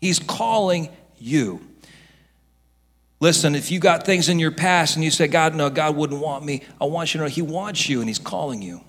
He's 0.00 0.18
calling 0.18 0.88
you. 1.18 1.60
Listen, 3.20 3.54
if 3.54 3.70
you 3.70 3.80
got 3.80 4.06
things 4.06 4.30
in 4.30 4.38
your 4.38 4.50
past 4.50 4.96
and 4.96 5.04
you 5.04 5.10
say, 5.10 5.26
God, 5.26 5.54
no, 5.54 5.68
God 5.68 5.94
wouldn't 5.94 6.22
want 6.22 6.44
me, 6.44 6.62
I 6.80 6.86
want 6.86 7.12
you 7.12 7.18
to 7.18 7.24
know 7.24 7.30
He 7.30 7.42
wants 7.42 7.88
you 7.88 8.00
and 8.00 8.08
He's 8.08 8.18
calling 8.18 8.62
you. 8.62 8.80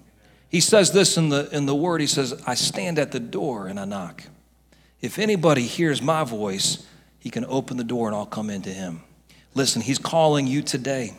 He 0.50 0.62
says 0.62 0.92
this 0.92 1.18
in 1.18 1.30
the, 1.30 1.50
in 1.52 1.66
the 1.66 1.76
word 1.76 2.00
He 2.00 2.08
says, 2.08 2.42
I 2.48 2.54
stand 2.54 2.98
at 2.98 3.12
the 3.12 3.20
door 3.20 3.68
and 3.68 3.78
I 3.78 3.86
knock. 3.86 4.24
If 5.02 5.20
anybody 5.20 5.64
hears 5.64 6.02
my 6.02 6.24
voice, 6.24 6.86
he 7.20 7.30
can 7.30 7.46
open 7.46 7.78
the 7.78 7.84
door 7.84 8.08
and 8.08 8.16
I'll 8.16 8.26
come 8.26 8.50
into 8.50 8.70
him. 8.70 9.02
Listen, 9.54 9.82
He's 9.82 10.00
calling 10.00 10.48
you 10.48 10.62
today. 10.62 11.14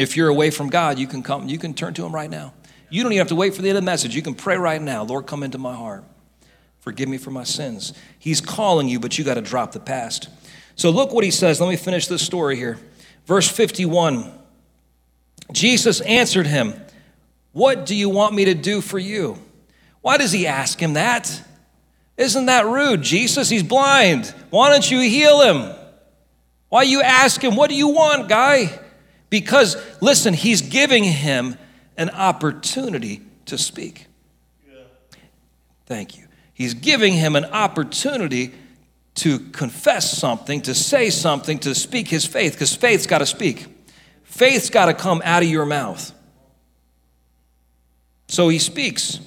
If 0.00 0.16
you're 0.16 0.28
away 0.28 0.50
from 0.50 0.70
God, 0.70 0.98
you 0.98 1.06
can 1.06 1.22
come, 1.22 1.46
you 1.48 1.58
can 1.58 1.74
turn 1.74 1.92
to 1.94 2.06
Him 2.06 2.14
right 2.14 2.30
now. 2.30 2.54
You 2.88 3.02
don't 3.02 3.12
even 3.12 3.20
have 3.20 3.28
to 3.28 3.34
wait 3.34 3.54
for 3.54 3.60
the 3.60 3.68
end 3.68 3.76
of 3.76 3.84
the 3.84 3.86
message. 3.86 4.16
You 4.16 4.22
can 4.22 4.34
pray 4.34 4.56
right 4.56 4.80
now. 4.80 5.04
Lord, 5.04 5.26
come 5.26 5.42
into 5.42 5.58
my 5.58 5.74
heart. 5.74 6.04
Forgive 6.78 7.08
me 7.08 7.18
for 7.18 7.30
my 7.30 7.44
sins. 7.44 7.92
He's 8.18 8.40
calling 8.40 8.88
you, 8.88 8.98
but 8.98 9.18
you 9.18 9.24
got 9.24 9.34
to 9.34 9.42
drop 9.42 9.72
the 9.72 9.80
past. 9.80 10.30
So 10.74 10.88
look 10.88 11.12
what 11.12 11.22
he 11.22 11.30
says. 11.30 11.60
Let 11.60 11.68
me 11.68 11.76
finish 11.76 12.06
this 12.06 12.22
story 12.22 12.56
here. 12.56 12.78
Verse 13.26 13.48
51 13.48 14.32
Jesus 15.52 16.00
answered 16.02 16.46
him, 16.46 16.74
what 17.52 17.84
do 17.84 17.94
you 17.94 18.08
want 18.08 18.34
me 18.34 18.46
to 18.46 18.54
do 18.54 18.80
for 18.80 18.98
you? 18.98 19.36
Why 20.00 20.16
does 20.16 20.32
he 20.32 20.46
ask 20.46 20.80
him 20.80 20.94
that? 20.94 21.42
Isn't 22.16 22.46
that 22.46 22.64
rude? 22.64 23.02
Jesus, 23.02 23.50
he's 23.50 23.62
blind. 23.62 24.32
Why 24.48 24.70
don't 24.70 24.88
you 24.90 25.00
heal 25.00 25.42
him? 25.42 25.76
Why 26.70 26.84
you 26.84 27.02
ask 27.02 27.42
him, 27.42 27.56
What 27.56 27.68
do 27.68 27.76
you 27.76 27.88
want, 27.88 28.28
guy? 28.28 28.78
Because, 29.30 29.76
listen, 30.00 30.34
he's 30.34 30.60
giving 30.60 31.04
him 31.04 31.56
an 31.96 32.10
opportunity 32.10 33.22
to 33.46 33.56
speak. 33.56 34.06
Thank 35.86 36.18
you. 36.18 36.26
He's 36.52 36.74
giving 36.74 37.14
him 37.14 37.36
an 37.36 37.46
opportunity 37.46 38.52
to 39.14 39.38
confess 39.38 40.16
something, 40.16 40.60
to 40.62 40.74
say 40.74 41.10
something, 41.10 41.58
to 41.60 41.74
speak 41.74 42.08
his 42.08 42.26
faith, 42.26 42.52
because 42.52 42.74
faith's 42.74 43.06
got 43.06 43.18
to 43.18 43.26
speak. 43.26 43.66
Faith's 44.22 44.70
got 44.70 44.86
to 44.86 44.94
come 44.94 45.20
out 45.24 45.42
of 45.42 45.48
your 45.48 45.66
mouth. 45.66 46.12
So 48.28 48.48
he 48.48 48.58
speaks. 48.58 49.18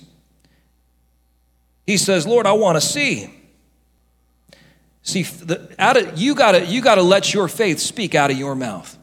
He 1.86 1.97
says, 1.97 2.26
Lord, 2.26 2.45
I 2.45 2.54
want 2.54 2.78
to 2.78 2.82
see. 2.82 3.34
See, 5.01 5.24
the, 5.24 5.70
out 5.78 5.97
of, 5.97 6.18
you 6.18 6.34
got 6.34 6.54
to 6.54 6.66
you 6.66 6.82
gotta 6.82 7.01
let 7.01 7.34
your 7.34 7.49
faith 7.49 7.80
speak 7.80 8.16
out 8.16 8.32
of 8.32 8.38
your 8.38 8.56
mouth. 8.56 8.97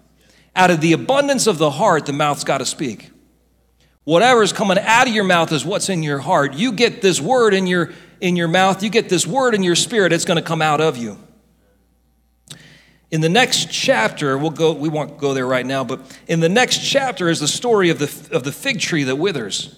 Out 0.57 0.71
of 0.71 0.81
the 0.81 0.93
abundance 0.93 1.47
of 1.47 1.59
the 1.59 1.71
heart, 1.71 2.07
the 2.07 2.13
mouth's 2.13 2.45
got 2.45 2.59
to 2.59 2.67
speak. 2.67 3.11
Whatever 4.05 4.43
is 4.43 4.53
coming 4.53 4.79
out 4.79 5.07
of 5.07 5.15
your 5.15 5.25
mouth 5.25 5.53
is 5.53 5.65
what's 5.65 5.89
in 5.89 6.03
your 6.03 6.19
heart. 6.19 6.55
You 6.55 6.73
get 6.73 7.03
this 7.03 7.21
word 7.21 7.55
in 7.55 7.67
your, 7.67 7.93
in 8.21 8.35
your 8.37 8.49
mouth, 8.49 8.83
you 8.83 8.91
get 8.91 9.09
this 9.09 9.27
word 9.27 9.55
in 9.55 9.63
your 9.63 9.77
spirit, 9.77 10.13
it's 10.13 10.25
going 10.25 10.37
to 10.37 10.43
come 10.43 10.63
out 10.63 10.81
of 10.81 10.97
you. 10.97 11.19
In 13.11 13.21
the 13.21 13.29
next 13.29 13.71
chapter, 13.71 14.39
we'll 14.39 14.51
go, 14.51 14.73
we 14.73 14.89
won't 14.89 15.19
go 15.19 15.35
there 15.35 15.47
right 15.47 15.67
now, 15.67 15.83
but 15.83 16.01
in 16.29 16.41
the 16.41 16.49
next 16.49 16.79
chapter 16.79 17.29
is 17.29 17.41
the 17.41 17.49
story 17.49 17.91
of 17.91 17.99
the, 17.99 18.29
of 18.37 18.45
the 18.45 18.53
fig 18.53 18.81
tree 18.81 19.05
that 19.05 19.17
withers. 19.17 19.77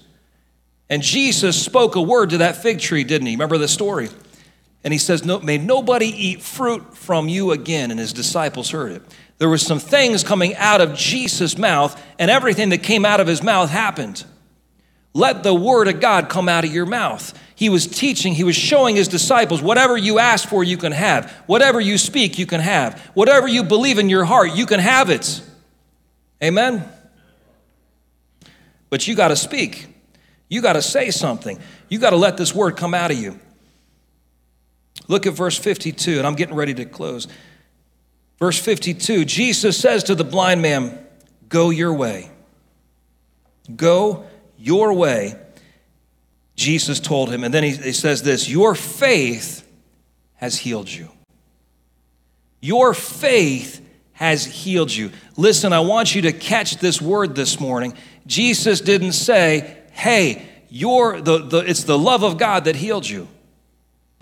And 0.90 1.02
Jesus 1.02 1.60
spoke 1.60 1.96
a 1.96 2.02
word 2.02 2.30
to 2.30 2.38
that 2.38 2.56
fig 2.56 2.78
tree, 2.78 3.04
didn't 3.04 3.26
he? 3.26 3.34
Remember 3.34 3.56
the 3.56 3.68
story? 3.68 4.10
And 4.84 4.92
he 4.92 4.98
says, 4.98 5.24
no, 5.24 5.38
May 5.40 5.58
nobody 5.58 6.06
eat 6.06 6.42
fruit 6.42 6.96
from 6.96 7.28
you 7.28 7.52
again. 7.52 7.90
And 7.90 8.00
his 8.00 8.12
disciples 8.12 8.70
heard 8.70 8.92
it. 8.92 9.02
There 9.38 9.48
were 9.48 9.58
some 9.58 9.78
things 9.78 10.22
coming 10.22 10.54
out 10.56 10.80
of 10.80 10.94
Jesus' 10.94 11.58
mouth, 11.58 12.00
and 12.18 12.30
everything 12.30 12.68
that 12.68 12.82
came 12.82 13.04
out 13.04 13.20
of 13.20 13.26
his 13.26 13.42
mouth 13.42 13.70
happened. 13.70 14.24
Let 15.14 15.42
the 15.42 15.54
word 15.54 15.88
of 15.88 16.00
God 16.00 16.28
come 16.28 16.48
out 16.48 16.64
of 16.64 16.72
your 16.72 16.86
mouth. 16.86 17.38
He 17.54 17.68
was 17.68 17.86
teaching, 17.86 18.34
he 18.34 18.44
was 18.44 18.56
showing 18.56 18.96
his 18.96 19.08
disciples 19.08 19.60
whatever 19.60 19.96
you 19.96 20.18
ask 20.18 20.48
for, 20.48 20.64
you 20.64 20.76
can 20.76 20.92
have. 20.92 21.30
Whatever 21.46 21.80
you 21.80 21.98
speak, 21.98 22.38
you 22.38 22.46
can 22.46 22.60
have. 22.60 22.98
Whatever 23.14 23.46
you 23.46 23.62
believe 23.62 23.98
in 23.98 24.08
your 24.08 24.24
heart, 24.24 24.54
you 24.54 24.66
can 24.66 24.80
have 24.80 25.10
it. 25.10 25.42
Amen? 26.42 26.88
But 28.90 29.06
you 29.06 29.14
got 29.14 29.28
to 29.28 29.36
speak. 29.36 29.86
You 30.48 30.60
got 30.60 30.74
to 30.74 30.82
say 30.82 31.10
something. 31.10 31.58
You 31.88 31.98
got 31.98 32.10
to 32.10 32.16
let 32.16 32.36
this 32.36 32.54
word 32.54 32.76
come 32.76 32.94
out 32.94 33.10
of 33.10 33.18
you. 33.18 33.38
Look 35.08 35.26
at 35.26 35.34
verse 35.34 35.58
52, 35.58 36.18
and 36.18 36.26
I'm 36.26 36.34
getting 36.34 36.54
ready 36.54 36.74
to 36.74 36.84
close. 36.84 37.28
Verse 38.38 38.58
52 38.58 39.24
Jesus 39.24 39.78
says 39.78 40.04
to 40.04 40.14
the 40.14 40.24
blind 40.24 40.62
man, 40.62 40.98
Go 41.48 41.70
your 41.70 41.92
way. 41.92 42.30
Go 43.76 44.26
your 44.56 44.92
way. 44.92 45.36
Jesus 46.56 47.00
told 47.00 47.30
him. 47.30 47.44
And 47.44 47.52
then 47.52 47.64
he, 47.64 47.70
he 47.70 47.92
says 47.92 48.22
this 48.22 48.48
Your 48.48 48.74
faith 48.74 49.68
has 50.34 50.58
healed 50.58 50.90
you. 50.90 51.08
Your 52.60 52.94
faith 52.94 53.84
has 54.12 54.44
healed 54.44 54.92
you. 54.92 55.10
Listen, 55.36 55.72
I 55.72 55.80
want 55.80 56.14
you 56.14 56.22
to 56.22 56.32
catch 56.32 56.76
this 56.76 57.00
word 57.02 57.34
this 57.34 57.58
morning. 57.58 57.94
Jesus 58.26 58.80
didn't 58.80 59.12
say, 59.12 59.78
Hey, 59.92 60.46
you're 60.68 61.20
the, 61.20 61.38
the, 61.38 61.58
it's 61.58 61.84
the 61.84 61.98
love 61.98 62.22
of 62.22 62.38
God 62.38 62.64
that 62.64 62.76
healed 62.76 63.08
you. 63.08 63.28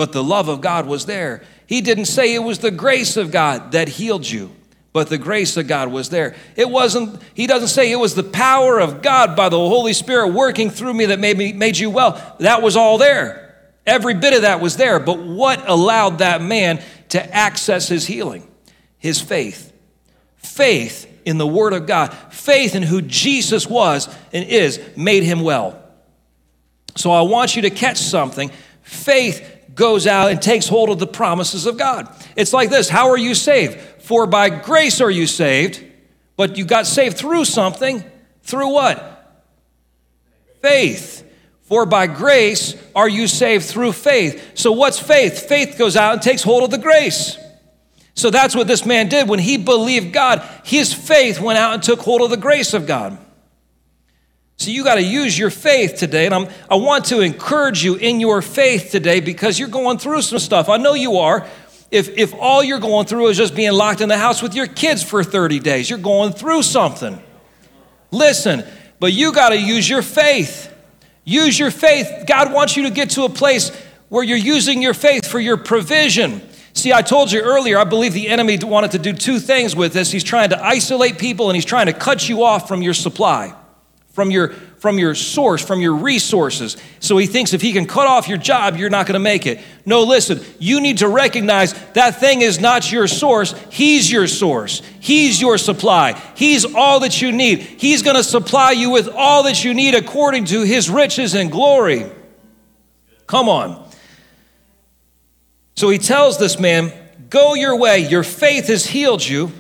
But 0.01 0.13
the 0.13 0.25
love 0.25 0.49
of 0.49 0.63
God 0.63 0.87
was 0.87 1.05
there. 1.05 1.43
He 1.67 1.83
didn't 1.83 2.07
say 2.07 2.35
it 2.35 2.39
was 2.39 2.61
the 2.61 2.71
grace 2.71 3.19
of 3.19 3.31
God 3.31 3.73
that 3.73 3.87
healed 3.87 4.27
you, 4.27 4.51
but 4.95 5.11
the 5.11 5.19
grace 5.19 5.59
of 5.59 5.69
God 5.69 5.93
was 5.93 6.09
there. 6.09 6.35
It 6.57 6.71
wasn't, 6.71 7.21
he 7.35 7.47
doesn't 7.47 7.69
say 7.69 7.93
it 7.93 7.97
was 7.97 8.15
the 8.15 8.23
power 8.23 8.81
of 8.81 9.03
God 9.03 9.37
by 9.37 9.51
the 9.51 9.59
Holy 9.59 9.93
Spirit 9.93 10.29
working 10.29 10.71
through 10.71 10.95
me 10.95 11.05
that 11.05 11.21
made 11.21 11.37
me 11.37 11.53
made 11.53 11.77
you 11.77 11.91
well. 11.91 12.35
That 12.41 12.63
was 12.63 12.77
all 12.77 12.97
there. 12.97 13.55
Every 13.85 14.15
bit 14.15 14.33
of 14.33 14.41
that 14.41 14.63
was 14.63 14.79
there. 14.79 15.01
But 15.01 15.19
what 15.19 15.69
allowed 15.69 16.21
that 16.21 16.41
man 16.41 16.83
to 17.11 17.37
access 17.37 17.87
his 17.87 18.07
healing? 18.07 18.49
His 18.97 19.21
faith. 19.21 19.71
Faith 20.39 21.15
in 21.27 21.37
the 21.37 21.47
Word 21.47 21.75
of 21.75 21.87
God, 21.87 22.15
faith 22.31 22.75
in 22.75 22.85
who 22.85 23.03
Jesus 23.03 23.67
was 23.67 24.09
and 24.33 24.49
is, 24.49 24.81
made 24.97 25.25
him 25.25 25.43
well. 25.43 25.79
So 26.97 27.11
I 27.11 27.21
want 27.21 27.55
you 27.55 27.61
to 27.61 27.71
catch 27.71 27.99
something. 27.99 28.51
Faith 28.81 29.50
goes 29.81 30.07
out 30.07 30.31
and 30.31 30.43
takes 30.43 30.69
hold 30.69 30.91
of 30.91 30.99
the 30.99 31.07
promises 31.07 31.65
of 31.65 31.79
God. 31.79 32.07
It's 32.37 32.53
like 32.53 32.69
this 32.69 32.89
How 32.89 33.09
are 33.09 33.19
you 33.19 33.35
saved? 33.35 33.81
For 34.03 34.27
by 34.27 34.51
grace 34.51 35.01
are 35.01 35.11
you 35.11 35.27
saved, 35.27 35.83
but 36.37 36.59
you 36.59 36.67
got 36.67 36.87
saved 36.87 37.17
through 37.17 37.47
something. 37.47 38.05
Through 38.43 38.69
what? 38.69 39.43
Faith. 40.61 41.27
For 41.63 41.87
by 41.87 42.09
grace 42.09 42.75
are 42.95 43.09
you 43.09 43.27
saved 43.27 43.65
through 43.65 43.93
faith. 43.93 44.53
So, 44.55 44.73
what's 44.73 44.99
faith? 44.99 45.49
Faith 45.49 45.79
goes 45.79 45.97
out 45.97 46.13
and 46.13 46.23
takes 46.23 46.43
hold 46.43 46.63
of 46.63 46.71
the 46.71 46.79
grace. 46.79 47.39
So, 48.15 48.29
that's 48.29 48.55
what 48.55 48.67
this 48.67 48.85
man 48.85 49.09
did. 49.09 49.29
When 49.29 49.39
he 49.39 49.57
believed 49.57 50.13
God, 50.13 50.47
his 50.63 50.93
faith 50.93 51.41
went 51.41 51.59
out 51.59 51.73
and 51.73 51.83
took 51.83 52.01
hold 52.01 52.21
of 52.21 52.31
the 52.31 52.37
grace 52.37 52.75
of 52.75 52.87
God. 52.87 53.17
So 54.61 54.71
you 54.71 54.85
got 54.85 54.97
to 54.97 55.03
use 55.03 55.39
your 55.39 55.49
faith 55.49 55.97
today. 55.97 56.27
And 56.27 56.35
I'm, 56.35 56.49
I 56.69 56.75
want 56.75 57.07
to 57.07 57.21
encourage 57.21 57.83
you 57.83 57.95
in 57.95 58.21
your 58.21 58.43
faith 58.43 58.91
today 58.91 59.21
because 59.21 59.59
you're 59.59 59.69
going 59.69 59.97
through 59.97 60.21
some 60.21 60.39
stuff. 60.39 60.69
I 60.69 60.77
know 60.77 60.93
you 60.93 61.17
are. 61.17 61.49
If, 61.91 62.11
if 62.11 62.35
all 62.35 62.63
you're 62.63 62.79
going 62.79 63.07
through 63.07 63.29
is 63.29 63.39
just 63.39 63.57
being 63.57 63.73
locked 63.73 64.03
in 64.03 64.11
the 64.11 64.19
house 64.19 64.43
with 64.43 64.55
your 64.55 64.67
kids 64.67 65.03
for 65.03 65.25
30 65.25 65.61
days, 65.61 65.89
you're 65.89 65.99
going 65.99 66.35
through 66.35 66.63
something. 66.63 67.19
Listen, 68.11 68.63
but 68.99 69.15
you 69.15 69.33
got 69.33 69.49
to 69.49 69.59
use 69.59 69.89
your 69.89 70.03
faith. 70.03 70.71
Use 71.25 71.59
your 71.59 71.71
faith. 71.71 72.27
God 72.27 72.53
wants 72.53 72.77
you 72.77 72.83
to 72.83 72.91
get 72.91 73.09
to 73.11 73.25
a 73.25 73.31
place 73.31 73.71
where 74.11 74.23
you're 74.23 74.37
using 74.37 74.83
your 74.83 74.95
faith 74.95 75.27
for 75.27 75.41
your 75.41 75.57
provision. 75.57 76.43
See, 76.75 76.93
I 76.93 77.01
told 77.01 77.33
you 77.33 77.41
earlier, 77.41 77.79
I 77.79 77.85
believe 77.85 78.13
the 78.13 78.29
enemy 78.29 78.59
wanted 78.63 78.91
to 78.91 78.99
do 78.99 79.15
two 79.15 79.39
things 79.39 79.75
with 79.75 79.95
this. 79.95 80.13
He's 80.13 80.23
trying 80.23 80.51
to 80.51 80.63
isolate 80.63 81.19
people 81.19 81.49
and 81.49 81.57
he's 81.57 81.65
trying 81.65 81.87
to 81.87 81.95
cut 81.95 82.29
you 82.29 82.45
off 82.45 82.69
from 82.69 82.83
your 82.83 82.95
supply 82.95 83.57
from 84.21 84.31
your 84.31 84.49
from 84.81 84.99
your 84.99 85.15
source, 85.15 85.65
from 85.65 85.81
your 85.81 85.95
resources. 85.95 86.77
So 87.01 87.17
he 87.17 87.27
thinks 87.27 87.55
if 87.55 87.63
he 87.63 87.73
can 87.73 87.87
cut 87.87 88.07
off 88.07 88.29
your 88.29 88.37
job, 88.37 88.77
you're 88.77 88.91
not 88.91 89.07
going 89.07 89.15
to 89.15 89.19
make 89.19 89.47
it. 89.47 89.61
No, 89.87 90.03
listen, 90.03 90.41
you 90.59 90.81
need 90.81 90.99
to 90.99 91.09
recognize 91.09 91.73
that 91.93 92.21
thing 92.21 92.43
is 92.43 92.61
not 92.61 92.91
your 92.93 93.07
source. 93.07 93.55
He's 93.71 94.11
your 94.13 94.27
source. 94.27 94.83
He's 95.01 95.41
your 95.41 95.57
supply. 95.57 96.21
He's 96.35 96.67
all 96.75 97.01
that 97.01 97.21
you 97.23 97.33
need. 97.33 97.61
He's 97.61 98.03
going 98.03 98.17
to 98.17 98.25
supply 98.25 98.73
you 98.73 98.91
with 98.91 99.09
all 99.09 99.43
that 99.45 99.65
you 99.65 99.73
need 99.75 99.95
according 99.95 100.47
to 100.47 100.63
his 100.65 100.91
riches 100.91 101.35
and 101.35 101.51
glory. 101.51 102.11
Come 103.27 103.49
on. 103.49 103.87
So 105.77 105.89
he 105.89 105.99
tells 105.99 106.39
this 106.39 106.59
man, 106.59 106.93
Go 107.31 107.55
your 107.55 107.77
way. 107.77 108.07
Your 108.07 108.23
faith 108.23 108.69
has 108.69 108.85
healed 108.85 109.27
you. 109.27 109.53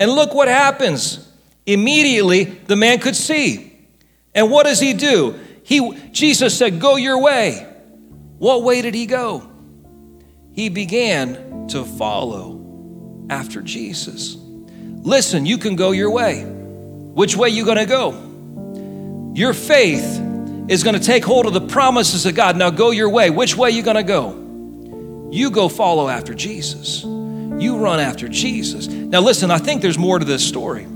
And 0.00 0.10
look 0.10 0.34
what 0.34 0.48
happens. 0.48 1.28
Immediately, 1.66 2.44
the 2.44 2.76
man 2.76 2.98
could 3.00 3.16
see. 3.16 3.65
And 4.36 4.50
what 4.50 4.66
does 4.66 4.78
he 4.78 4.92
do? 4.92 5.34
He, 5.64 5.98
Jesus 6.12 6.56
said, 6.56 6.78
Go 6.78 6.94
your 6.94 7.20
way. 7.20 7.66
What 8.38 8.62
way 8.62 8.82
did 8.82 8.94
he 8.94 9.06
go? 9.06 9.50
He 10.52 10.68
began 10.68 11.66
to 11.68 11.84
follow 11.84 13.26
after 13.30 13.62
Jesus. 13.62 14.36
Listen, 14.38 15.46
you 15.46 15.56
can 15.56 15.74
go 15.74 15.90
your 15.90 16.10
way. 16.10 16.44
Which 16.44 17.34
way 17.34 17.48
you 17.48 17.64
going 17.64 17.78
to 17.78 17.86
go? 17.86 19.32
Your 19.34 19.54
faith 19.54 20.20
is 20.68 20.82
going 20.82 20.98
to 20.98 21.02
take 21.02 21.24
hold 21.24 21.46
of 21.46 21.54
the 21.54 21.66
promises 21.66 22.26
of 22.26 22.34
God. 22.34 22.56
Now 22.56 22.70
go 22.70 22.90
your 22.90 23.08
way. 23.08 23.30
Which 23.30 23.56
way 23.56 23.70
you 23.70 23.82
going 23.82 23.96
to 23.96 24.02
go? 24.02 25.30
You 25.32 25.50
go 25.50 25.68
follow 25.68 26.08
after 26.08 26.34
Jesus. 26.34 27.04
You 27.04 27.78
run 27.78 28.00
after 28.00 28.28
Jesus. 28.28 28.86
Now 28.86 29.20
listen, 29.20 29.50
I 29.50 29.58
think 29.58 29.80
there's 29.80 29.98
more 29.98 30.18
to 30.18 30.24
this 30.24 30.46
story. 30.46 30.86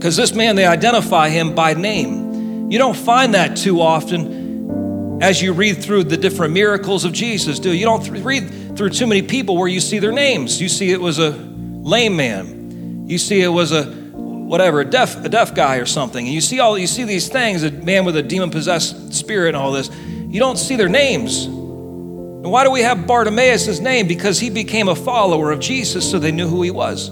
Because 0.00 0.16
this 0.16 0.34
man, 0.34 0.56
they 0.56 0.64
identify 0.64 1.28
him 1.28 1.54
by 1.54 1.74
name. 1.74 2.70
You 2.70 2.78
don't 2.78 2.96
find 2.96 3.34
that 3.34 3.54
too 3.54 3.82
often 3.82 5.20
as 5.20 5.42
you 5.42 5.52
read 5.52 5.84
through 5.84 6.04
the 6.04 6.16
different 6.16 6.54
miracles 6.54 7.04
of 7.04 7.12
Jesus, 7.12 7.58
do 7.58 7.68
you? 7.68 7.80
You 7.80 7.84
don't 7.84 8.02
th- 8.02 8.24
read 8.24 8.78
through 8.78 8.88
too 8.88 9.06
many 9.06 9.20
people 9.20 9.58
where 9.58 9.68
you 9.68 9.78
see 9.78 9.98
their 9.98 10.10
names. 10.10 10.58
You 10.58 10.70
see 10.70 10.90
it 10.90 11.02
was 11.02 11.18
a 11.18 11.32
lame 11.32 12.16
man. 12.16 13.06
You 13.10 13.18
see 13.18 13.42
it 13.42 13.48
was 13.48 13.72
a 13.72 13.84
whatever, 13.84 14.80
a 14.80 14.86
deaf, 14.86 15.22
a 15.22 15.28
deaf 15.28 15.54
guy 15.54 15.76
or 15.76 15.84
something. 15.84 16.24
And 16.24 16.34
you 16.34 16.40
see 16.40 16.60
all 16.60 16.78
you 16.78 16.86
see 16.86 17.04
these 17.04 17.28
things, 17.28 17.62
a 17.62 17.70
man 17.70 18.06
with 18.06 18.16
a 18.16 18.22
demon-possessed 18.22 19.12
spirit 19.12 19.48
and 19.48 19.58
all 19.58 19.72
this. 19.72 19.90
You 20.06 20.40
don't 20.40 20.56
see 20.56 20.76
their 20.76 20.88
names. 20.88 21.44
And 21.44 22.50
why 22.50 22.64
do 22.64 22.70
we 22.70 22.80
have 22.80 23.06
Bartimaeus' 23.06 23.80
name? 23.80 24.08
Because 24.08 24.40
he 24.40 24.48
became 24.48 24.88
a 24.88 24.94
follower 24.94 25.50
of 25.50 25.60
Jesus, 25.60 26.10
so 26.10 26.18
they 26.18 26.32
knew 26.32 26.48
who 26.48 26.62
he 26.62 26.70
was. 26.70 27.08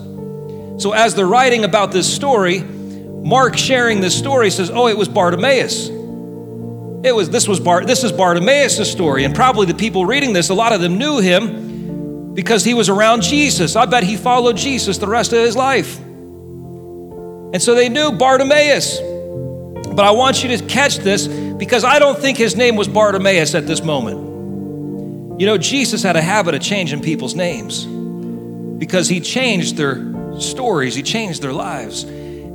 So 0.83 0.93
as 0.93 1.15
they're 1.15 1.27
writing 1.27 1.65
about 1.65 1.93
this 1.93 2.11
story, 2.11 2.65
Mark 3.29 3.59
sharing 3.59 4.01
this 4.01 4.17
story 4.17 4.51
says, 4.51 4.71
"Oh, 4.73 4.89
it 4.89 4.97
was 4.97 5.07
Bartimaeus." 5.07 5.91
It 7.05 7.15
was 7.15 7.29
this 7.29 7.47
was 7.47 7.61
Bar 7.61 7.85
this 7.85 8.03
is 8.03 8.11
Bartimaeus' 8.11 8.91
story, 8.91 9.25
and 9.25 9.35
probably 9.35 9.67
the 9.67 9.75
people 9.75 10.07
reading 10.07 10.33
this, 10.33 10.49
a 10.49 10.55
lot 10.55 10.73
of 10.73 10.81
them 10.81 10.97
knew 10.97 11.19
him 11.19 12.33
because 12.33 12.65
he 12.65 12.73
was 12.73 12.89
around 12.89 13.23
Jesus. 13.23 13.77
I 13.77 13.85
bet 13.85 14.03
he 14.03 14.17
followed 14.17 14.57
Jesus 14.57 14.97
the 14.97 15.07
rest 15.07 15.35
of 15.35 15.41
his 15.41 15.55
life. 15.55 15.99
And 15.99 17.61
so 17.61 17.75
they 17.75 17.91
knew 17.91 18.13
Bartimaeus. 18.13 18.99
But 19.95 20.07
I 20.07 20.13
want 20.13 20.43
you 20.43 20.57
to 20.57 20.65
catch 20.65 20.97
this 20.97 21.27
because 21.27 21.85
I 21.85 21.99
don't 21.99 22.19
think 22.19 22.39
his 22.39 22.57
name 22.57 22.77
was 22.77 22.89
Bartimaeus 22.89 23.55
at 23.55 23.67
this 23.67 23.83
moment. 23.83 25.39
You 25.39 25.47
know, 25.47 25.59
Jesus 25.59 26.03
had 26.03 26.17
a 26.17 26.23
habit 26.23 26.55
of 26.55 26.63
changing 26.63 27.03
people's 27.03 27.35
names 27.35 27.85
because 28.79 29.07
he 29.07 29.21
changed 29.21 29.77
their 29.77 30.15
stories, 30.41 30.95
he 30.95 31.03
changed 31.03 31.43
their 31.43 31.53
lives. 31.53 32.07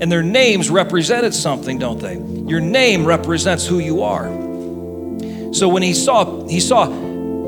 And 0.04 0.12
their 0.12 0.22
names 0.22 0.70
represented 0.70 1.34
something, 1.34 1.80
don't 1.80 1.98
they? 1.98 2.16
Your 2.46 2.60
name 2.60 3.06
represents 3.06 3.66
who 3.66 3.80
you 3.80 4.04
are. 4.04 4.26
So 5.54 5.70
when 5.70 5.82
he 5.82 5.94
saw 5.94 6.46
he 6.46 6.60
saw 6.60 6.88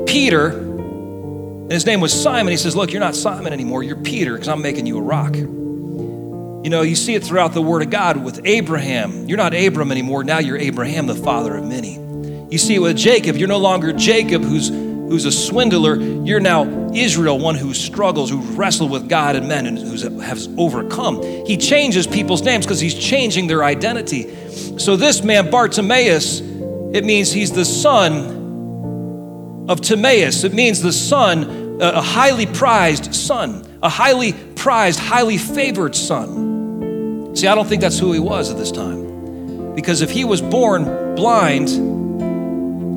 Peter, 0.06 0.46
and 0.46 1.70
his 1.70 1.84
name 1.84 2.00
was 2.00 2.14
Simon, 2.14 2.52
he 2.52 2.56
says, 2.56 2.74
"Look, 2.74 2.92
you're 2.92 3.00
not 3.00 3.14
Simon 3.14 3.52
anymore. 3.52 3.82
You're 3.82 3.96
Peter 3.96 4.32
because 4.32 4.48
I'm 4.48 4.62
making 4.62 4.86
you 4.86 4.96
a 4.96 5.02
rock." 5.02 5.36
You 5.36 6.70
know, 6.70 6.80
you 6.80 6.96
see 6.96 7.14
it 7.14 7.22
throughout 7.22 7.52
the 7.52 7.60
word 7.60 7.82
of 7.82 7.90
God 7.90 8.24
with 8.24 8.40
Abraham. 8.46 9.28
You're 9.28 9.36
not 9.36 9.52
Abram 9.52 9.92
anymore. 9.92 10.24
Now 10.24 10.38
you're 10.38 10.56
Abraham, 10.56 11.06
the 11.06 11.14
father 11.14 11.56
of 11.56 11.66
many. 11.66 12.00
You 12.48 12.56
see 12.56 12.76
it 12.76 12.80
with 12.80 12.96
Jacob. 12.96 13.36
You're 13.36 13.48
no 13.48 13.58
longer 13.58 13.92
Jacob 13.92 14.42
who's 14.42 14.70
who's 15.08 15.24
a 15.24 15.32
swindler. 15.32 15.96
You're 15.96 16.40
now 16.40 16.92
Israel, 16.92 17.38
one 17.38 17.54
who 17.54 17.74
struggles, 17.74 18.30
who 18.30 18.40
wrestled 18.40 18.90
with 18.90 19.08
God 19.08 19.36
and 19.36 19.48
men, 19.48 19.66
and 19.66 19.78
who 19.78 20.20
has 20.20 20.48
overcome. 20.56 21.22
He 21.46 21.56
changes 21.56 22.06
people's 22.06 22.42
names 22.42 22.66
because 22.66 22.80
he's 22.80 22.94
changing 22.94 23.46
their 23.46 23.62
identity. 23.62 24.34
So 24.78 24.96
this 24.96 25.22
man, 25.22 25.50
Bartimaeus, 25.50 26.40
it 26.40 27.04
means 27.04 27.32
he's 27.32 27.52
the 27.52 27.64
son 27.64 29.66
of 29.68 29.80
Timaeus. 29.80 30.44
It 30.44 30.54
means 30.54 30.82
the 30.82 30.92
son, 30.92 31.78
a 31.80 32.00
highly 32.00 32.46
prized 32.46 33.14
son, 33.14 33.64
a 33.82 33.88
highly 33.88 34.34
prized, 34.54 34.98
highly 34.98 35.38
favored 35.38 35.94
son. 35.94 37.36
See, 37.36 37.46
I 37.46 37.54
don't 37.54 37.68
think 37.68 37.82
that's 37.82 37.98
who 37.98 38.12
he 38.12 38.20
was 38.20 38.50
at 38.50 38.56
this 38.56 38.72
time. 38.72 39.74
Because 39.74 40.00
if 40.00 40.10
he 40.10 40.24
was 40.24 40.40
born 40.40 41.14
blind, 41.16 41.68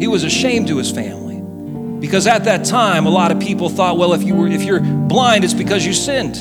he 0.02 0.08
was 0.08 0.24
ashamed 0.24 0.70
to 0.70 0.78
his 0.78 0.92
family. 0.92 1.29
Because 2.00 2.28
at 2.28 2.46
that 2.46 2.66
time, 2.66 3.06
a 3.06 3.10
lot 3.10 3.32
of 3.32 3.40
people 3.40 3.70
thought, 3.70 3.98
well, 3.98 4.14
if 4.14 4.24
you 4.24 4.36
were 4.36 4.48
if 4.48 4.64
you're 4.64 4.80
blind, 4.80 5.44
it's 5.44 5.54
because 5.54 5.86
you 5.86 5.94
sinned. 5.94 6.38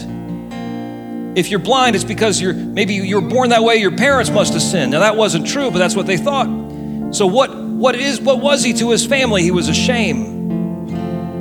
If 1.37 1.51
you're 1.51 1.61
blind, 1.61 1.97
it's 1.97 2.05
because 2.05 2.41
you're 2.41 2.55
maybe 2.55 2.95
you 2.95 3.21
were 3.21 3.29
born 3.29 3.51
that 3.51 3.63
way, 3.63 3.77
your 3.77 3.97
parents 3.97 4.31
must 4.31 4.53
have 4.53 4.63
sinned. 4.63 4.93
Now 4.93 5.01
that 5.01 5.17
wasn't 5.17 5.47
true, 5.47 5.71
but 5.71 5.79
that's 5.79 5.97
what 5.97 6.07
they 6.07 6.17
thought. 6.17 6.47
So 7.15 7.27
what 7.27 7.57
what 7.57 7.95
is 7.95 8.21
what 8.21 8.41
was 8.41 8.63
he 8.63 8.73
to 8.75 8.91
his 8.91 9.05
family? 9.05 9.43
He 9.43 9.51
was 9.51 9.69
a 9.69 9.75
shame. 9.75 10.39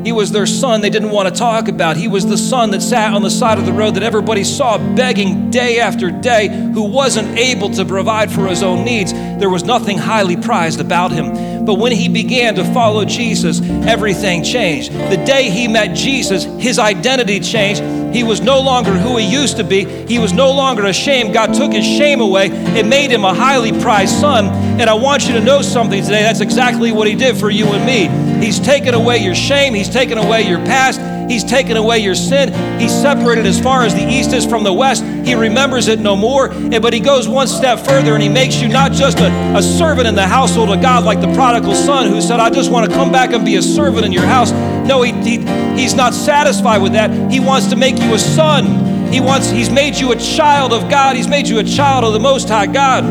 He 0.07 0.13
was 0.13 0.31
their 0.31 0.45
son 0.45 0.79
they 0.79 0.89
didn't 0.89 1.11
want 1.11 1.27
to 1.27 1.35
talk 1.37 1.67
about. 1.67 1.97
He 1.97 2.07
was 2.07 2.25
the 2.25 2.37
son 2.37 2.71
that 2.71 2.81
sat 2.81 3.13
on 3.13 3.23
the 3.23 3.29
side 3.29 3.57
of 3.57 3.65
the 3.65 3.73
road 3.73 3.95
that 3.95 4.03
everybody 4.03 4.45
saw 4.45 4.77
begging 4.95 5.49
day 5.49 5.79
after 5.79 6.09
day, 6.09 6.47
who 6.47 6.83
wasn't 6.83 7.37
able 7.37 7.69
to 7.71 7.83
provide 7.83 8.31
for 8.31 8.47
his 8.47 8.63
own 8.63 8.85
needs. 8.85 9.11
There 9.11 9.49
was 9.49 9.65
nothing 9.65 9.97
highly 9.97 10.37
prized 10.37 10.79
about 10.79 11.11
him. 11.11 11.56
But 11.67 11.79
when 11.79 11.91
he 11.91 12.07
began 12.07 12.55
to 12.55 12.63
follow 12.73 13.03
Jesus, 13.03 13.59
everything 13.85 14.41
changed. 14.41 14.93
The 14.93 15.21
day 15.25 15.49
he 15.49 15.67
met 15.67 15.93
Jesus, 15.93 16.45
his 16.45 16.79
identity 16.79 17.41
changed. 17.41 18.15
He 18.15 18.23
was 18.23 18.39
no 18.39 18.61
longer 18.61 18.93
who 18.93 19.17
he 19.17 19.29
used 19.29 19.57
to 19.57 19.65
be. 19.65 19.83
He 19.83 20.17
was 20.17 20.31
no 20.31 20.49
longer 20.49 20.85
ashamed. 20.85 21.33
God 21.33 21.53
took 21.53 21.73
his 21.73 21.85
shame 21.85 22.21
away 22.21 22.49
and 22.51 22.89
made 22.89 23.11
him 23.11 23.25
a 23.25 23.33
highly 23.33 23.77
prized 23.81 24.17
son. 24.17 24.45
And 24.79 24.89
I 24.89 24.93
want 24.93 25.27
you 25.27 25.33
to 25.33 25.41
know 25.41 25.61
something 25.61 26.01
today. 26.01 26.23
That's 26.23 26.39
exactly 26.39 26.93
what 26.93 27.05
he 27.05 27.15
did 27.15 27.35
for 27.35 27.49
you 27.49 27.65
and 27.67 27.85
me. 27.85 28.45
He's 28.45 28.61
taken 28.61 28.93
away 28.93 29.17
your 29.17 29.35
shame. 29.35 29.73
He's 29.73 29.89
taken 29.89 30.17
away 30.17 30.47
your 30.47 30.59
past. 30.59 31.01
He's 31.27 31.43
taken 31.43 31.77
away 31.77 31.99
your 31.99 32.15
sin. 32.15 32.53
He's 32.79 32.93
separated 32.93 33.45
as 33.45 33.59
far 33.59 33.83
as 33.83 33.93
the 33.93 34.07
east 34.07 34.33
is 34.33 34.45
from 34.45 34.63
the 34.63 34.73
west. 34.73 35.03
He 35.03 35.35
remembers 35.35 35.87
it 35.87 35.99
no 35.99 36.15
more. 36.15 36.49
But 36.49 36.93
he 36.93 36.99
goes 36.99 37.27
one 37.27 37.47
step 37.47 37.79
further 37.79 38.13
and 38.13 38.23
he 38.23 38.29
makes 38.29 38.61
you 38.61 38.67
not 38.67 38.91
just 38.93 39.19
a, 39.19 39.27
a 39.55 39.61
servant 39.61 40.07
in 40.07 40.15
the 40.15 40.27
household 40.27 40.69
of 40.69 40.81
God 40.81 41.03
like 41.03 41.19
the 41.19 41.33
prodigal 41.33 41.75
son 41.75 42.07
who 42.07 42.21
said, 42.21 42.39
I 42.39 42.49
just 42.49 42.71
want 42.71 42.89
to 42.89 42.95
come 42.95 43.11
back 43.11 43.33
and 43.33 43.43
be 43.45 43.55
a 43.55 43.61
servant 43.61 44.05
in 44.05 44.11
your 44.11 44.25
house. 44.25 44.51
No, 44.87 45.01
he, 45.01 45.11
he, 45.21 45.37
he's 45.79 45.93
not 45.93 46.13
satisfied 46.13 46.81
with 46.81 46.93
that. 46.93 47.31
He 47.31 47.39
wants 47.39 47.67
to 47.67 47.75
make 47.75 47.99
you 47.99 48.13
a 48.13 48.19
son. 48.19 49.11
He 49.11 49.19
wants, 49.19 49.49
he's 49.49 49.69
made 49.69 49.95
you 49.95 50.11
a 50.11 50.15
child 50.15 50.73
of 50.73 50.89
God. 50.89 51.15
He's 51.15 51.27
made 51.27 51.47
you 51.47 51.59
a 51.59 51.63
child 51.63 52.03
of 52.03 52.13
the 52.13 52.19
Most 52.19 52.49
High 52.49 52.67
God. 52.67 53.03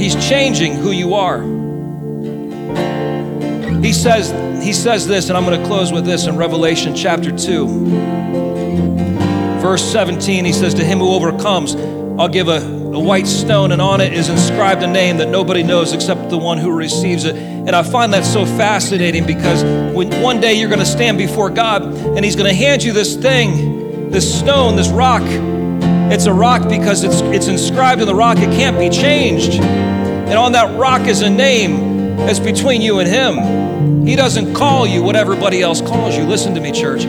He's 0.00 0.14
changing 0.28 0.74
who 0.74 0.90
you 0.90 1.14
are. 1.14 1.51
He 3.82 3.92
says, 3.92 4.30
he 4.64 4.72
says 4.72 5.08
this, 5.08 5.28
and 5.28 5.36
I'm 5.36 5.44
going 5.44 5.60
to 5.60 5.66
close 5.66 5.92
with 5.92 6.04
this 6.04 6.26
in 6.26 6.36
Revelation 6.36 6.94
chapter 6.94 7.36
2. 7.36 7.66
Verse 9.60 9.82
17, 9.82 10.44
he 10.44 10.52
says, 10.52 10.74
To 10.74 10.84
him 10.84 11.00
who 11.00 11.12
overcomes, 11.12 11.74
I'll 11.74 12.28
give 12.28 12.46
a, 12.46 12.58
a 12.58 13.00
white 13.00 13.26
stone, 13.26 13.72
and 13.72 13.82
on 13.82 14.00
it 14.00 14.12
is 14.12 14.28
inscribed 14.28 14.84
a 14.84 14.86
name 14.86 15.16
that 15.16 15.28
nobody 15.28 15.64
knows 15.64 15.92
except 15.92 16.30
the 16.30 16.38
one 16.38 16.58
who 16.58 16.70
receives 16.70 17.24
it. 17.24 17.34
And 17.34 17.70
I 17.70 17.82
find 17.82 18.12
that 18.12 18.24
so 18.24 18.46
fascinating 18.46 19.26
because 19.26 19.64
when 19.92 20.22
one 20.22 20.40
day 20.40 20.54
you're 20.54 20.68
going 20.68 20.78
to 20.78 20.86
stand 20.86 21.18
before 21.18 21.50
God 21.50 21.82
and 21.82 22.24
He's 22.24 22.36
going 22.36 22.48
to 22.48 22.56
hand 22.56 22.84
you 22.84 22.92
this 22.92 23.16
thing, 23.16 24.10
this 24.10 24.38
stone, 24.38 24.76
this 24.76 24.90
rock. 24.90 25.22
It's 26.12 26.26
a 26.26 26.32
rock 26.32 26.68
because 26.68 27.02
it's, 27.02 27.20
it's 27.22 27.48
inscribed 27.48 28.00
in 28.00 28.06
the 28.06 28.14
rock, 28.14 28.38
it 28.38 28.50
can't 28.56 28.78
be 28.78 28.90
changed. 28.90 29.54
And 29.54 30.34
on 30.34 30.52
that 30.52 30.78
rock 30.78 31.08
is 31.08 31.22
a 31.22 31.30
name 31.30 31.91
that's 32.16 32.38
between 32.38 32.80
you 32.82 32.98
and 32.98 33.08
Him. 33.08 34.06
He 34.06 34.16
doesn't 34.16 34.54
call 34.54 34.86
you 34.86 35.02
what 35.02 35.16
everybody 35.16 35.62
else 35.62 35.80
calls 35.80 36.16
you. 36.16 36.24
Listen 36.24 36.54
to 36.54 36.60
me, 36.60 36.72
church. 36.72 37.04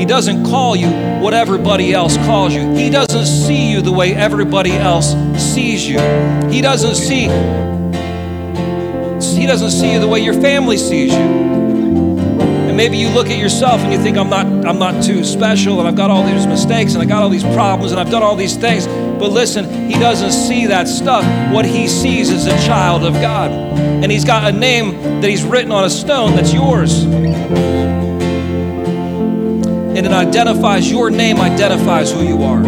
He 0.00 0.06
doesn't 0.06 0.44
call 0.44 0.74
you 0.74 0.88
what 1.20 1.34
everybody 1.34 1.92
else 1.92 2.16
calls 2.16 2.54
you. 2.54 2.72
He 2.74 2.88
doesn't 2.88 3.26
see 3.26 3.70
you 3.70 3.82
the 3.82 3.92
way 3.92 4.14
everybody 4.14 4.72
else 4.72 5.14
sees 5.36 5.86
you. 5.86 6.00
He 6.48 6.62
doesn't 6.62 6.94
see 6.94 7.24
He 9.38 9.46
doesn't 9.46 9.70
see 9.70 9.92
you 9.92 10.00
the 10.00 10.08
way 10.08 10.20
your 10.20 10.40
family 10.40 10.78
sees 10.78 11.12
you. 11.12 11.20
And 11.20 12.76
maybe 12.76 12.96
you 12.96 13.10
look 13.10 13.26
at 13.26 13.38
yourself 13.38 13.80
and 13.82 13.92
you 13.92 13.98
think 13.98 14.16
I'm 14.16 14.30
not 14.30 14.46
I'm 14.46 14.78
not 14.78 15.02
too 15.04 15.24
special 15.24 15.80
and 15.80 15.86
I've 15.86 15.96
got 15.96 16.08
all 16.08 16.24
these 16.24 16.46
mistakes 16.46 16.94
and 16.94 17.02
I 17.02 17.04
got 17.04 17.22
all 17.22 17.28
these 17.28 17.44
problems 17.44 17.92
and 17.92 18.00
I've 18.00 18.10
done 18.10 18.22
all 18.22 18.36
these 18.36 18.56
things. 18.56 18.86
But 19.20 19.32
listen, 19.32 19.90
he 19.90 19.98
doesn't 19.98 20.32
see 20.32 20.66
that 20.68 20.88
stuff. 20.88 21.22
What 21.52 21.66
he 21.66 21.88
sees 21.88 22.30
is 22.30 22.46
a 22.46 22.56
child 22.66 23.04
of 23.04 23.12
God. 23.12 23.50
And 23.50 24.10
he's 24.10 24.24
got 24.24 24.48
a 24.48 24.52
name 24.56 25.20
that 25.20 25.28
he's 25.28 25.44
written 25.44 25.70
on 25.70 25.84
a 25.84 25.90
stone 25.90 26.36
that's 26.36 26.54
yours. 26.54 27.04
And 29.94 30.06
it 30.06 30.12
identifies, 30.12 30.90
your 30.90 31.10
name 31.10 31.38
identifies 31.38 32.10
who 32.10 32.22
you 32.22 32.42
are. 32.44 32.62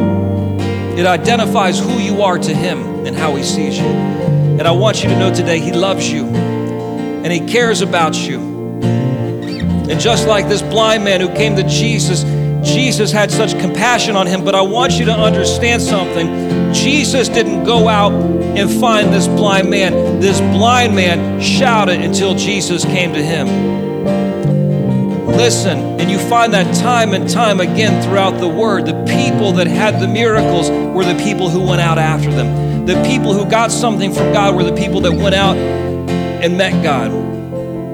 It 0.99 1.07
identifies 1.07 1.79
who 1.79 1.99
you 1.99 2.21
are 2.21 2.37
to 2.37 2.55
him 2.55 3.07
and 3.07 3.17
how 3.17 3.35
he 3.35 3.43
sees 3.43 3.79
you. 3.79 3.87
And 3.87 4.69
I 4.69 4.73
want 4.73 5.03
you 5.03 5.09
to 5.09 5.19
know 5.19 5.33
today, 5.35 5.59
he 5.59 5.73
loves 5.73 6.13
you 6.13 6.27
and 6.27 7.33
he 7.33 7.41
cares 7.51 7.81
about 7.81 8.15
you. 8.15 8.39
And 8.83 9.99
just 9.99 10.29
like 10.29 10.51
this 10.51 10.61
blind 10.61 11.03
man 11.03 11.23
who 11.23 11.29
came 11.29 11.57
to 11.57 11.63
Jesus, 11.63 12.25
Jesus 12.63 13.11
had 13.11 13.31
such 13.31 13.59
compassion 13.59 14.17
on 14.17 14.27
him, 14.27 14.45
but 14.45 14.55
I 14.55 14.63
want 14.63 14.93
you 14.93 15.05
to 15.07 15.13
understand 15.13 15.83
something. 15.83 16.73
Jesus 16.73 17.29
didn't 17.29 17.65
go 17.65 17.89
out 17.89 18.13
and 18.13 18.71
find 18.71 19.13
this 19.13 19.27
blind 19.27 19.69
man. 19.69 20.21
This 20.21 20.41
blind 20.41 20.95
man 20.95 21.41
shouted 21.41 22.01
until 22.01 22.35
Jesus 22.35 22.85
came 22.85 23.13
to 23.13 23.23
him. 23.23 23.49
Listen, 25.27 25.79
and 25.99 26.11
you 26.11 26.19
find 26.19 26.53
that 26.53 26.75
time 26.77 27.15
and 27.15 27.29
time 27.29 27.59
again 27.61 28.03
throughout 28.03 28.39
the 28.39 28.49
word. 28.49 28.87
The 28.87 29.05
people 29.05 29.53
that 29.53 29.67
had 29.67 30.01
the 30.01 30.07
miracles 30.07 30.71
were 30.71 31.05
the 31.05 31.21
people 31.23 31.49
who 31.49 31.67
went 31.67 31.81
out 31.81 31.99
after 31.99 32.31
them. 32.31 32.87
The 32.87 33.03
people 33.03 33.33
who 33.33 33.49
got 33.51 33.73
something 33.73 34.13
from 34.13 34.33
God 34.33 34.55
were 34.55 34.65
the 34.65 34.77
people 34.77 35.01
that 35.01 35.13
went 35.13 35.35
out 35.35 35.57
and 35.57 36.59
met 36.59 36.83
God. 36.83 37.11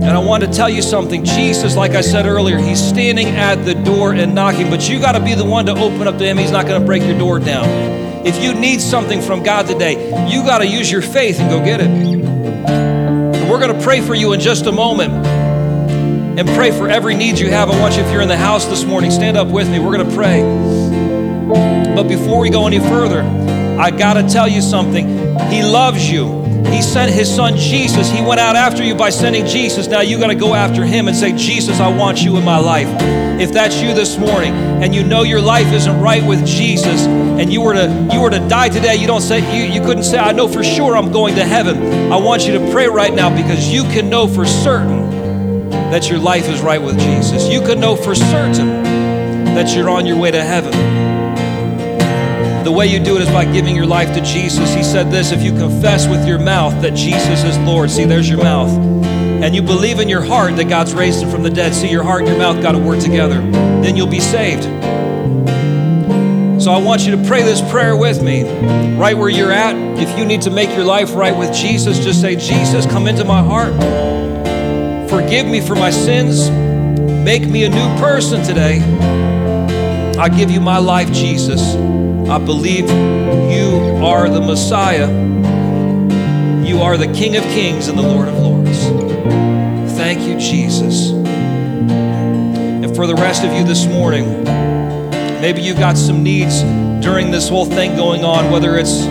And 0.01 0.17
I 0.17 0.19
want 0.19 0.45
to 0.45 0.51
tell 0.51 0.71
you 0.71 0.81
something. 0.81 1.25
Jesus, 1.25 1.77
like 1.77 1.93
I 1.93 2.01
said 2.01 2.27
earlier, 2.27 2.57
he's 2.59 2.81
standing 2.81 3.29
at 3.29 3.57
the 3.65 3.75
door 3.75 4.13
and 4.13 4.35
knocking, 4.35 4.71
but 4.71 4.89
you 4.89 5.01
got 5.01 5.13
to 5.13 5.21
be 5.21 5.35
the 5.35 5.45
one 5.45 5.67
to 5.67 5.73
open 5.73 6.07
up 6.07 6.19
to 6.19 6.25
him. 6.25 6.39
He's 6.39 6.53
not 6.53 6.67
going 6.67 6.81
to 6.81 6.87
break 6.87 7.03
your 7.03 7.19
door 7.19 7.39
down. 7.39 7.67
If 8.27 8.43
you 8.43 8.55
need 8.55 8.81
something 8.81 9.21
from 9.21 9.43
God 9.43 9.67
today, 9.67 9.95
you 10.31 10.43
got 10.45 10.59
to 10.59 10.67
use 10.67 10.91
your 10.91 11.03
faith 11.03 11.41
and 11.41 11.51
go 11.51 11.65
get 11.65 11.81
it. 11.81 11.89
And 11.89 13.51
we're 13.51 13.61
going 13.61 13.77
to 13.77 13.83
pray 13.83 14.01
for 14.01 14.15
you 14.15 14.33
in 14.33 14.41
just 14.41 14.67
a 14.67 14.73
moment 14.73 15.13
and 16.39 16.49
pray 16.51 16.71
for 16.71 16.89
every 16.89 17.15
need 17.15 17.39
you 17.39 17.51
have. 17.51 17.69
I 17.71 17.81
want 17.81 17.97
you, 17.97 18.03
if 18.03 18.13
you're 18.13 18.23
in 18.23 18.29
the 18.29 18.37
house 18.37 18.67
this 18.67 18.85
morning, 18.85 19.11
stand 19.11 19.37
up 19.37 19.49
with 19.49 19.69
me. 19.69 19.79
We're 19.81 19.97
going 19.97 20.09
to 20.09 20.15
pray. 20.15 20.43
But 21.95 22.05
before 22.05 22.39
we 22.39 22.51
go 22.51 22.67
any 22.67 22.79
further, 22.79 23.23
I 23.23 23.91
got 23.91 24.15
to 24.15 24.23
tell 24.29 24.47
you 24.47 24.63
something. 24.63 25.09
He 25.51 25.63
loves 25.63 26.09
you. 26.09 26.38
He 26.67 26.83
sent 26.83 27.13
his 27.13 27.35
son 27.35 27.57
Jesus. 27.57 28.11
He 28.11 28.23
went 28.23 28.41
out 28.41 28.57
after 28.57 28.83
you 28.83 28.95
by 28.95 29.11
sending 29.11 29.47
Jesus. 29.47 29.87
Now 29.87 30.01
you 30.01 30.19
got 30.19 30.29
to 30.29 30.35
go 30.35 30.55
after 30.55 30.85
him 30.85 31.09
and 31.09 31.17
say, 31.17 31.33
Jesus, 31.33 31.81
I 31.81 31.95
want 31.95 32.23
you 32.23 32.37
in 32.37 32.45
my 32.45 32.59
life. 32.59 32.89
If 33.41 33.53
that's 33.53 33.81
you 33.81 33.95
this 33.95 34.19
morning 34.19 34.53
and 34.83 34.95
you 34.95 35.05
know 35.05 35.23
your 35.23 35.41
life 35.41 35.73
isn't 35.73 36.01
right 36.01 36.25
with 36.25 36.45
Jesus 36.45 37.07
and 37.07 37.53
you 37.53 37.61
were 37.61 37.75
to 37.75 38.09
you 38.13 38.21
were 38.21 38.31
to 38.31 38.41
die 38.49 38.69
today, 38.69 38.97
you 38.97 39.07
don't 39.07 39.21
say 39.21 39.39
you, 39.57 39.73
you 39.73 39.81
couldn't 39.81 40.03
say, 40.03 40.19
I 40.19 40.33
know 40.33 40.49
for 40.49 40.65
sure 40.65 40.97
I'm 40.97 41.13
going 41.13 41.37
to 41.37 41.45
heaven. 41.45 42.13
I 42.13 42.17
want 42.17 42.47
you 42.47 42.59
to 42.59 42.73
pray 42.73 42.89
right 42.89 43.15
now 43.15 43.35
because 43.35 43.73
you 43.73 43.85
can 43.85 44.11
know 44.11 44.27
for 44.27 44.45
certain 44.45 45.71
that 45.91 46.11
your 46.11 46.19
life 46.19 46.49
is 46.49 46.61
right 46.61 46.83
with 46.83 46.99
Jesus. 46.99 47.49
You 47.49 47.61
can 47.61 47.81
know 47.81 47.97
for 47.97 48.15
certain 48.15 48.83
that 49.55 49.75
you're 49.75 49.89
on 49.89 50.05
your 50.05 50.19
way 50.19 50.31
to 50.31 50.43
heaven. 50.43 50.98
The 52.65 52.73
way 52.73 52.87
you 52.87 52.99
do 52.99 53.17
it 53.17 53.23
is 53.23 53.29
by 53.29 53.45
giving 53.45 53.75
your 53.75 53.87
life 53.87 54.15
to 54.15 54.21
Jesus. 54.21 54.75
He 54.75 54.83
said 54.83 55.11
this 55.11 55.33
if 55.33 55.43
you 55.43 55.53
confess 55.53 56.07
with 56.07 56.27
your 56.27 56.39
mouth 56.39 56.81
that 56.83 56.95
Jesus 56.95 57.45
is 57.45 57.57
Lord, 57.59 57.91
see, 57.91 58.05
there's 58.05 58.29
your 58.29 58.43
mouth, 58.43 58.71
and 58.71 59.55
you 59.55 59.63
believe 59.63 60.01
in 60.01 60.09
your 60.09 60.23
heart 60.23 60.57
that 60.57 60.69
God's 60.69 60.95
raised 60.95 61.23
him 61.23 61.31
from 61.31 61.43
the 61.43 61.51
dead, 61.51 61.75
see, 61.75 61.91
your 61.91 62.03
heart 62.03 62.23
and 62.23 62.29
your 62.29 62.39
mouth 62.39 62.61
got 62.63 62.73
to 62.73 62.79
work 62.79 63.01
together, 63.01 63.41
then 63.81 63.97
you'll 63.97 64.07
be 64.07 64.21
saved. 64.21 64.65
So 66.61 66.73
I 66.73 66.83
want 66.83 67.07
you 67.07 67.17
to 67.17 67.25
pray 67.29 67.43
this 67.43 67.61
prayer 67.71 67.97
with 67.97 68.23
me 68.23 68.43
right 68.97 69.17
where 69.17 69.29
you're 69.29 69.53
at. 69.53 69.77
If 69.97 70.19
you 70.19 70.25
need 70.25 70.43
to 70.43 70.51
make 70.51 70.69
your 70.71 70.85
life 70.85 71.15
right 71.15 71.37
with 71.37 71.55
Jesus, 71.55 71.99
just 72.01 72.21
say, 72.21 72.35
Jesus, 72.35 72.85
come 72.85 73.07
into 73.07 73.25
my 73.25 73.41
heart. 73.41 73.73
Forgive 75.09 75.47
me 75.47 75.61
for 75.61 75.77
my 75.77 75.91
sins. 75.91 76.51
Make 77.25 77.49
me 77.49 77.65
a 77.65 77.69
new 77.69 77.99
person 77.99 78.43
today. 78.43 78.81
I 80.19 80.29
give 80.29 80.51
you 80.51 80.61
my 80.61 80.79
life, 80.79 81.13
Jesus. 81.13 81.77
I 82.31 82.37
believe 82.37 82.91
you 82.91 84.05
are 84.05 84.29
the 84.29 84.43
Messiah. 84.43 85.09
You 86.63 86.83
are 86.83 86.99
the 86.99 87.11
King 87.15 87.37
of 87.37 87.43
Kings 87.45 87.89
and 87.89 87.99
the 87.99 88.03
Lord 88.03 88.29
of 88.29 88.35
Lords. 88.35 88.85
Thank 89.97 90.21
you, 90.29 90.39
Jesus. 90.39 91.13
And 91.13 92.95
for 92.95 93.07
the 93.07 93.15
rest 93.15 93.45
of 93.45 93.55
you 93.55 93.65
this 93.65 93.87
morning, 93.87 94.45
maybe 95.41 95.63
you've 95.63 95.79
got 95.79 95.97
some 95.97 96.23
needs 96.23 96.61
during 97.03 97.31
this 97.31 97.49
whole 97.49 97.65
thing 97.65 97.97
going 97.97 98.25
on, 98.25 98.51
whether 98.51 98.77
it's 98.77 99.07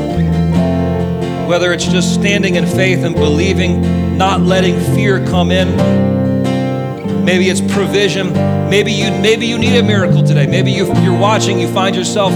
whether 1.50 1.74
it's 1.74 1.86
just 1.86 2.14
standing 2.14 2.54
in 2.54 2.68
faith 2.68 3.04
and 3.04 3.16
believing, 3.16 4.16
not 4.16 4.42
letting 4.42 4.80
fear 4.96 5.26
come 5.26 5.50
in. 5.50 7.26
Maybe 7.26 7.50
it's 7.50 7.62
provision. 7.62 8.32
Maybe 8.70 8.92
you 8.92 9.10
maybe 9.10 9.48
you 9.48 9.58
need 9.58 9.76
a 9.76 9.82
miracle 9.84 10.22
today. 10.22 10.46
Maybe 10.46 10.72
you, 10.72 10.86
you're 11.02 11.18
watching, 11.18 11.60
you 11.60 11.68
find 11.74 11.96
yourself 11.96 12.32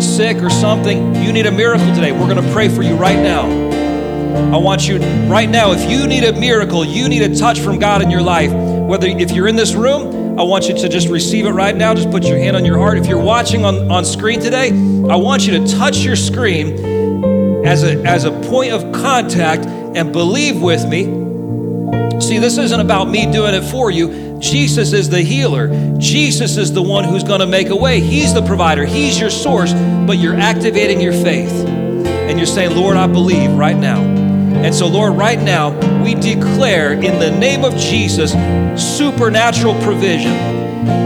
sick 0.00 0.38
or 0.38 0.50
something, 0.50 1.14
you 1.16 1.32
need 1.32 1.46
a 1.46 1.52
miracle 1.52 1.86
today, 1.94 2.12
we're 2.12 2.28
going 2.32 2.44
to 2.44 2.52
pray 2.52 2.68
for 2.68 2.82
you 2.82 2.94
right 2.94 3.18
now. 3.18 3.44
I 4.52 4.56
want 4.56 4.88
you 4.88 4.98
right 5.28 5.48
now, 5.48 5.72
if 5.72 5.90
you 5.90 6.06
need 6.06 6.24
a 6.24 6.32
miracle, 6.32 6.84
you 6.84 7.08
need 7.08 7.22
a 7.22 7.34
touch 7.34 7.60
from 7.60 7.78
God 7.78 8.02
in 8.02 8.10
your 8.10 8.22
life, 8.22 8.52
whether 8.52 9.06
if 9.06 9.30
you're 9.32 9.48
in 9.48 9.56
this 9.56 9.74
room, 9.74 10.38
I 10.38 10.42
want 10.42 10.68
you 10.68 10.74
to 10.74 10.88
just 10.88 11.08
receive 11.08 11.44
it 11.44 11.50
right 11.50 11.76
now. 11.76 11.92
Just 11.92 12.10
put 12.10 12.24
your 12.24 12.38
hand 12.38 12.56
on 12.56 12.64
your 12.64 12.78
heart. 12.78 12.96
If 12.96 13.06
you're 13.06 13.22
watching 13.22 13.64
on, 13.64 13.90
on 13.90 14.04
screen 14.04 14.40
today, 14.40 14.68
I 14.70 15.16
want 15.16 15.46
you 15.46 15.58
to 15.58 15.76
touch 15.76 15.98
your 15.98 16.16
screen 16.16 17.66
as 17.66 17.82
a, 17.82 18.02
as 18.04 18.24
a 18.24 18.30
point 18.48 18.72
of 18.72 18.90
contact 18.92 19.66
and 19.66 20.12
believe 20.12 20.62
with 20.62 20.88
me. 20.88 21.04
See, 22.20 22.38
this 22.38 22.56
isn't 22.58 22.80
about 22.80 23.10
me 23.10 23.30
doing 23.30 23.54
it 23.54 23.62
for 23.62 23.90
you. 23.90 24.29
Jesus 24.40 24.92
is 24.92 25.10
the 25.10 25.20
healer. 25.20 25.68
Jesus 25.98 26.56
is 26.56 26.72
the 26.72 26.82
one 26.82 27.04
who's 27.04 27.22
going 27.22 27.40
to 27.40 27.46
make 27.46 27.68
a 27.68 27.76
way. 27.76 28.00
He's 28.00 28.32
the 28.32 28.42
provider. 28.42 28.86
He's 28.86 29.20
your 29.20 29.30
source, 29.30 29.72
but 29.72 30.18
you're 30.18 30.34
activating 30.34 31.00
your 31.00 31.12
faith. 31.12 31.52
And 31.52 32.38
you're 32.38 32.46
saying, 32.46 32.74
Lord, 32.74 32.96
I 32.96 33.06
believe 33.06 33.52
right 33.52 33.76
now. 33.76 34.00
And 34.00 34.74
so, 34.74 34.86
Lord, 34.86 35.16
right 35.16 35.38
now, 35.38 35.70
we 36.02 36.14
declare 36.14 36.92
in 36.92 37.18
the 37.18 37.30
name 37.30 37.64
of 37.64 37.76
Jesus 37.76 38.32
supernatural 38.96 39.74
provision 39.82 40.32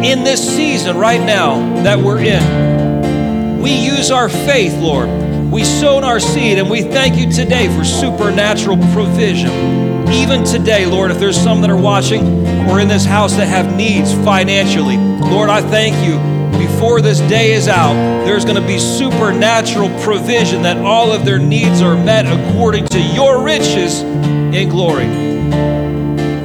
in 0.04 0.22
this 0.22 0.56
season 0.56 0.96
right 0.96 1.20
now 1.20 1.82
that 1.82 1.98
we're 1.98 2.20
in. 2.20 3.60
We 3.60 3.72
use 3.72 4.10
our 4.10 4.28
faith, 4.28 4.74
Lord. 4.80 5.08
We 5.50 5.64
sown 5.64 6.04
our 6.04 6.20
seed, 6.20 6.58
and 6.58 6.70
we 6.70 6.82
thank 6.82 7.16
you 7.16 7.30
today 7.32 7.68
for 7.76 7.84
supernatural 7.84 8.76
provision. 8.92 9.93
Even 10.14 10.44
today, 10.44 10.86
Lord, 10.86 11.10
if 11.10 11.18
there's 11.18 11.36
some 11.36 11.60
that 11.62 11.70
are 11.70 11.76
watching 11.76 12.46
or 12.70 12.78
in 12.78 12.86
this 12.86 13.04
house 13.04 13.34
that 13.34 13.48
have 13.48 13.76
needs 13.76 14.14
financially, 14.24 14.96
Lord, 14.96 15.50
I 15.50 15.60
thank 15.60 15.96
you 16.06 16.18
before 16.56 17.00
this 17.00 17.18
day 17.20 17.52
is 17.52 17.66
out, 17.66 17.94
there's 18.24 18.44
going 18.44 18.60
to 18.60 18.66
be 18.66 18.78
supernatural 18.78 19.88
provision 20.00 20.62
that 20.62 20.76
all 20.78 21.10
of 21.10 21.24
their 21.24 21.40
needs 21.40 21.82
are 21.82 21.96
met 21.96 22.26
according 22.26 22.86
to 22.86 23.00
your 23.00 23.44
riches 23.44 24.02
in 24.02 24.68
glory. 24.68 25.06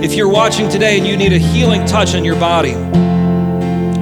If 0.03 0.13
you're 0.15 0.29
watching 0.29 0.67
today 0.67 0.97
and 0.97 1.07
you 1.07 1.15
need 1.15 1.33
a 1.33 1.37
healing 1.37 1.85
touch 1.85 2.15
in 2.15 2.25
your 2.25 2.39
body, 2.39 2.71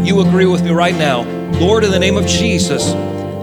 you 0.07 0.21
agree 0.21 0.45
with 0.45 0.63
me 0.63 0.71
right 0.71 0.95
now. 0.95 1.23
Lord, 1.59 1.83
in 1.83 1.91
the 1.91 1.99
name 1.99 2.15
of 2.15 2.25
Jesus, 2.25 2.93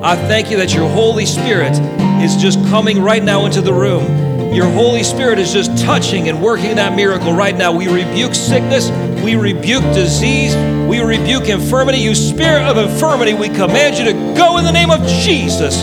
I 0.02 0.16
thank 0.16 0.50
you 0.50 0.56
that 0.56 0.72
your 0.72 0.88
Holy 0.88 1.26
Spirit 1.26 1.78
is 2.22 2.36
just 2.36 2.58
coming 2.68 3.02
right 3.02 3.22
now 3.22 3.44
into 3.44 3.60
the 3.60 3.74
room. 3.74 4.23
Your 4.55 4.70
Holy 4.70 5.02
Spirit 5.02 5.40
is 5.40 5.52
just 5.52 5.76
touching 5.84 6.28
and 6.28 6.40
working 6.40 6.76
that 6.76 6.94
miracle 6.94 7.32
right 7.32 7.57
now. 7.57 7.76
We 7.76 7.88
rebuke 7.88 8.36
sickness, 8.36 8.88
we 9.20 9.34
rebuke 9.34 9.82
disease, 9.92 10.55
we 10.88 11.00
rebuke 11.00 11.48
infirmity. 11.48 11.98
You 11.98 12.14
spirit 12.14 12.62
of 12.62 12.78
infirmity, 12.78 13.34
we 13.34 13.48
command 13.48 13.98
you 13.98 14.05
to 14.05 14.12
go 14.36 14.59
in 14.59 14.64
the 14.64 14.70
name 14.70 14.92
of 14.92 15.05
Jesus. 15.09 15.82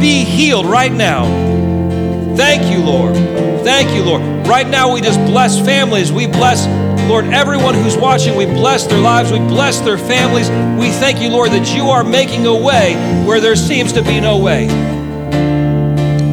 Be 0.00 0.24
healed 0.24 0.64
right 0.64 0.90
now. 0.90 1.26
Thank 2.36 2.72
you, 2.72 2.82
Lord. 2.82 3.14
Thank 3.62 3.94
you, 3.94 4.02
Lord. 4.02 4.22
Right 4.46 4.66
now, 4.66 4.94
we 4.94 5.02
just 5.02 5.20
bless 5.20 5.60
families. 5.60 6.10
We 6.10 6.26
bless, 6.26 6.66
Lord, 7.10 7.26
everyone 7.26 7.74
who's 7.74 7.98
watching. 7.98 8.34
We 8.34 8.46
bless 8.46 8.86
their 8.86 8.98
lives. 8.98 9.30
We 9.30 9.40
bless 9.40 9.80
their 9.80 9.98
families. 9.98 10.48
We 10.80 10.90
thank 10.90 11.20
you, 11.20 11.28
Lord, 11.28 11.50
that 11.50 11.74
you 11.76 11.90
are 11.90 12.02
making 12.02 12.46
a 12.46 12.56
way 12.56 12.94
where 13.26 13.40
there 13.42 13.56
seems 13.56 13.92
to 13.92 14.02
be 14.02 14.20
no 14.20 14.38
way. 14.38 14.95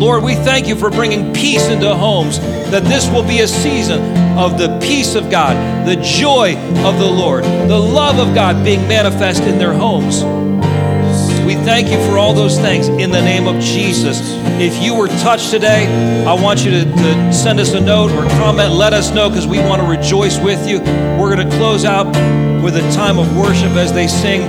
Lord, 0.03 0.21
we 0.21 0.35
thank 0.35 0.67
you 0.67 0.75
for 0.75 0.89
bringing 0.89 1.31
peace 1.31 1.69
into 1.69 1.95
homes, 1.95 2.37
that 2.71 2.83
this 2.83 3.07
will 3.07 3.23
be 3.23 3.39
a 3.39 3.47
season 3.47 4.01
of 4.37 4.57
the 4.57 4.77
peace 4.81 5.15
of 5.15 5.31
God, 5.31 5.87
the 5.87 5.95
joy 5.95 6.57
of 6.85 6.99
the 6.99 7.09
Lord, 7.09 7.45
the 7.45 7.79
love 7.79 8.19
of 8.19 8.35
God 8.35 8.65
being 8.65 8.85
manifest 8.89 9.43
in 9.43 9.57
their 9.57 9.71
homes. 9.71 10.21
We 11.45 11.55
thank 11.55 11.87
you 11.87 11.95
for 12.05 12.17
all 12.17 12.33
those 12.33 12.59
things 12.59 12.89
in 12.89 13.11
the 13.11 13.21
name 13.21 13.47
of 13.47 13.61
Jesus. 13.61 14.19
If 14.61 14.81
you 14.81 14.95
were 14.95 15.07
touched 15.07 15.49
today, 15.49 15.87
I 16.25 16.33
want 16.33 16.63
you 16.63 16.71
to, 16.71 16.85
to 16.85 17.33
send 17.33 17.59
us 17.59 17.73
a 17.73 17.81
note 17.81 18.11
or 18.11 18.23
comment. 18.37 18.71
Let 18.71 18.93
us 18.93 19.11
know 19.11 19.27
because 19.27 19.47
we 19.47 19.59
want 19.59 19.81
to 19.81 19.87
rejoice 19.87 20.39
with 20.39 20.67
you. 20.67 20.79
We're 20.79 21.35
going 21.35 21.49
to 21.49 21.57
close 21.57 21.85
out 21.85 22.05
with 22.63 22.77
a 22.77 22.91
time 22.93 23.17
of 23.17 23.35
worship 23.35 23.71
as 23.71 23.91
they 23.91 24.07
sing. 24.07 24.41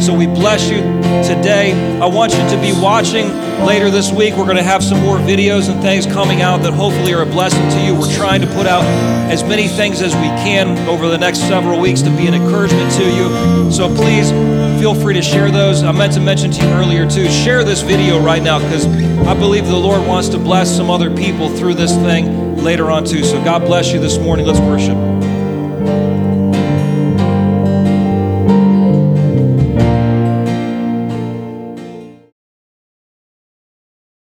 So 0.00 0.14
we 0.14 0.26
bless 0.26 0.68
you 0.68 0.78
today. 1.22 1.72
I 2.00 2.06
want 2.06 2.32
you 2.32 2.38
to 2.48 2.60
be 2.60 2.72
watching 2.80 3.28
later 3.64 3.90
this 3.90 4.10
week. 4.10 4.34
We're 4.34 4.44
going 4.44 4.56
to 4.56 4.62
have 4.62 4.82
some 4.82 5.00
more 5.00 5.18
videos 5.18 5.70
and 5.70 5.80
things 5.80 6.06
coming 6.06 6.42
out 6.42 6.62
that 6.62 6.72
hopefully 6.72 7.14
are 7.14 7.22
a 7.22 7.26
blessing 7.26 7.68
to 7.70 7.80
you. 7.80 7.94
We're 7.94 8.12
trying 8.16 8.40
to 8.40 8.48
put 8.48 8.66
out 8.66 8.82
as 9.30 9.44
many 9.44 9.68
things 9.68 10.02
as 10.02 10.14
we 10.16 10.28
can 10.42 10.76
over 10.88 11.08
the 11.08 11.18
next 11.18 11.40
several 11.40 11.78
weeks 11.78 12.02
to 12.02 12.10
be 12.10 12.26
an 12.26 12.34
encouragement 12.34 12.90
to 12.94 13.04
you. 13.04 13.70
So 13.70 13.94
please 13.94 14.30
feel 14.80 14.94
free 14.94 15.14
to 15.14 15.22
share 15.22 15.50
those. 15.50 15.84
I 15.84 15.92
meant 15.92 16.14
to 16.14 16.20
mention 16.20 16.50
to 16.50 16.62
you 16.62 16.68
earlier 16.72 17.08
too, 17.08 17.30
share 17.30 17.62
this 17.62 17.82
video 17.82 18.18
right 18.18 18.42
now 18.42 18.58
because 18.58 18.86
I 19.26 19.34
believe 19.34 19.66
the 19.66 19.76
Lord 19.76 20.06
wants 20.06 20.28
to 20.30 20.38
bless 20.38 20.74
some 20.74 20.90
other 20.90 21.14
people 21.14 21.48
through 21.56 21.74
this 21.74 21.94
thing 21.96 22.56
later 22.56 22.90
on 22.90 23.04
too. 23.04 23.24
So 23.24 23.42
God 23.44 23.60
bless 23.60 23.92
you 23.92 24.00
this 24.00 24.18
morning. 24.18 24.46
Let's 24.46 24.60
worship. 24.60 25.31